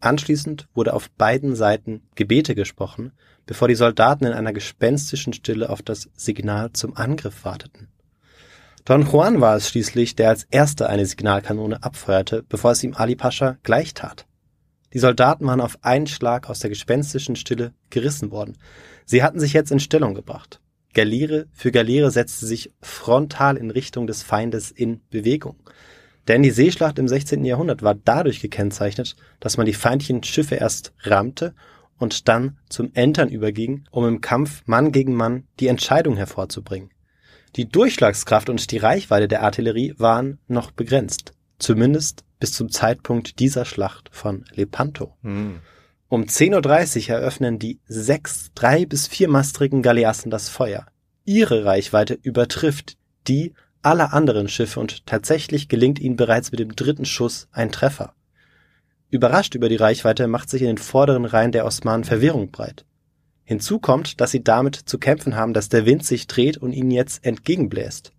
Anschließend 0.00 0.68
wurde 0.74 0.94
auf 0.94 1.10
beiden 1.10 1.54
Seiten 1.54 2.02
Gebete 2.14 2.54
gesprochen, 2.54 3.12
bevor 3.46 3.68
die 3.68 3.74
Soldaten 3.74 4.26
in 4.26 4.32
einer 4.32 4.52
gespenstischen 4.52 5.32
Stille 5.32 5.70
auf 5.70 5.82
das 5.82 6.10
Signal 6.14 6.72
zum 6.72 6.96
Angriff 6.96 7.44
warteten. 7.44 7.88
Don 8.84 9.06
Juan 9.06 9.40
war 9.40 9.56
es 9.56 9.68
schließlich, 9.68 10.16
der 10.16 10.30
als 10.30 10.44
erster 10.50 10.88
eine 10.88 11.06
Signalkanone 11.06 11.84
abfeuerte, 11.84 12.42
bevor 12.48 12.72
es 12.72 12.82
ihm 12.82 12.94
Ali 12.94 13.14
Pascha 13.14 13.58
gleich 13.62 13.94
tat. 13.94 14.26
Die 14.92 14.98
Soldaten 14.98 15.46
waren 15.46 15.60
auf 15.60 15.78
einen 15.82 16.08
Schlag 16.08 16.50
aus 16.50 16.58
der 16.58 16.70
gespenstischen 16.70 17.36
Stille 17.36 17.72
gerissen 17.90 18.32
worden. 18.32 18.58
Sie 19.06 19.22
hatten 19.22 19.38
sich 19.38 19.52
jetzt 19.52 19.70
in 19.70 19.80
Stellung 19.80 20.14
gebracht. 20.14 20.60
Galeere 20.94 21.46
für 21.52 21.70
Galeere 21.70 22.10
setzte 22.10 22.44
sich 22.44 22.72
frontal 22.82 23.56
in 23.56 23.70
Richtung 23.70 24.06
des 24.06 24.22
Feindes 24.22 24.70
in 24.70 25.00
Bewegung. 25.10 25.56
Denn 26.28 26.42
die 26.42 26.50
Seeschlacht 26.50 26.98
im 26.98 27.08
16. 27.08 27.44
Jahrhundert 27.44 27.82
war 27.82 27.94
dadurch 27.94 28.40
gekennzeichnet, 28.40 29.16
dass 29.40 29.56
man 29.56 29.66
die 29.66 29.74
feindlichen 29.74 30.22
Schiffe 30.22 30.54
erst 30.54 30.92
rammte 31.00 31.54
und 31.98 32.28
dann 32.28 32.58
zum 32.68 32.90
Entern 32.94 33.28
überging, 33.28 33.84
um 33.90 34.06
im 34.06 34.20
Kampf 34.20 34.62
Mann 34.66 34.92
gegen 34.92 35.14
Mann 35.14 35.44
die 35.60 35.68
Entscheidung 35.68 36.16
hervorzubringen. 36.16 36.90
Die 37.56 37.68
Durchschlagskraft 37.68 38.48
und 38.48 38.70
die 38.70 38.78
Reichweite 38.78 39.28
der 39.28 39.42
Artillerie 39.42 39.94
waren 39.98 40.38
noch 40.48 40.70
begrenzt, 40.70 41.32
zumindest 41.58 42.24
bis 42.40 42.52
zum 42.52 42.70
Zeitpunkt 42.70 43.38
dieser 43.40 43.64
Schlacht 43.64 44.08
von 44.10 44.44
Lepanto. 44.52 45.14
Hm. 45.22 45.60
Um 46.08 46.24
10.30 46.24 47.08
Uhr 47.08 47.16
eröffnen 47.16 47.58
die 47.58 47.80
sechs 47.86 48.50
drei- 48.54 48.84
bis 48.84 49.06
viermastrigen 49.06 49.82
Galeassen 49.82 50.30
das 50.30 50.48
Feuer. 50.48 50.86
Ihre 51.24 51.64
Reichweite 51.64 52.18
übertrifft 52.20 52.96
die 53.28 53.54
aller 53.82 54.12
anderen 54.12 54.48
Schiffe 54.48 54.80
und 54.80 55.06
tatsächlich 55.06 55.68
gelingt 55.68 55.98
ihnen 55.98 56.16
bereits 56.16 56.50
mit 56.50 56.60
dem 56.60 56.74
dritten 56.74 57.04
Schuss 57.04 57.48
ein 57.52 57.72
Treffer. 57.72 58.14
Überrascht 59.10 59.54
über 59.54 59.68
die 59.68 59.76
Reichweite 59.76 60.26
macht 60.26 60.48
sich 60.48 60.62
in 60.62 60.68
den 60.68 60.78
vorderen 60.78 61.24
Reihen 61.24 61.52
der 61.52 61.66
Osmanen 61.66 62.04
Verwirrung 62.04 62.50
breit. 62.50 62.86
Hinzu 63.44 63.78
kommt, 63.78 64.20
dass 64.20 64.30
sie 64.30 64.42
damit 64.42 64.76
zu 64.76 64.98
kämpfen 64.98 65.36
haben, 65.36 65.52
dass 65.52 65.68
der 65.68 65.84
Wind 65.84 66.06
sich 66.06 66.26
dreht 66.26 66.56
und 66.56 66.72
ihnen 66.72 66.90
jetzt 66.90 67.24
entgegenbläst. 67.24 68.12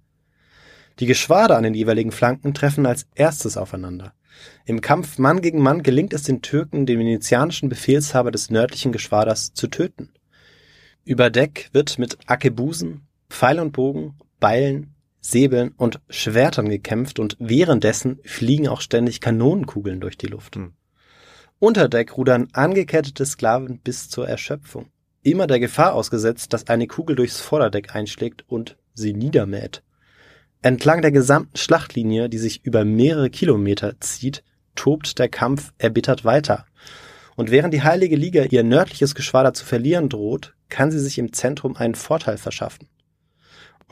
Die 0.99 1.07
Geschwader 1.07 1.57
an 1.57 1.64
den 1.64 1.74
jeweiligen 1.74 2.11
Flanken 2.11 2.53
treffen 2.53 2.86
als 2.86 3.07
erstes 3.16 3.57
aufeinander. 3.57 4.14
Im 4.66 4.82
Kampf 4.82 5.18
Mann 5.18 5.41
gegen 5.41 5.59
Mann 5.61 5.82
gelingt 5.82 6.14
es 6.14 6.24
den 6.24 6.41
Türken, 6.41 6.86
den 6.86 6.99
venezianischen 6.99 7.70
Befehlshaber 7.70 8.32
des 8.32 8.49
nördlichen 8.49 8.91
Geschwaders 8.91 9.53
zu 9.53 9.68
töten. 9.68 10.09
Über 11.05 11.30
Deck 11.30 11.70
wird 11.74 11.97
mit 11.97 12.18
Akebusen, 12.28 13.07
Pfeil 13.30 13.59
und 13.59 13.72
Bogen, 13.72 14.16
Beilen, 14.39 14.92
Säbeln 15.26 15.71
und 15.78 16.01
Schwertern 16.09 16.67
gekämpft 16.67 17.17
und 17.17 17.38
währenddessen 17.39 18.19
fliegen 18.26 18.67
auch 18.67 18.82
ständig 18.82 19.21
Kanonenkugeln 19.21 20.01
durch 20.01 20.17
die 20.17 20.28
Luft. 20.28 20.57
Hm. 20.57 20.74
Unter 21.59 21.88
Deck 21.88 22.17
rudern 22.17 22.49
angekettete 22.51 23.26
Sklaven 23.26 23.80
bis 23.80 24.09
zur 24.09 24.28
Erschöpfung, 24.28 24.88
immer 25.24 25.47
der 25.47 25.61
Gefahr 25.61 25.93
ausgesetzt, 25.93 26.51
dass 26.51 26.67
eine 26.67 26.88
Kugel 26.88 27.15
durchs 27.15 27.39
Vorderdeck 27.39 27.95
einschlägt 27.95 28.43
und 28.49 28.76
sie 28.93 29.13
niedermäht. 29.13 29.82
Entlang 30.61 31.01
der 31.01 31.13
gesamten 31.13 31.55
Schlachtlinie, 31.55 32.28
die 32.28 32.38
sich 32.38 32.65
über 32.65 32.84
mehrere 32.84 33.30
Kilometer 33.30 33.99
zieht, 34.01 34.43
tobt 34.76 35.19
der 35.19 35.30
Kampf 35.30 35.71
erbittert 35.78 36.26
weiter. 36.26 36.65
Und 37.38 37.49
während 37.49 37.74
die 37.74 37.84
Heilige 37.84 38.17
Liga 38.17 38.43
ihr 38.43 38.63
nördliches 38.63 39.15
Geschwader 39.15 39.53
zu 39.53 39.65
verlieren 39.65 40.09
droht, 40.09 40.53
kann 40.67 40.91
sie 40.91 40.99
sich 40.99 41.17
im 41.17 41.32
Zentrum 41.32 41.78
einen 41.78 41.95
Vorteil 41.95 42.38
verschaffen. 42.38 42.88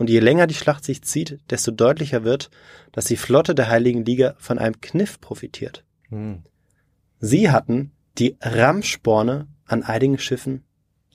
Und 0.01 0.09
je 0.09 0.17
länger 0.17 0.47
die 0.47 0.55
Schlacht 0.55 0.83
sich 0.83 1.03
zieht, 1.03 1.37
desto 1.51 1.69
deutlicher 1.69 2.23
wird, 2.23 2.49
dass 2.91 3.05
die 3.05 3.17
Flotte 3.17 3.53
der 3.53 3.69
Heiligen 3.69 4.03
Liga 4.03 4.33
von 4.39 4.57
einem 4.57 4.81
Kniff 4.81 5.21
profitiert. 5.21 5.85
Hm. 6.09 6.41
Sie 7.19 7.51
hatten 7.51 7.91
die 8.17 8.35
Rammsporne 8.41 9.47
an 9.63 9.83
einigen 9.83 10.17
Schiffen 10.17 10.63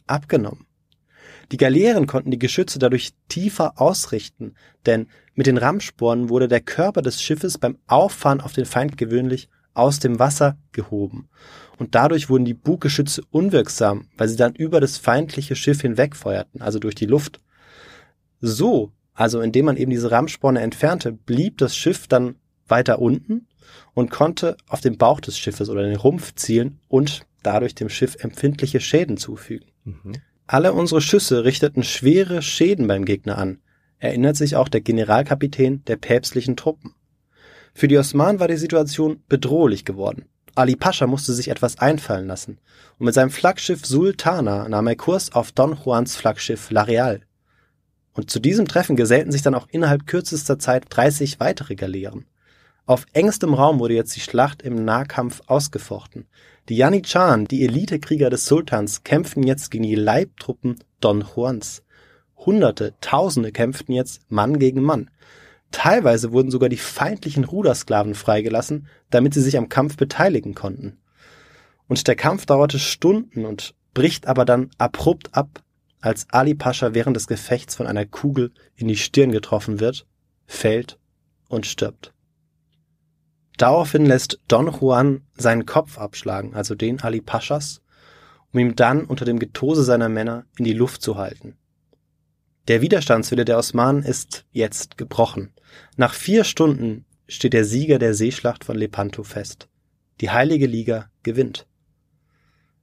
abgenommen. 0.07 0.67
Die 1.51 1.57
Galeeren 1.57 2.07
konnten 2.07 2.31
die 2.31 2.39
Geschütze 2.39 2.79
dadurch 2.79 3.11
tiefer 3.29 3.81
ausrichten, 3.81 4.55
denn 4.87 5.09
mit 5.35 5.49
den 5.49 5.59
Rammspornen 5.59 6.29
wurde 6.29 6.47
der 6.47 6.61
Körper 6.61 7.03
des 7.03 7.21
Schiffes 7.21 7.59
beim 7.59 7.79
Auffahren 7.89 8.41
auf 8.41 8.53
den 8.53 8.67
Feind 8.67 8.97
gewöhnlich 8.97 9.49
aus 9.75 9.99
dem 9.99 10.21
Wasser 10.21 10.59
gehoben. 10.71 11.29
Und 11.77 11.97
dadurch 11.97 12.31
wurden 12.31 12.45
die 12.45 12.55
Buggeschütze 12.55 13.23
unwirksam, 13.33 14.07
weil 14.17 14.29
sie 14.29 14.37
dann 14.37 14.55
über 14.55 14.81
das 14.81 14.97
feindliche 14.97 15.57
Schiff 15.57 15.81
hinwegfeuerten, 15.81 16.63
also 16.63 16.79
durch 16.79 16.95
die 16.95 17.07
Luft. 17.07 17.41
So, 18.41 18.93
also 19.15 19.41
indem 19.41 19.67
man 19.67 19.77
eben 19.77 19.91
diese 19.91 20.11
Rammsporne 20.11 20.61
entfernte, 20.61 21.13
blieb 21.13 21.59
das 21.59 21.77
Schiff 21.77 22.07
dann 22.07 22.37
weiter 22.69 22.99
unten 23.01 23.47
und 23.95 24.11
konnte 24.11 24.57
auf 24.69 24.81
den 24.81 24.99
Bauch 24.99 25.21
des 25.21 25.39
Schiffes 25.39 25.69
oder 25.69 25.83
den 25.83 25.97
Rumpf 25.97 26.35
zielen 26.35 26.81
und 26.89 27.23
dadurch 27.43 27.75
dem 27.75 27.89
Schiff 27.89 28.17
empfindliche 28.21 28.81
Schäden 28.81 29.17
zufügen. 29.17 29.69
Mhm. 29.85 30.13
Alle 30.47 30.73
unsere 30.73 31.01
Schüsse 31.01 31.45
richteten 31.45 31.83
schwere 31.83 32.43
Schäden 32.43 32.87
beim 32.87 33.05
Gegner 33.05 33.39
an, 33.39 33.59
erinnert 33.99 34.37
sich 34.37 34.57
auch 34.57 34.69
der 34.69 34.81
Generalkapitän 34.81 35.85
der 35.87 35.97
päpstlichen 35.97 36.57
Truppen. 36.57 36.95
Für 37.75 37.89
die 37.89 37.99
Osmanen 37.99 38.41
war 38.41 38.49
die 38.49 38.57
Situation 38.57 39.23
bedrohlich 39.29 39.85
geworden. 39.85 40.27
Ali 40.55 40.77
Pascha 40.77 41.07
musste 41.07 41.35
sich 41.35 41.49
etwas 41.49 41.79
einfallen 41.79 42.27
lassen 42.27 42.59
und 42.99 43.07
mit 43.07 43.15
seinem 43.15 43.31
Flaggschiff 43.31 43.85
Sultana 43.85 44.69
nahm 44.69 44.87
er 44.87 44.97
Kurs 44.97 45.33
auf 45.33 45.53
Don 45.53 45.77
Juans 45.85 46.17
Flaggschiff 46.17 46.71
La 46.71 46.83
Real. 46.83 47.21
Und 48.17 48.31
zu 48.31 48.41
diesem 48.41 48.67
Treffen 48.67 48.97
gesellten 48.97 49.31
sich 49.31 49.43
dann 49.43 49.55
auch 49.55 49.69
innerhalb 49.71 50.07
kürzester 50.07 50.59
Zeit 50.59 50.87
30 50.89 51.39
weitere 51.39 51.75
Galeeren. 51.75 52.25
Auf 52.87 53.05
engstem 53.13 53.53
Raum 53.53 53.79
wurde 53.79 53.95
jetzt 53.95 54.17
die 54.17 54.21
Schlacht 54.21 54.63
im 54.63 54.87
Nahkampf 54.87 55.43
ausgefochten. 55.47 56.27
Die 56.71 56.77
Janitscharen, 56.77 57.45
die 57.45 57.63
Elitekrieger 57.65 58.31
des 58.31 58.47
Sultans, 58.47 59.05
kämpften 59.05 59.43
jetzt 59.43 59.71
gegen 59.71 59.85
die 59.85 59.97
Leibtruppen 59.97 60.79
Don 61.01 61.25
Juans. 61.35 61.83
Hunderte, 62.39 62.95
Tausende 63.03 63.53
kämpften 63.53 63.95
jetzt 63.95 64.23
Mann 64.31 64.59
gegen 64.59 64.83
Mann. 64.83 65.11
Teilweise 65.71 66.33
wurden 66.33 66.51
sogar 66.51 66.71
die 66.71 66.77
feindlichen 66.79 67.45
Rudersklaven 67.45 68.15
freigelassen, 68.15 68.87
damit 69.11 69.35
sie 69.35 69.43
sich 69.43 69.59
am 69.59 69.69
Kampf 69.69 69.97
beteiligen 69.97 70.55
konnten. 70.55 70.97
Und 71.87 72.09
der 72.09 72.17
Kampf 72.17 72.47
dauerte 72.47 72.79
Stunden 72.79 73.45
und 73.45 73.75
bricht 73.93 74.27
aber 74.27 74.45
dann 74.47 74.71
abrupt 74.79 75.35
ab, 75.35 75.63
als 76.01 76.27
Ali 76.31 76.55
Pascha 76.55 76.95
während 76.95 77.17
des 77.17 77.27
Gefechts 77.27 77.75
von 77.75 77.87
einer 77.87 78.07
Kugel 78.07 78.53
in 78.75 78.89
die 78.89 78.97
Stirn 78.97 79.33
getroffen 79.33 79.81
wird, 79.81 80.07
fällt 80.47 80.99
und 81.49 81.67
stirbt. 81.67 82.13
Daraufhin 83.57 84.05
lässt 84.05 84.39
Don 84.49 84.67
Juan 84.67 85.23
seinen 85.37 85.65
Kopf 85.65 85.99
abschlagen, 85.99 86.55
also 86.55 86.75
den 86.75 87.01
Ali 87.01 87.21
Paschas, 87.21 87.81
um 88.53 88.61
ihn 88.61 88.77
dann 88.77 89.05
unter 89.05 89.25
dem 89.25 89.39
Getose 89.39 89.83
seiner 89.83 90.09
Männer 90.09 90.45
in 90.59 90.65
die 90.65 90.75
Luft 90.75 91.03
zu 91.03 91.17
halten. 91.17 91.57
Der 92.69 92.83
Widerstandswille 92.83 93.45
der 93.45 93.59
Osmanen 93.59 94.03
ist 94.03 94.45
jetzt 94.51 94.99
gebrochen. 94.99 95.53
Nach 95.97 96.13
vier 96.13 96.45
Stunden 96.45 97.05
steht 97.29 97.53
der 97.53 97.65
Sieger 97.65 97.99
der 97.99 98.15
Seeschlacht 98.15 98.65
von 98.65 98.77
Lepanto 98.77 99.23
fest. 99.23 99.69
Die 100.21 100.31
Heilige 100.31 100.67
Liga 100.67 101.11
gewinnt. 101.23 101.67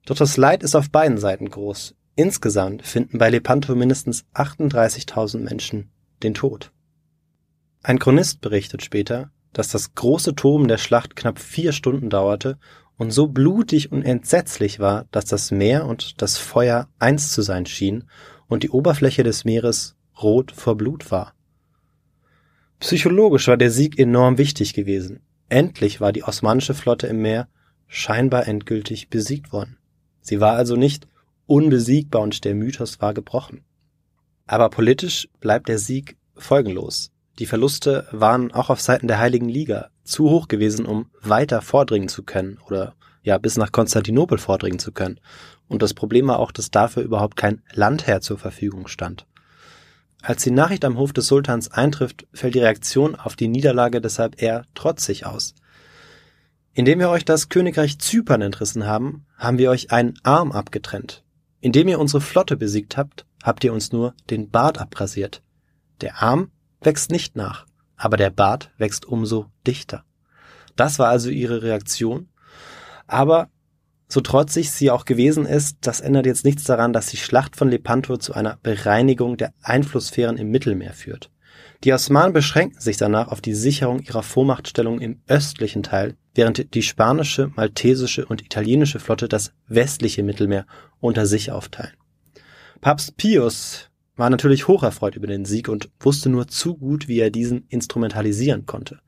Doch 0.06 0.16
das 0.16 0.38
Leid 0.38 0.64
ist 0.64 0.76
auf 0.76 0.90
beiden 0.90 1.18
Seiten 1.18 1.50
groß. 1.50 1.96
Insgesamt 2.16 2.86
finden 2.86 3.18
bei 3.18 3.30
Lepanto 3.30 3.76
mindestens 3.76 4.26
38.000 4.36 5.40
Menschen 5.40 5.90
den 6.22 6.34
Tod. 6.34 6.72
Ein 7.82 7.98
Chronist 8.00 8.42
berichtet 8.42 8.84
später, 8.84 9.32
dass 9.52 9.70
das 9.70 9.96
große 9.96 10.36
Toben 10.36 10.68
der 10.68 10.78
Schlacht 10.78 11.16
knapp 11.16 11.40
vier 11.40 11.72
Stunden 11.72 12.10
dauerte 12.10 12.58
und 12.98 13.12
so 13.12 13.28
blutig 13.28 13.92
und 13.92 14.04
entsetzlich 14.04 14.80
war, 14.80 15.06
dass 15.12 15.26
das 15.26 15.52
Meer 15.52 15.86
und 15.86 16.22
das 16.22 16.38
Feuer 16.38 16.88
eins 17.00 17.32
zu 17.32 17.42
sein 17.42 17.66
schien 17.66 18.06
und 18.48 18.64
die 18.64 18.70
Oberfläche 18.70 19.24
des 19.24 19.44
Meeres 19.44 19.96
rot 20.22 20.52
vor 20.52 20.78
Blut 20.78 21.12
war. 21.12 21.34
Psychologisch 22.80 23.48
war 23.48 23.58
der 23.58 23.72
Sieg 23.72 23.98
enorm 23.98 24.38
wichtig 24.38 24.74
gewesen. 24.74 25.22
Endlich 25.50 26.00
war 26.00 26.14
die 26.14 26.24
osmanische 26.24 26.74
Flotte 26.74 27.08
im 27.08 27.22
Meer 27.22 27.48
scheinbar 27.88 28.48
endgültig 28.48 29.10
besiegt 29.10 29.52
worden. 29.52 29.78
Sie 30.22 30.40
war 30.40 30.56
also 30.56 30.76
nicht 30.76 31.08
unbesiegbar 31.46 32.22
und 32.22 32.44
der 32.46 32.56
Mythos 32.56 33.02
war 33.02 33.14
gebrochen. 33.14 33.64
Aber 34.46 34.70
politisch 34.70 35.28
bleibt 35.40 35.70
der 35.70 35.80
Sieg 35.80 36.18
folgenlos. 36.36 37.12
Die 37.40 37.46
Verluste 37.46 38.08
waren 38.12 38.52
auch 38.52 38.70
auf 38.70 38.82
Seiten 38.82 39.08
der 39.08 39.20
Heiligen 39.20 39.50
Liga 39.50 39.90
zu 40.04 40.30
hoch 40.30 40.48
gewesen, 40.48 40.86
um 40.86 41.08
weiter 41.22 41.62
vordringen 41.62 42.10
zu 42.10 42.24
können 42.24 42.60
oder 42.68 42.96
ja 43.24 43.38
bis 43.38 43.58
nach 43.58 43.72
Konstantinopel 43.72 44.38
vordringen 44.38 44.80
zu 44.80 44.92
können. 44.92 45.20
Und 45.68 45.82
das 45.82 45.94
Problem 45.94 46.28
war 46.28 46.40
auch, 46.40 46.52
dass 46.52 46.72
dafür 46.72 47.04
überhaupt 47.04 47.38
kein 47.38 47.62
Landherr 47.74 48.22
zur 48.22 48.38
Verfügung 48.38 48.88
stand. 48.88 49.26
Als 50.22 50.44
die 50.44 50.52
Nachricht 50.52 50.86
am 50.86 50.98
Hof 50.98 51.12
des 51.12 51.28
Sultans 51.28 51.72
eintrifft, 51.72 52.28
fällt 52.34 52.56
die 52.56 52.60
Reaktion 52.60 53.16
auf 53.16 53.36
die 53.36 53.48
Niederlage 53.48 54.00
deshalb 54.00 54.42
eher 54.42 54.66
trotzig 54.74 55.26
aus. 55.26 55.56
Indem 56.74 57.00
wir 57.00 57.10
euch 57.10 57.26
das 57.26 57.50
Königreich 57.50 58.00
Zypern 58.00 58.42
entrissen 58.42 58.86
haben, 58.86 59.26
haben 59.38 59.58
wir 59.58 59.70
euch 59.70 59.92
einen 59.92 60.14
Arm 60.24 60.52
abgetrennt. 60.52 61.23
Indem 61.64 61.88
ihr 61.88 61.98
unsere 61.98 62.20
Flotte 62.20 62.58
besiegt 62.58 62.98
habt, 62.98 63.26
habt 63.42 63.64
ihr 63.64 63.72
uns 63.72 63.94
nur 63.94 64.16
den 64.30 64.50
Bart 64.50 64.82
abrasiert. 64.82 65.42
Der 66.02 66.22
Arm 66.22 66.52
wächst 66.82 67.10
nicht 67.10 67.38
nach, 67.38 67.66
aber 67.96 68.18
der 68.18 68.32
Bart 68.32 68.72
wächst 68.78 69.06
umso 69.06 69.46
dichter. 69.66 70.04
Das 70.76 71.00
war 71.00 71.08
also 71.08 71.30
ihre 71.30 71.62
Reaktion. 71.62 72.28
Aber 73.08 73.48
so 74.10 74.20
trotzig 74.20 74.72
sie 74.72 74.92
auch 74.92 75.06
gewesen 75.06 75.46
ist, 75.46 75.78
das 75.80 76.02
ändert 76.02 76.26
jetzt 76.26 76.44
nichts 76.44 76.66
daran, 76.66 76.92
dass 76.92 77.08
die 77.08 77.18
Schlacht 77.18 77.56
von 77.56 77.70
Lepanto 77.70 78.18
zu 78.18 78.34
einer 78.34 78.60
Bereinigung 78.62 79.38
der 79.38 79.54
Einflusssphären 79.62 80.36
im 80.36 80.50
Mittelmeer 80.50 80.92
führt. 80.92 81.32
Die 81.84 81.92
Osmanen 81.92 82.32
beschränken 82.32 82.80
sich 82.80 82.96
danach 82.96 83.28
auf 83.28 83.42
die 83.42 83.54
Sicherung 83.54 84.00
ihrer 84.00 84.24
Vormachtstellung 84.24 85.02
im 85.02 85.22
östlichen 85.28 85.84
Teil, 85.84 86.16
während 86.34 86.74
die 86.74 86.82
spanische, 86.82 87.52
maltesische 87.56 88.26
und 88.26 88.42
italienische 88.42 89.00
Flotte 89.00 89.28
das 89.28 89.52
westliche 89.68 90.24
Mittelmeer 90.24 90.66
unter 91.02 91.26
sich 91.26 91.52
aufteilen. 91.52 91.94
Papst 92.80 93.18
Pius 93.18 93.90
war 94.16 94.30
natürlich 94.30 94.68
hocherfreut 94.68 95.16
über 95.16 95.28
den 95.28 95.44
Sieg 95.44 95.68
und 95.68 95.90
wusste 96.00 96.30
nur 96.30 96.48
zu 96.48 96.78
gut, 96.78 97.08
wie 97.08 97.20
er 97.20 97.32
diesen 97.32 97.66
instrumentalisieren 97.68 98.66
konnte. 98.66 99.00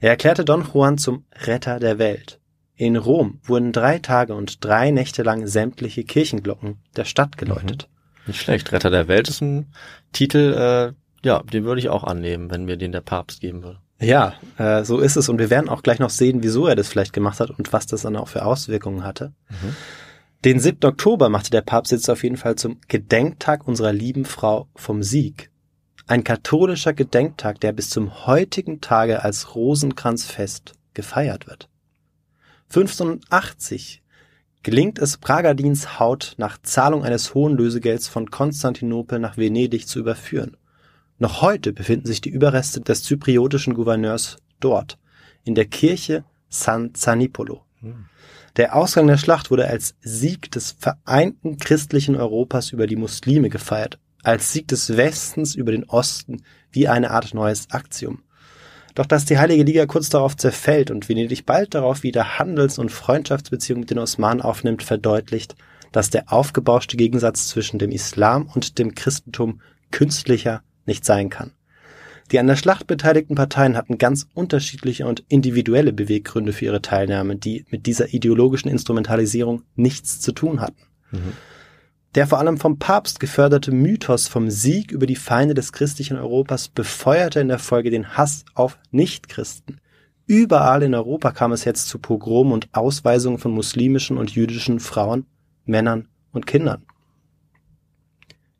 Er 0.00 0.10
erklärte 0.10 0.44
Don 0.44 0.66
Juan 0.72 0.98
zum 0.98 1.24
Retter 1.44 1.78
der 1.78 1.98
Welt. 1.98 2.40
In 2.74 2.96
Rom 2.96 3.40
wurden 3.44 3.72
drei 3.72 3.98
Tage 3.98 4.34
und 4.34 4.64
drei 4.64 4.90
Nächte 4.90 5.22
lang 5.22 5.46
sämtliche 5.46 6.04
Kirchenglocken 6.04 6.78
der 6.96 7.04
Stadt 7.04 7.36
geläutet. 7.36 7.88
Mhm. 7.88 8.22
Nicht 8.28 8.40
schlecht. 8.40 8.72
Retter 8.72 8.90
der 8.90 9.08
Welt 9.08 9.28
ist 9.28 9.40
ein 9.40 9.72
Titel, 10.12 10.52
äh, 10.54 10.92
ja, 11.24 11.42
den 11.42 11.64
würde 11.64 11.80
ich 11.80 11.88
auch 11.88 12.04
annehmen, 12.04 12.50
wenn 12.50 12.64
mir 12.64 12.76
den 12.76 12.92
der 12.92 13.00
Papst 13.00 13.40
geben 13.40 13.62
würde. 13.62 13.80
Ja, 14.00 14.34
äh, 14.58 14.84
so 14.84 14.98
ist 15.00 15.16
es. 15.16 15.28
Und 15.28 15.38
wir 15.38 15.50
werden 15.50 15.68
auch 15.68 15.82
gleich 15.82 15.98
noch 15.98 16.10
sehen, 16.10 16.42
wieso 16.42 16.66
er 16.66 16.76
das 16.76 16.88
vielleicht 16.88 17.12
gemacht 17.12 17.40
hat 17.40 17.50
und 17.50 17.72
was 17.72 17.86
das 17.86 18.02
dann 18.02 18.16
auch 18.16 18.28
für 18.28 18.44
Auswirkungen 18.44 19.04
hatte. 19.04 19.32
Mhm. 19.48 19.76
Den 20.44 20.60
7. 20.60 20.78
Oktober 20.84 21.28
machte 21.28 21.50
der 21.50 21.62
Papst 21.62 21.90
jetzt 21.90 22.08
auf 22.08 22.22
jeden 22.22 22.36
Fall 22.36 22.54
zum 22.54 22.80
Gedenktag 22.86 23.66
unserer 23.66 23.92
lieben 23.92 24.24
Frau 24.24 24.68
vom 24.76 25.02
Sieg. 25.02 25.50
Ein 26.06 26.22
katholischer 26.22 26.92
Gedenktag, 26.92 27.60
der 27.60 27.72
bis 27.72 27.90
zum 27.90 28.26
heutigen 28.26 28.80
Tage 28.80 29.24
als 29.24 29.56
Rosenkranzfest 29.56 30.74
gefeiert 30.94 31.48
wird. 31.48 31.68
1580 32.68 34.02
gelingt 34.62 34.98
es 34.98 35.16
Pragadins 35.16 35.98
Haut 35.98 36.34
nach 36.36 36.58
Zahlung 36.62 37.02
eines 37.02 37.34
hohen 37.34 37.56
Lösegelds 37.56 38.06
von 38.06 38.30
Konstantinopel 38.30 39.18
nach 39.18 39.36
Venedig 39.36 39.88
zu 39.88 39.98
überführen. 39.98 40.56
Noch 41.18 41.42
heute 41.42 41.72
befinden 41.72 42.06
sich 42.06 42.20
die 42.20 42.30
Überreste 42.30 42.80
des 42.80 43.02
zypriotischen 43.02 43.74
Gouverneurs 43.74 44.36
dort, 44.60 44.98
in 45.44 45.54
der 45.54 45.66
Kirche 45.66 46.24
San 46.48 46.94
Zanipolo. 46.94 47.64
Hm. 47.80 48.06
Der 48.56 48.76
Ausgang 48.76 49.06
der 49.06 49.18
Schlacht 49.18 49.50
wurde 49.50 49.66
als 49.68 49.94
Sieg 50.00 50.50
des 50.52 50.76
vereinten 50.78 51.58
christlichen 51.58 52.16
Europas 52.16 52.70
über 52.70 52.86
die 52.86 52.96
Muslime 52.96 53.50
gefeiert, 53.50 53.98
als 54.22 54.52
Sieg 54.52 54.68
des 54.68 54.96
Westens 54.96 55.54
über 55.54 55.72
den 55.72 55.84
Osten, 55.84 56.42
wie 56.70 56.88
eine 56.88 57.10
Art 57.10 57.34
neues 57.34 57.70
Aktium. 57.70 58.22
Doch 58.94 59.06
dass 59.06 59.24
die 59.24 59.38
Heilige 59.38 59.62
Liga 59.64 59.86
kurz 59.86 60.08
darauf 60.08 60.36
zerfällt 60.36 60.90
und 60.90 61.08
Venedig 61.08 61.46
bald 61.46 61.74
darauf 61.74 62.02
wieder 62.02 62.38
Handels- 62.38 62.78
und 62.78 62.90
Freundschaftsbeziehungen 62.90 63.80
mit 63.80 63.90
den 63.90 63.98
Osmanen 63.98 64.42
aufnimmt, 64.42 64.82
verdeutlicht, 64.82 65.54
dass 65.92 66.10
der 66.10 66.32
aufgebauschte 66.32 66.96
Gegensatz 66.96 67.48
zwischen 67.48 67.78
dem 67.78 67.90
Islam 67.90 68.50
und 68.52 68.78
dem 68.78 68.94
Christentum 68.94 69.60
künstlicher 69.90 70.62
nicht 70.88 71.04
sein 71.04 71.30
kann. 71.30 71.52
Die 72.32 72.38
an 72.38 72.46
der 72.46 72.56
Schlacht 72.56 72.86
beteiligten 72.86 73.36
Parteien 73.36 73.76
hatten 73.76 73.96
ganz 73.96 74.26
unterschiedliche 74.34 75.06
und 75.06 75.24
individuelle 75.28 75.92
Beweggründe 75.92 76.52
für 76.52 76.66
ihre 76.66 76.82
Teilnahme, 76.82 77.36
die 77.36 77.64
mit 77.70 77.86
dieser 77.86 78.12
ideologischen 78.12 78.70
Instrumentalisierung 78.70 79.62
nichts 79.76 80.20
zu 80.20 80.32
tun 80.32 80.60
hatten. 80.60 80.82
Mhm. 81.10 81.32
Der 82.14 82.26
vor 82.26 82.38
allem 82.38 82.58
vom 82.58 82.78
Papst 82.78 83.20
geförderte 83.20 83.70
Mythos 83.70 84.28
vom 84.28 84.50
Sieg 84.50 84.90
über 84.90 85.06
die 85.06 85.16
Feinde 85.16 85.54
des 85.54 85.72
christlichen 85.72 86.18
Europas 86.18 86.68
befeuerte 86.68 87.40
in 87.40 87.48
der 87.48 87.58
Folge 87.58 87.90
den 87.90 88.16
Hass 88.16 88.44
auf 88.54 88.78
Nichtchristen. 88.90 89.80
Überall 90.26 90.82
in 90.82 90.94
Europa 90.94 91.30
kam 91.30 91.52
es 91.52 91.64
jetzt 91.64 91.88
zu 91.88 91.98
Pogromen 91.98 92.52
und 92.52 92.68
Ausweisungen 92.72 93.38
von 93.38 93.52
muslimischen 93.52 94.18
und 94.18 94.30
jüdischen 94.30 94.80
Frauen, 94.80 95.26
Männern 95.64 96.08
und 96.32 96.46
Kindern. 96.46 96.84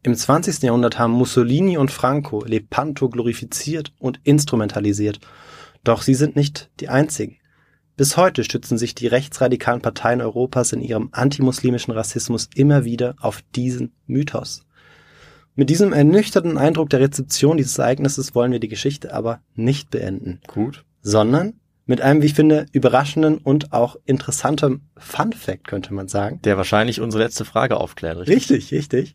Im 0.08 0.14
20. 0.14 0.62
Jahrhundert 0.62 0.98
haben 0.98 1.12
Mussolini 1.12 1.76
und 1.76 1.90
Franco 1.90 2.42
Lepanto 2.42 3.10
glorifiziert 3.10 3.92
und 3.98 4.18
instrumentalisiert. 4.24 5.20
Doch 5.84 6.00
sie 6.00 6.14
sind 6.14 6.34
nicht 6.34 6.70
die 6.80 6.88
einzigen. 6.88 7.36
Bis 7.98 8.16
heute 8.16 8.42
stützen 8.42 8.78
sich 8.78 8.94
die 8.94 9.06
rechtsradikalen 9.06 9.82
Parteien 9.82 10.22
Europas 10.22 10.72
in 10.72 10.80
ihrem 10.80 11.10
antimuslimischen 11.12 11.92
Rassismus 11.92 12.48
immer 12.54 12.86
wieder 12.86 13.16
auf 13.20 13.42
diesen 13.54 13.92
Mythos. 14.06 14.64
Mit 15.54 15.68
diesem 15.68 15.92
ernüchterten 15.92 16.56
Eindruck 16.56 16.88
der 16.88 17.00
Rezeption 17.00 17.58
dieses 17.58 17.76
Ereignisses 17.76 18.34
wollen 18.34 18.52
wir 18.52 18.60
die 18.60 18.68
Geschichte 18.68 19.12
aber 19.12 19.42
nicht 19.56 19.90
beenden. 19.90 20.40
Gut. 20.46 20.86
Sondern 21.02 21.60
mit 21.84 22.00
einem, 22.00 22.22
wie 22.22 22.26
ich 22.26 22.34
finde, 22.34 22.64
überraschenden 22.72 23.36
und 23.36 23.74
auch 23.74 23.96
interessantem 24.06 24.88
Fun 24.96 25.34
Fact, 25.34 25.68
könnte 25.68 25.92
man 25.92 26.08
sagen. 26.08 26.40
Der 26.44 26.56
wahrscheinlich 26.56 27.02
unsere 27.02 27.24
letzte 27.24 27.44
Frage 27.44 27.76
aufklärt, 27.76 28.16
richtig? 28.16 28.36
Richtig, 28.36 28.72
richtig. 28.72 29.14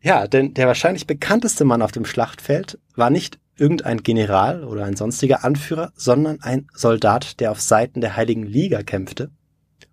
Ja, 0.00 0.26
denn 0.26 0.54
der 0.54 0.66
wahrscheinlich 0.66 1.06
bekannteste 1.06 1.64
Mann 1.64 1.82
auf 1.82 1.92
dem 1.92 2.04
Schlachtfeld 2.04 2.78
war 2.94 3.10
nicht 3.10 3.38
irgendein 3.56 4.02
General 4.02 4.64
oder 4.64 4.84
ein 4.84 4.96
sonstiger 4.96 5.44
Anführer, 5.44 5.92
sondern 5.96 6.40
ein 6.40 6.68
Soldat, 6.72 7.40
der 7.40 7.50
auf 7.50 7.60
Seiten 7.60 8.00
der 8.00 8.16
Heiligen 8.16 8.44
Liga 8.44 8.82
kämpfte. 8.82 9.30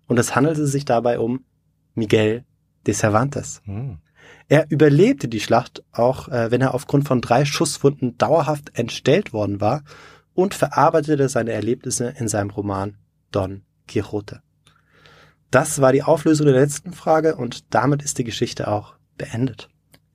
Und 0.06 0.18
es 0.18 0.36
handelte 0.36 0.66
sich 0.66 0.84
dabei 0.84 1.18
um 1.18 1.44
Miguel 1.94 2.44
de 2.86 2.94
Cervantes. 2.94 3.60
Hm. 3.64 3.98
Er 4.48 4.66
überlebte 4.70 5.28
die 5.28 5.40
Schlacht, 5.40 5.82
auch 5.92 6.28
äh, 6.28 6.50
wenn 6.50 6.60
er 6.60 6.74
aufgrund 6.74 7.06
von 7.08 7.20
drei 7.20 7.44
Schusswunden 7.44 8.16
dauerhaft 8.16 8.78
entstellt 8.78 9.32
worden 9.32 9.60
war 9.60 9.82
und 10.34 10.54
verarbeitete 10.54 11.28
seine 11.28 11.52
Erlebnisse 11.52 12.14
in 12.16 12.28
seinem 12.28 12.50
Roman 12.50 12.96
Don 13.32 13.62
Quixote. 13.88 14.40
Das 15.50 15.80
war 15.80 15.92
die 15.92 16.02
Auflösung 16.02 16.46
der 16.46 16.56
letzten 16.56 16.92
Frage 16.92 17.36
und 17.36 17.74
damit 17.74 18.02
ist 18.02 18.18
die 18.18 18.24
Geschichte 18.24 18.68
auch 18.68 18.94
beendet. 19.16 19.68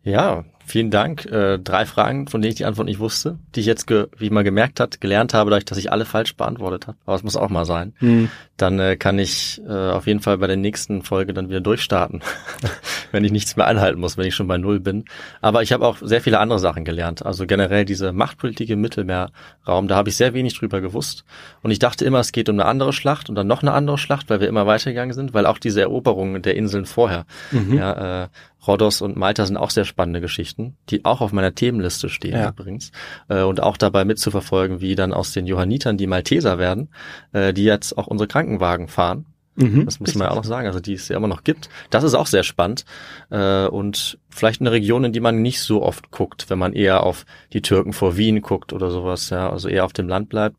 Ja, 0.04 0.46
vielen 0.66 0.90
Dank. 0.90 1.26
Äh, 1.26 1.60
drei 1.60 1.86
Fragen, 1.86 2.28
von 2.28 2.42
denen 2.42 2.52
ich 2.52 2.58
die 2.58 2.66
Antwort 2.66 2.88
nicht 2.88 3.00
wusste, 3.00 3.38
die 3.54 3.60
ich 3.60 3.66
jetzt, 3.66 3.88
wie 3.90 4.30
man 4.30 4.44
gemerkt 4.44 4.80
hat, 4.80 5.02
gelernt 5.02 5.34
habe, 5.34 5.52
dadurch, 5.52 5.66
dass 5.66 5.78
ich 5.78 5.92
alle 5.92 6.06
falsch 6.06 6.36
beantwortet 6.36 6.88
habe. 6.88 6.98
Aber 7.06 7.16
es 7.16 7.24
muss 7.24 7.36
auch 7.36 7.50
mal 7.50 7.66
sein. 7.66 7.94
Mhm. 8.00 8.30
Dann 8.58 8.80
äh, 8.80 8.96
kann 8.96 9.20
ich 9.20 9.62
äh, 9.68 9.72
auf 9.72 10.08
jeden 10.08 10.20
Fall 10.20 10.38
bei 10.38 10.48
der 10.48 10.58
nächsten 10.58 11.04
Folge 11.04 11.34
dann 11.34 11.50
wieder 11.50 11.62
durchstarten, 11.62 12.22
wenn 13.12 13.24
ich 13.24 13.32
nichts 13.32 13.56
mehr 13.56 13.68
einhalten 13.68 14.00
muss, 14.00 14.18
wenn 14.18 14.26
ich 14.26 14.34
schon 14.34 14.48
bei 14.48 14.58
Null 14.58 14.80
bin. 14.80 15.06
Aber 15.42 15.62
ich 15.62 15.72
habe 15.72 15.86
auch 15.86 15.98
sehr 16.02 16.22
viele 16.22 16.40
andere 16.40 16.60
Sachen 16.60 16.86
gelernt. 16.86 17.26
Also 17.26 17.46
generell 17.46 17.86
diese 17.86 18.12
Machtpolitik 18.12 18.70
im 18.70 18.82
Mittelmeerraum, 18.82 19.88
da 19.88 19.96
habe 19.96 20.10
ich 20.10 20.16
sehr 20.16 20.34
wenig 20.34 20.58
drüber 20.58 20.82
gewusst. 20.82 21.26
Und 21.62 21.72
ich 21.72 21.80
dachte 21.80 22.06
immer, 22.06 22.20
es 22.20 22.32
geht 22.32 22.50
um 22.50 22.56
eine 22.56 22.66
andere 22.66 22.94
Schlacht 22.94 23.30
und 23.30 23.36
dann 23.36 23.48
noch 23.48 23.62
eine 23.62 23.74
andere 23.74 23.98
Schlacht, 23.98 24.30
weil 24.30 24.40
wir 24.40 24.48
immer 24.48 24.66
weitergegangen 24.66 25.14
sind, 25.14 25.34
weil 25.34 25.46
auch 25.46 25.58
diese 25.58 25.82
Eroberung 25.82 26.42
der 26.42 26.56
Inseln 26.56 26.86
vorher, 26.86 27.26
mhm. 27.52 27.78
ja, 27.78 28.24
äh, 28.24 28.28
Rhodos 28.68 29.02
und 29.02 29.18
Malta 29.18 29.46
sind 29.46 29.58
auch 29.58 29.72
sehr 29.72 29.86
spannende 29.86 30.22
Geschichten, 30.22 30.78
die 30.90 31.04
auch 31.06 31.22
auf 31.22 31.32
meiner 31.32 31.56
Themenliste 31.56 32.10
stehen 32.10 32.34
ja. 32.34 32.50
übrigens. 32.50 32.92
Äh, 33.28 33.42
und 33.42 33.62
auch 33.62 33.78
dabei 33.78 34.06
mitzuverfolgen, 34.06 34.82
wie 34.82 34.96
dann 34.96 35.14
aus 35.14 35.32
den 35.32 35.48
Johannitern 35.48 35.98
die 35.98 36.08
Malteser 36.08 36.60
werden, 36.60 36.90
äh, 37.34 37.54
die 37.54 37.64
jetzt 37.64 37.98
auch 37.98 38.08
unsere 38.08 38.28
Krankenwagen 38.28 38.88
fahren. 38.88 39.26
Mhm, 39.56 39.86
das 39.86 40.00
muss 40.00 40.16
man 40.16 40.28
ja 40.28 40.32
auch 40.32 40.38
noch 40.38 40.46
sagen, 40.46 40.68
also 40.68 40.80
die 40.80 40.94
es 40.94 41.10
ja 41.10 41.18
immer 41.18 41.28
noch 41.28 41.44
gibt. 41.44 41.70
Das 41.90 42.04
ist 42.04 42.14
auch 42.14 42.28
sehr 42.28 42.44
spannend 42.44 42.86
äh, 43.30 43.68
und 43.68 44.18
vielleicht 44.30 44.62
eine 44.62 44.72
Region, 44.72 45.04
in 45.04 45.12
die 45.12 45.20
man 45.20 45.42
nicht 45.42 45.60
so 45.60 45.84
oft 45.84 46.10
guckt, 46.12 46.50
wenn 46.50 46.60
man 46.60 46.74
eher 46.74 47.04
auf 47.04 47.26
die 47.52 47.62
Türken 47.62 47.92
vor 47.92 48.16
Wien 48.16 48.42
guckt 48.42 48.72
oder 48.72 48.92
sowas, 48.92 49.30
ja, 49.30 49.50
also 49.50 49.68
eher 49.68 49.86
auf 49.86 49.94
dem 49.94 50.08
Land 50.08 50.30
bleibt. 50.30 50.56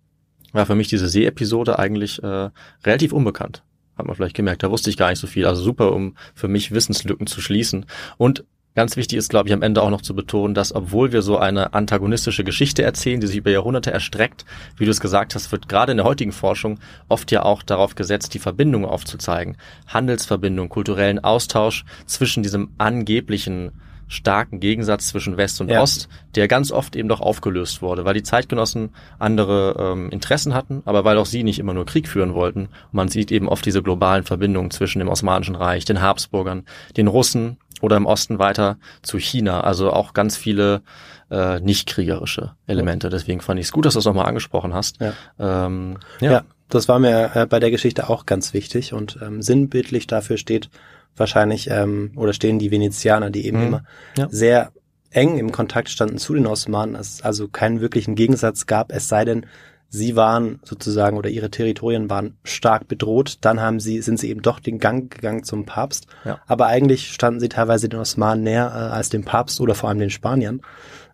War 0.52 0.66
für 0.66 0.74
mich 0.74 0.88
diese 0.88 1.08
See-Episode 1.08 1.78
eigentlich 1.78 2.22
äh, 2.22 2.50
relativ 2.84 3.12
unbekannt. 3.12 3.62
Hat 4.02 4.08
man 4.08 4.16
vielleicht 4.16 4.34
gemerkt, 4.34 4.64
da 4.64 4.70
wusste 4.72 4.90
ich 4.90 4.96
gar 4.96 5.10
nicht 5.10 5.20
so 5.20 5.28
viel. 5.28 5.46
Also 5.46 5.62
super, 5.62 5.92
um 5.92 6.16
für 6.34 6.48
mich 6.48 6.72
Wissenslücken 6.72 7.28
zu 7.28 7.40
schließen. 7.40 7.86
Und 8.18 8.44
Ganz 8.74 8.96
wichtig 8.96 9.18
ist, 9.18 9.28
glaube 9.28 9.50
ich, 9.50 9.52
am 9.52 9.60
Ende 9.60 9.82
auch 9.82 9.90
noch 9.90 10.00
zu 10.00 10.14
betonen, 10.14 10.54
dass 10.54 10.74
obwohl 10.74 11.12
wir 11.12 11.20
so 11.20 11.36
eine 11.36 11.74
antagonistische 11.74 12.42
Geschichte 12.42 12.82
erzählen, 12.82 13.20
die 13.20 13.26
sich 13.26 13.36
über 13.36 13.50
Jahrhunderte 13.50 13.90
erstreckt, 13.90 14.46
wie 14.78 14.86
du 14.86 14.90
es 14.90 15.00
gesagt 15.00 15.34
hast, 15.34 15.52
wird 15.52 15.68
gerade 15.68 15.92
in 15.92 15.98
der 15.98 16.06
heutigen 16.06 16.32
Forschung 16.32 16.78
oft 17.06 17.30
ja 17.32 17.42
auch 17.42 17.62
darauf 17.62 17.96
gesetzt, 17.96 18.32
die 18.32 18.38
Verbindungen 18.38 18.88
aufzuzeigen. 18.88 19.58
Handelsverbindung, 19.88 20.70
kulturellen 20.70 21.22
Austausch 21.22 21.84
zwischen 22.06 22.42
diesem 22.42 22.70
angeblichen 22.78 23.72
starken 24.12 24.60
Gegensatz 24.60 25.08
zwischen 25.08 25.38
West 25.38 25.60
und 25.62 25.70
ja. 25.70 25.80
Ost, 25.80 26.08
der 26.34 26.46
ganz 26.46 26.70
oft 26.70 26.96
eben 26.96 27.08
doch 27.08 27.20
aufgelöst 27.20 27.80
wurde, 27.80 28.04
weil 28.04 28.12
die 28.12 28.22
Zeitgenossen 28.22 28.90
andere 29.18 29.74
ähm, 29.78 30.10
Interessen 30.10 30.52
hatten, 30.52 30.82
aber 30.84 31.04
weil 31.04 31.16
auch 31.16 31.26
sie 31.26 31.42
nicht 31.42 31.58
immer 31.58 31.72
nur 31.72 31.86
Krieg 31.86 32.06
führen 32.06 32.34
wollten. 32.34 32.66
Und 32.66 32.92
man 32.92 33.08
sieht 33.08 33.32
eben 33.32 33.48
oft 33.48 33.64
diese 33.64 33.82
globalen 33.82 34.24
Verbindungen 34.24 34.70
zwischen 34.70 34.98
dem 34.98 35.08
Osmanischen 35.08 35.54
Reich, 35.54 35.86
den 35.86 36.02
Habsburgern, 36.02 36.64
den 36.96 37.06
Russen 37.06 37.56
oder 37.80 37.96
im 37.96 38.04
Osten 38.04 38.38
weiter 38.38 38.76
zu 39.00 39.18
China. 39.18 39.62
Also 39.62 39.90
auch 39.90 40.12
ganz 40.12 40.36
viele 40.36 40.82
äh, 41.30 41.60
nicht 41.60 41.88
kriegerische 41.88 42.52
Elemente. 42.66 43.08
Deswegen 43.08 43.40
fand 43.40 43.60
ich 43.60 43.66
es 43.66 43.72
gut, 43.72 43.86
dass 43.86 43.94
du 43.94 44.00
es 44.00 44.04
nochmal 44.04 44.26
angesprochen 44.26 44.74
hast. 44.74 44.98
Ja. 45.00 45.14
Ähm, 45.38 45.96
ja. 46.20 46.32
ja. 46.32 46.42
das 46.68 46.86
war 46.86 46.98
mir 46.98 47.30
äh, 47.34 47.46
bei 47.46 47.60
der 47.60 47.70
Geschichte 47.70 48.10
auch 48.10 48.26
ganz 48.26 48.52
wichtig 48.52 48.92
und 48.92 49.18
ähm, 49.22 49.40
sinnbildlich 49.40 50.06
dafür 50.06 50.36
steht 50.36 50.68
wahrscheinlich, 51.16 51.68
ähm, 51.70 52.12
oder 52.16 52.32
stehen 52.32 52.58
die 52.58 52.70
Venezianer, 52.70 53.30
die 53.30 53.46
eben 53.46 53.58
Mhm. 53.60 53.66
immer 53.66 53.84
Ja. 54.16 54.28
sehr 54.30 54.72
eng 55.10 55.38
im 55.38 55.52
Kontakt 55.52 55.88
standen 55.90 56.18
zu 56.18 56.32
den 56.34 56.46
Osmanen, 56.46 56.94
es 56.94 57.22
also 57.22 57.48
keinen 57.48 57.80
wirklichen 57.80 58.14
Gegensatz 58.14 58.66
gab, 58.66 58.92
es 58.92 59.08
sei 59.08 59.24
denn, 59.24 59.46
sie 59.94 60.16
waren 60.16 60.58
sozusagen 60.64 61.18
oder 61.18 61.28
ihre 61.28 61.50
Territorien 61.50 62.08
waren 62.08 62.38
stark 62.44 62.88
bedroht, 62.88 63.36
dann 63.42 63.60
haben 63.60 63.78
sie, 63.78 64.00
sind 64.00 64.18
sie 64.18 64.30
eben 64.30 64.40
doch 64.40 64.58
den 64.58 64.78
Gang 64.78 65.12
gegangen 65.14 65.44
zum 65.44 65.66
Papst. 65.66 66.06
Ja. 66.24 66.40
Aber 66.46 66.64
eigentlich 66.68 67.12
standen 67.12 67.40
sie 67.40 67.50
teilweise 67.50 67.90
den 67.90 68.00
Osmanen 68.00 68.42
näher 68.42 68.72
äh, 68.74 68.94
als 68.94 69.10
dem 69.10 69.22
Papst 69.22 69.60
oder 69.60 69.74
vor 69.74 69.90
allem 69.90 69.98
den 69.98 70.08
Spaniern. 70.08 70.62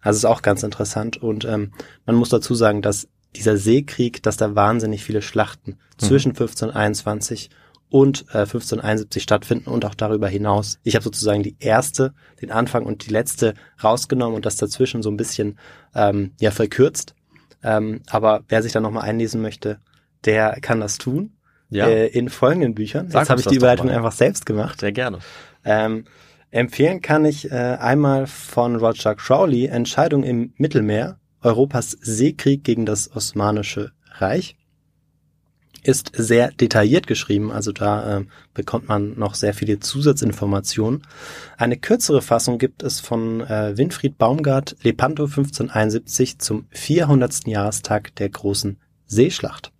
Also 0.01 0.19
ist 0.19 0.25
auch 0.27 0.43
ganz 0.43 0.63
interessant. 0.63 1.17
Und 1.17 1.45
ähm, 1.45 1.73
man 2.07 2.15
muss 2.15 2.29
dazu 2.29 2.55
sagen, 2.55 2.81
dass 2.81 3.09
dieser 3.35 3.57
Seekrieg, 3.57 4.23
dass 4.23 4.37
da 4.37 4.55
wahnsinnig 4.55 5.03
viele 5.03 5.23
Schlachten 5.23 5.77
zwischen 5.97 6.31
1521 6.31 7.51
und 7.91 8.27
äh, 8.31 8.39
1571 8.41 9.23
stattfinden 9.23 9.71
und 9.71 9.85
auch 9.85 9.95
darüber 9.95 10.29
hinaus. 10.29 10.79
Ich 10.83 10.95
habe 10.95 11.05
sozusagen 11.05 11.43
die 11.43 11.57
erste, 11.59 12.15
den 12.43 12.51
Anfang 12.51 12.85
und 12.85 13.07
die 13.07 13.11
letzte 13.11 13.55
rausgenommen 13.83 14.37
und 14.37 14.47
das 14.47 14.57
dazwischen 14.57 15.03
so 15.03 15.11
ein 15.11 15.17
bisschen 15.17 15.59
ähm, 15.95 16.33
ja 16.41 16.51
verkürzt. 16.51 17.15
Ähm, 17.63 18.03
aber 18.09 18.43
wer 18.49 18.63
sich 18.63 18.73
da 18.73 18.81
nochmal 18.81 19.05
einlesen 19.05 19.41
möchte, 19.43 19.79
der 20.25 20.59
kann 20.61 20.81
das 20.81 20.99
tun. 20.99 21.35
Ja, 21.71 21.87
Äh, 21.87 22.07
in 22.09 22.29
folgenden 22.29 22.75
Büchern. 22.75 23.11
Sag 23.11 23.23
Jetzt 23.23 23.31
habe 23.31 23.41
ich 23.41 23.47
die 23.47 23.57
Überleitung 23.57 23.91
einfach 23.91 24.13
selbst 24.13 24.47
gemacht. 24.47 24.81
sehr 24.81 24.93
gerne. 24.93 25.19
Ähm, 25.65 26.05
empfehlen 26.51 27.03
kann 27.03 27.25
ich 27.25 27.51
äh, 27.51 27.55
einmal 27.55 28.27
von 28.27 28.77
Roger 28.77 29.15
Crowley 29.15 29.67
Entscheidung 29.67 30.23
im 30.25 30.55
Mittelmeer, 30.57 31.19
Europas 31.43 31.91
Seekrieg 31.91 32.65
gegen 32.65 32.87
das 32.87 33.15
Osmanische 33.15 33.93
Reich. 34.13 34.57
Ist 35.83 36.11
sehr 36.15 36.51
detailliert 36.51 37.07
geschrieben, 37.07 37.53
also 37.53 37.73
da 37.73 38.19
äh, 38.19 38.25
bekommt 38.55 38.89
man 38.89 39.19
noch 39.19 39.35
sehr 39.35 39.55
viele 39.55 39.79
Zusatzinformationen. 39.79 41.07
Eine 41.57 41.77
kürzere 41.77 42.23
Fassung 42.23 42.59
gibt 42.59 42.83
es 42.83 43.01
von 43.01 43.41
äh, 43.41 43.77
Winfried 43.77 44.19
Baumgart, 44.19 44.77
Lepanto 44.83 45.25
1571 45.25 46.39
zum 46.39 46.67
400. 46.71 47.47
Jahrestag 47.47 48.15
der 48.17 48.29
großen 48.29 48.79
Seeschlacht. 49.07 49.73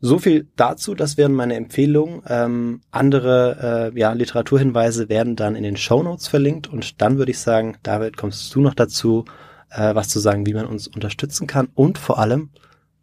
So 0.00 0.18
viel 0.18 0.46
dazu, 0.56 0.94
das 0.94 1.16
wären 1.16 1.32
meine 1.32 1.54
Empfehlungen. 1.54 2.22
Ähm, 2.28 2.80
andere 2.90 3.92
äh, 3.94 3.98
ja, 3.98 4.12
Literaturhinweise 4.12 5.08
werden 5.08 5.36
dann 5.36 5.56
in 5.56 5.62
den 5.62 5.76
Shownotes 5.76 6.28
verlinkt 6.28 6.68
und 6.68 7.00
dann 7.00 7.18
würde 7.18 7.30
ich 7.30 7.38
sagen, 7.38 7.76
David, 7.82 8.16
kommst 8.16 8.54
du 8.54 8.60
noch 8.60 8.74
dazu, 8.74 9.24
äh, 9.70 9.94
was 9.94 10.08
zu 10.08 10.20
sagen, 10.20 10.46
wie 10.46 10.54
man 10.54 10.66
uns 10.66 10.86
unterstützen 10.86 11.46
kann 11.46 11.68
und 11.74 11.98
vor 11.98 12.18
allem, 12.18 12.50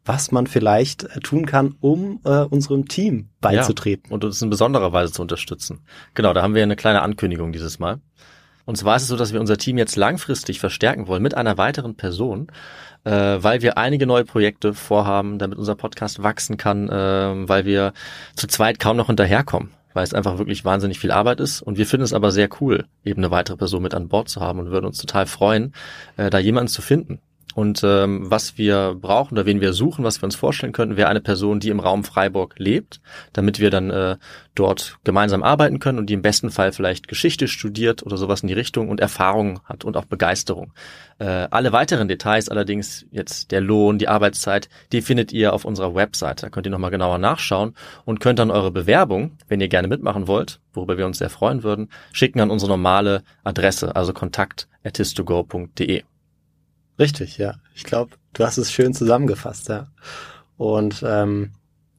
was 0.06 0.32
man 0.32 0.48
vielleicht 0.48 1.04
äh, 1.04 1.20
tun 1.20 1.46
kann, 1.46 1.76
um 1.80 2.20
äh, 2.26 2.40
unserem 2.44 2.88
Team 2.88 3.30
beizutreten. 3.42 4.12
und 4.12 4.24
uns 4.24 4.42
in 4.42 4.50
besonderer 4.50 4.92
Weise 4.92 5.14
zu 5.14 5.22
unterstützen. 5.22 5.82
Genau, 6.14 6.34
da 6.34 6.42
haben 6.42 6.56
wir 6.56 6.64
eine 6.64 6.76
kleine 6.76 7.02
Ankündigung 7.02 7.52
dieses 7.52 7.80
Mal. 7.80 8.00
Und 8.66 8.78
zwar 8.78 8.96
ist 8.96 9.04
es 9.04 9.08
so, 9.10 9.18
dass 9.18 9.34
wir 9.34 9.42
unser 9.42 9.58
Team 9.58 9.78
jetzt 9.78 9.96
langfristig 9.96 10.60
verstärken 10.60 11.08
wollen 11.08 11.22
mit 11.22 11.36
einer 11.36 11.58
weiteren 11.58 11.96
Person, 11.96 12.48
äh, 13.04 13.12
weil 13.12 13.62
wir 13.62 13.78
einige 13.78 14.06
neue 14.06 14.24
Projekte 14.24 14.74
vorhaben, 14.74 15.38
damit 15.38 15.58
unser 15.58 15.76
Podcast 15.76 16.24
wachsen 16.24 16.56
kann, 16.58 16.88
äh, 16.90 17.48
weil 17.48 17.66
wir 17.66 17.94
zu 18.36 18.48
zweit 18.48 18.80
kaum 18.80 18.96
noch 18.96 19.08
hinterherkommen, 19.08 19.72
weil 19.94 20.06
es 20.06 20.14
einfach 20.14 20.38
wirklich 20.38 20.64
wahnsinnig 20.64 21.00
viel 21.00 21.12
Arbeit 21.12 21.42
ist. 21.42 21.62
Und 21.62 21.78
wir 21.78 21.86
finden 21.86 22.06
es 22.06 22.14
aber 22.14 22.32
sehr 22.32 22.50
cool, 22.62 22.86
eben 23.04 23.22
eine 23.22 23.32
weitere 23.32 23.58
Person 23.58 23.84
mit 23.84 23.94
an 23.94 24.08
Bord 24.08 24.30
zu 24.30 24.40
haben 24.40 24.60
und 24.60 24.72
würden 24.72 24.86
uns 24.86 24.98
total 24.98 25.26
freuen, 25.26 25.74
äh, 26.16 26.30
da 26.30 26.40
jemanden 26.40 26.70
zu 26.70 26.82
finden. 26.82 27.20
Und 27.56 27.82
ähm, 27.84 28.30
was 28.30 28.58
wir 28.58 28.96
brauchen 29.00 29.36
oder 29.36 29.46
wen 29.46 29.62
wir 29.62 29.74
suchen, 29.74 30.04
was 30.04 30.22
wir 30.22 30.26
uns 30.26 30.36
vorstellen 30.36 30.74
könnten, 30.74 30.98
wäre 30.98 31.10
eine 31.10 31.22
Person, 31.22 31.60
die 31.60 31.70
im 31.70 31.80
Raum 31.80 32.04
Freiburg 32.04 32.56
lebt, 32.58 33.02
damit 33.34 33.60
wir 33.60 33.70
dann 33.70 33.90
äh, 33.90 34.18
dort 34.56 34.98
gemeinsam 35.04 35.44
arbeiten 35.44 35.80
können 35.80 36.00
und 36.00 36.10
die 36.10 36.14
im 36.14 36.22
besten 36.22 36.52
Fall 36.52 36.72
vielleicht 36.72 37.08
Geschichte 37.08 37.48
studiert 37.48 38.04
oder 38.04 38.18
sowas 38.18 38.42
in 38.42 38.48
die 38.48 38.54
Richtung 38.54 38.90
und 38.90 39.00
Erfahrung 39.00 39.62
hat 39.66 39.84
und 39.84 39.98
auch 39.98 40.06
Begeisterung. 40.06 40.74
Äh, 41.20 41.48
alle 41.52 41.72
weiteren 41.72 42.08
Details 42.08 42.50
allerdings, 42.50 43.06
jetzt 43.12 43.52
der 43.52 43.62
Lohn, 43.62 43.98
die 43.98 44.08
Arbeitszeit, 44.08 44.70
die 44.92 45.02
findet 45.02 45.32
ihr 45.32 45.54
auf 45.54 45.66
unserer 45.66 45.96
Website. 45.96 46.44
Da 46.44 46.50
könnt 46.50 46.68
ihr 46.68 46.72
nochmal 46.72 46.92
genauer 46.92 47.18
nachschauen 47.18 47.76
und 48.06 48.20
könnt 48.20 48.40
dann 48.40 48.52
eure 48.52 48.72
Bewerbung, 48.72 49.38
wenn 49.48 49.62
ihr 49.62 49.68
gerne 49.68 49.88
mitmachen 49.88 50.28
wollt, 50.28 50.60
worüber 50.74 50.98
wir 50.98 51.06
uns 51.06 51.20
sehr 51.20 51.30
freuen 51.30 51.64
würden, 51.64 51.90
schicken 52.12 52.40
an 52.40 52.52
unsere 52.52 52.70
normale 52.70 53.24
Adresse, 53.44 53.96
also 53.96 54.14
kontakt.tistogo.de. 54.14 56.04
Richtig, 57.00 57.38
ja. 57.38 57.56
Ich 57.74 57.84
glaube, 57.84 58.16
du 58.34 58.44
hast 58.44 58.58
es 58.58 58.72
schön 58.72 58.94
zusammengefasst, 58.94 59.70
ja. 59.70 59.88
Und 60.58 61.04
ähm, 61.06 61.52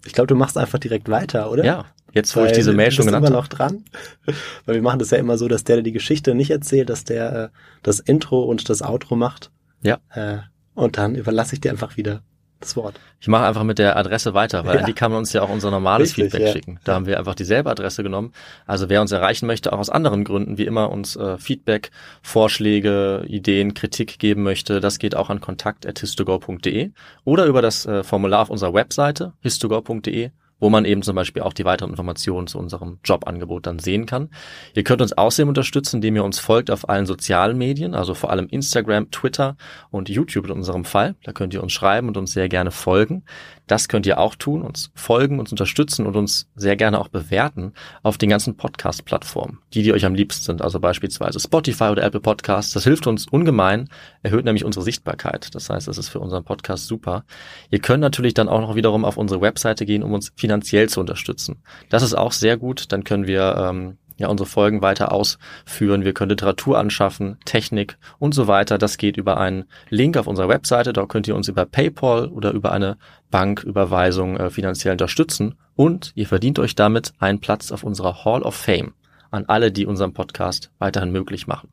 ich 0.04 0.12
glaube, 0.12 0.28
du 0.28 0.36
machst 0.36 0.56
einfach 0.56 0.78
direkt 0.78 1.08
weiter, 1.08 1.50
oder? 1.50 1.64
Ja, 1.64 1.84
jetzt 2.12 2.36
wo 2.36 2.40
ich 2.40 2.46
Weil 2.46 2.54
diese 2.54 2.72
Mail 2.72 2.92
schon 2.92 3.06
genannt 3.06 3.26
immer 3.26 3.36
habe. 3.36 3.42
noch 3.42 3.48
dran. 3.48 3.84
Weil 4.64 4.76
wir 4.76 4.82
machen 4.82 4.98
das 4.98 5.10
ja 5.10 5.18
immer 5.18 5.38
so, 5.38 5.48
dass 5.48 5.64
der, 5.64 5.76
der 5.76 5.82
die 5.82 5.92
Geschichte 5.92 6.34
nicht 6.34 6.50
erzählt, 6.50 6.90
dass 6.90 7.04
der 7.04 7.32
äh, 7.32 7.48
das 7.82 8.00
Intro 8.00 8.42
und 8.44 8.68
das 8.68 8.82
Outro 8.82 9.16
macht. 9.16 9.50
Ja. 9.82 9.98
Äh, 10.10 10.38
und 10.74 10.98
dann 10.98 11.14
überlasse 11.14 11.54
ich 11.54 11.60
dir 11.60 11.70
einfach 11.70 11.96
wieder 11.96 12.22
das 12.64 12.76
Wort. 12.76 12.94
Ich 13.20 13.28
mache 13.28 13.44
einfach 13.44 13.62
mit 13.62 13.78
der 13.78 13.96
Adresse 13.96 14.34
weiter, 14.34 14.64
weil 14.66 14.74
Ja. 14.74 14.80
an 14.80 14.86
die 14.86 14.92
kann 14.92 15.10
man 15.10 15.20
uns 15.20 15.32
ja 15.32 15.42
auch 15.42 15.48
unser 15.48 15.70
normales 15.70 16.10
Richtig, 16.10 16.24
Feedback 16.32 16.42
ja. 16.46 16.52
schicken. 16.52 16.80
Da 16.84 16.94
haben 16.94 17.06
wir 17.06 17.18
einfach 17.18 17.34
dieselbe 17.34 17.70
Adresse 17.70 18.02
genommen. 18.02 18.32
Also 18.66 18.88
wer 18.88 19.00
uns 19.00 19.12
erreichen 19.12 19.46
möchte, 19.46 19.72
auch 19.72 19.78
aus 19.78 19.90
anderen 19.90 20.24
Gründen, 20.24 20.58
wie 20.58 20.66
immer 20.66 20.90
uns 20.90 21.16
äh, 21.16 21.38
Feedback, 21.38 21.90
Vorschläge, 22.22 23.24
Ideen, 23.28 23.74
Kritik 23.74 24.18
geben 24.18 24.42
möchte, 24.42 24.80
das 24.80 24.98
geht 24.98 25.14
auch 25.14 25.30
an 25.30 25.40
kontakt.histogo.de 25.40 26.90
oder 27.24 27.46
über 27.46 27.62
das 27.62 27.86
äh, 27.86 28.02
Formular 28.02 28.42
auf 28.42 28.50
unserer 28.50 28.74
Webseite 28.74 29.32
histogo.de 29.40 30.30
wo 30.60 30.70
man 30.70 30.84
eben 30.84 31.02
zum 31.02 31.16
Beispiel 31.16 31.42
auch 31.42 31.52
die 31.52 31.64
weiteren 31.64 31.90
Informationen 31.90 32.46
zu 32.46 32.58
unserem 32.58 32.98
Jobangebot 33.04 33.66
dann 33.66 33.78
sehen 33.78 34.06
kann. 34.06 34.30
Ihr 34.74 34.84
könnt 34.84 35.02
uns 35.02 35.12
außerdem 35.12 35.48
unterstützen, 35.48 35.96
indem 35.96 36.16
ihr 36.16 36.24
uns 36.24 36.38
folgt 36.38 36.70
auf 36.70 36.88
allen 36.88 37.06
sozialen 37.06 37.58
Medien, 37.58 37.94
also 37.94 38.14
vor 38.14 38.30
allem 38.30 38.46
Instagram, 38.48 39.10
Twitter 39.10 39.56
und 39.90 40.08
YouTube 40.08 40.46
in 40.46 40.52
unserem 40.52 40.84
Fall. 40.84 41.16
Da 41.24 41.32
könnt 41.32 41.54
ihr 41.54 41.62
uns 41.62 41.72
schreiben 41.72 42.08
und 42.08 42.16
uns 42.16 42.32
sehr 42.32 42.48
gerne 42.48 42.70
folgen. 42.70 43.24
Das 43.66 43.88
könnt 43.88 44.06
ihr 44.06 44.18
auch 44.18 44.34
tun, 44.34 44.62
uns 44.62 44.90
folgen, 44.94 45.38
uns 45.38 45.50
unterstützen 45.50 46.06
und 46.06 46.16
uns 46.16 46.48
sehr 46.54 46.76
gerne 46.76 47.00
auch 47.00 47.08
bewerten 47.08 47.72
auf 48.02 48.18
den 48.18 48.28
ganzen 48.28 48.56
Podcast-Plattformen, 48.56 49.58
die, 49.72 49.82
die 49.82 49.92
euch 49.92 50.04
am 50.04 50.14
liebsten 50.14 50.44
sind, 50.44 50.62
also 50.62 50.80
beispielsweise 50.80 51.40
Spotify 51.40 51.84
oder 51.84 52.02
Apple 52.02 52.20
Podcasts. 52.20 52.72
Das 52.72 52.84
hilft 52.84 53.06
uns 53.06 53.26
ungemein, 53.26 53.88
erhöht 54.22 54.44
nämlich 54.44 54.64
unsere 54.64 54.84
Sichtbarkeit. 54.84 55.54
Das 55.54 55.70
heißt, 55.70 55.88
das 55.88 55.98
ist 55.98 56.08
für 56.08 56.20
unseren 56.20 56.44
Podcast 56.44 56.86
super. 56.86 57.24
Ihr 57.70 57.78
könnt 57.78 58.00
natürlich 58.00 58.34
dann 58.34 58.48
auch 58.48 58.60
noch 58.60 58.74
wiederum 58.74 59.04
auf 59.04 59.16
unsere 59.16 59.40
Webseite 59.40 59.86
gehen, 59.86 60.02
um 60.02 60.12
uns 60.12 60.32
finanziell 60.36 60.88
zu 60.88 61.00
unterstützen. 61.00 61.62
Das 61.88 62.02
ist 62.02 62.14
auch 62.14 62.32
sehr 62.32 62.56
gut. 62.56 62.92
Dann 62.92 63.04
können 63.04 63.26
wir 63.26 63.56
ähm, 63.56 63.98
ja 64.16 64.28
unsere 64.28 64.48
Folgen 64.48 64.82
weiter 64.82 65.12
ausführen. 65.12 66.04
Wir 66.04 66.14
können 66.14 66.30
Literatur 66.30 66.78
anschaffen, 66.78 67.38
Technik 67.44 67.98
und 68.18 68.34
so 68.34 68.46
weiter. 68.46 68.78
Das 68.78 68.96
geht 68.96 69.16
über 69.16 69.38
einen 69.38 69.64
Link 69.90 70.16
auf 70.16 70.26
unserer 70.26 70.48
Webseite. 70.48 70.92
Da 70.92 71.06
könnt 71.06 71.28
ihr 71.28 71.36
uns 71.36 71.48
über 71.48 71.66
PayPal 71.66 72.28
oder 72.28 72.52
über 72.52 72.72
eine 72.72 72.96
Banküberweisung 73.30 74.36
äh, 74.36 74.50
finanziell 74.50 74.92
unterstützen. 74.92 75.56
Und 75.74 76.12
ihr 76.14 76.26
verdient 76.26 76.58
euch 76.58 76.74
damit 76.74 77.12
einen 77.18 77.40
Platz 77.40 77.72
auf 77.72 77.82
unserer 77.82 78.24
Hall 78.24 78.42
of 78.42 78.54
Fame 78.54 78.94
an 79.34 79.46
alle, 79.46 79.72
die 79.72 79.84
unseren 79.84 80.12
Podcast 80.12 80.70
weiterhin 80.78 81.10
möglich 81.10 81.46
machen. 81.46 81.70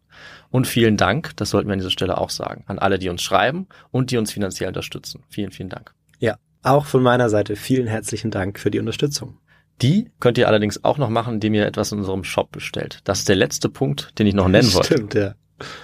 Und 0.49 0.67
vielen 0.67 0.97
Dank, 0.97 1.37
das 1.37 1.51
sollten 1.51 1.69
wir 1.69 1.73
an 1.73 1.79
dieser 1.79 1.91
Stelle 1.91 2.17
auch 2.17 2.31
sagen, 2.31 2.63
an 2.67 2.79
alle, 2.79 2.97
die 2.97 3.09
uns 3.09 3.21
schreiben 3.21 3.67
und 3.91 4.11
die 4.11 4.17
uns 4.17 4.31
finanziell 4.31 4.69
unterstützen. 4.69 5.23
Vielen, 5.29 5.51
vielen 5.51 5.69
Dank. 5.69 5.93
Ja, 6.19 6.37
auch 6.63 6.85
von 6.85 7.03
meiner 7.03 7.29
Seite 7.29 7.55
vielen 7.55 7.87
herzlichen 7.87 8.31
Dank 8.31 8.59
für 8.59 8.71
die 8.71 8.79
Unterstützung. 8.79 9.37
Die 9.81 10.11
könnt 10.19 10.37
ihr 10.37 10.47
allerdings 10.47 10.83
auch 10.83 10.97
noch 10.97 11.09
machen, 11.09 11.35
indem 11.35 11.53
ihr 11.53 11.65
etwas 11.65 11.91
in 11.91 11.99
unserem 11.99 12.23
Shop 12.23 12.51
bestellt. 12.51 12.99
Das 13.03 13.19
ist 13.19 13.29
der 13.29 13.35
letzte 13.35 13.69
Punkt, 13.69 14.17
den 14.19 14.27
ich 14.27 14.33
noch 14.33 14.47
nennen 14.47 14.73
wollte. 14.73 14.93
Stimmt, 14.93 15.13
ja. 15.13 15.33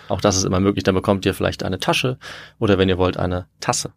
Auch 0.08 0.22
das 0.22 0.38
ist 0.38 0.44
immer 0.44 0.60
möglich. 0.60 0.84
Dann 0.84 0.96
bekommt 0.96 1.26
ihr 1.26 1.34
vielleicht 1.34 1.64
eine 1.64 1.80
Tasche 1.80 2.18
oder 2.60 2.78
wenn 2.78 2.90
ihr 2.90 2.98
wollt, 2.98 3.18
eine 3.18 3.48
Tasse. 3.60 3.92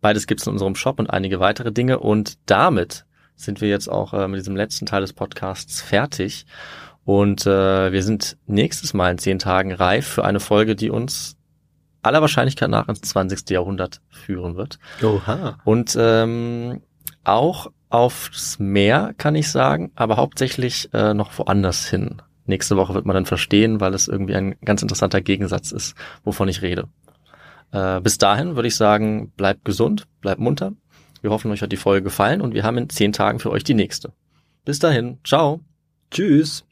Beides 0.00 0.26
gibt's 0.26 0.46
in 0.46 0.52
unserem 0.52 0.74
Shop 0.74 0.98
und 0.98 1.10
einige 1.10 1.40
weitere 1.40 1.72
Dinge. 1.72 1.98
Und 1.98 2.38
damit 2.46 3.04
sind 3.36 3.60
wir 3.60 3.68
jetzt 3.68 3.88
auch 3.88 4.12
äh, 4.12 4.28
mit 4.28 4.38
diesem 4.38 4.56
letzten 4.56 4.86
Teil 4.86 5.00
des 5.00 5.12
Podcasts 5.12 5.80
fertig. 5.80 6.46
Und 7.04 7.46
äh, 7.46 7.92
wir 7.92 8.02
sind 8.02 8.36
nächstes 8.46 8.94
Mal 8.94 9.10
in 9.10 9.18
zehn 9.18 9.38
Tagen 9.38 9.72
reif 9.72 10.06
für 10.06 10.24
eine 10.24 10.40
Folge, 10.40 10.76
die 10.76 10.90
uns 10.90 11.36
aller 12.02 12.20
Wahrscheinlichkeit 12.20 12.70
nach 12.70 12.88
ins 12.88 13.00
20. 13.02 13.48
Jahrhundert 13.50 14.00
führen 14.10 14.56
wird. 14.56 14.78
Oha. 15.02 15.58
Und 15.64 15.96
ähm, 15.98 16.82
auch 17.24 17.70
aufs 17.88 18.58
Meer, 18.58 19.14
kann 19.18 19.34
ich 19.34 19.50
sagen, 19.50 19.92
aber 19.94 20.16
hauptsächlich 20.16 20.88
äh, 20.92 21.14
noch 21.14 21.38
woanders 21.38 21.86
hin. 21.86 22.22
Nächste 22.46 22.76
Woche 22.76 22.94
wird 22.94 23.06
man 23.06 23.14
dann 23.14 23.26
verstehen, 23.26 23.80
weil 23.80 23.94
es 23.94 24.08
irgendwie 24.08 24.34
ein 24.34 24.56
ganz 24.64 24.82
interessanter 24.82 25.20
Gegensatz 25.20 25.72
ist, 25.72 25.94
wovon 26.24 26.48
ich 26.48 26.62
rede. 26.62 26.88
Äh, 27.72 28.00
bis 28.00 28.18
dahin 28.18 28.56
würde 28.56 28.68
ich 28.68 28.76
sagen, 28.76 29.32
bleibt 29.36 29.64
gesund, 29.64 30.06
bleibt 30.20 30.40
munter. 30.40 30.72
Wir 31.22 31.30
hoffen, 31.30 31.50
euch 31.50 31.62
hat 31.62 31.72
die 31.72 31.76
Folge 31.76 32.02
gefallen 32.02 32.40
und 32.40 32.52
wir 32.52 32.64
haben 32.64 32.76
in 32.76 32.90
zehn 32.90 33.12
Tagen 33.12 33.38
für 33.38 33.50
euch 33.50 33.64
die 33.64 33.74
nächste. 33.74 34.12
Bis 34.64 34.78
dahin, 34.78 35.18
ciao. 35.24 35.60
Tschüss. 36.10 36.64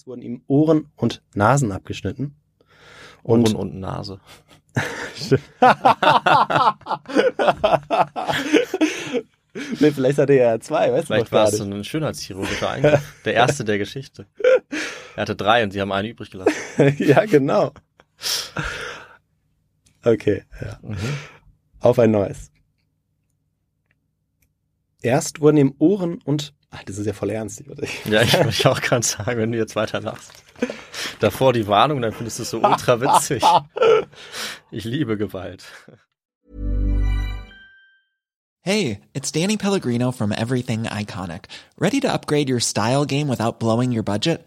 Es 0.00 0.06
wurden 0.06 0.22
ihm 0.22 0.42
Ohren 0.46 0.88
und 0.96 1.20
Nasen 1.34 1.72
abgeschnitten. 1.72 2.34
Und 3.22 3.42
Ohren 3.42 3.54
und 3.54 3.78
Nase. 3.80 4.18
nee, 9.78 9.90
vielleicht 9.90 10.16
hatte 10.16 10.32
er 10.32 10.52
ja 10.52 10.60
zwei, 10.60 10.90
weißt 10.90 11.08
Vielleicht 11.08 11.26
du 11.26 11.32
war 11.32 11.44
noch 11.44 11.52
es 11.52 11.58
so 11.58 11.64
ein 11.64 11.84
schönheitschirurgischer 11.84 12.70
Eingriff. 12.70 13.20
Der 13.26 13.34
erste 13.34 13.62
der 13.66 13.76
Geschichte. 13.76 14.24
Er 15.16 15.20
hatte 15.20 15.36
drei 15.36 15.62
und 15.64 15.72
sie 15.72 15.82
haben 15.82 15.92
einen 15.92 16.08
übrig 16.08 16.30
gelassen. 16.30 16.54
ja, 16.96 17.26
genau. 17.26 17.74
Okay, 20.02 20.44
ja. 20.62 20.78
Mhm. 20.80 20.96
Auf 21.80 21.98
ein 21.98 22.10
neues. 22.10 22.49
Erst 25.02 25.40
wurden 25.40 25.56
ihm 25.56 25.74
Ohren 25.78 26.20
und. 26.24 26.52
Ach, 26.70 26.82
das 26.84 26.98
ist 26.98 27.06
ja 27.06 27.12
voll 27.12 27.30
ernst. 27.30 27.66
Warte. 27.68 27.86
Ja, 28.04 28.22
ich 28.22 28.34
wollte 28.34 28.70
auch 28.70 28.80
gerade 28.80 29.04
sagen, 29.04 29.38
wenn 29.40 29.52
du 29.52 29.58
jetzt 29.58 29.74
weiter 29.76 30.00
lachst. 30.00 30.32
Davor 31.20 31.52
die 31.52 31.66
Warnung, 31.66 32.02
dann 32.02 32.12
findest 32.12 32.38
du 32.38 32.42
es 32.42 32.50
so 32.50 32.58
ultra 32.62 33.00
witzig. 33.00 33.42
Ich 34.70 34.84
liebe 34.84 35.16
Gewalt. 35.16 35.64
Hey, 38.62 39.00
it's 39.14 39.32
Danny 39.32 39.56
Pellegrino 39.56 40.12
from 40.12 40.32
Everything 40.32 40.84
Iconic. 40.84 41.46
Ready 41.78 41.98
to 42.00 42.12
upgrade 42.12 42.50
your 42.50 42.60
style 42.60 43.06
game 43.06 43.28
without 43.28 43.58
blowing 43.58 43.90
your 43.90 44.02
budget? 44.02 44.46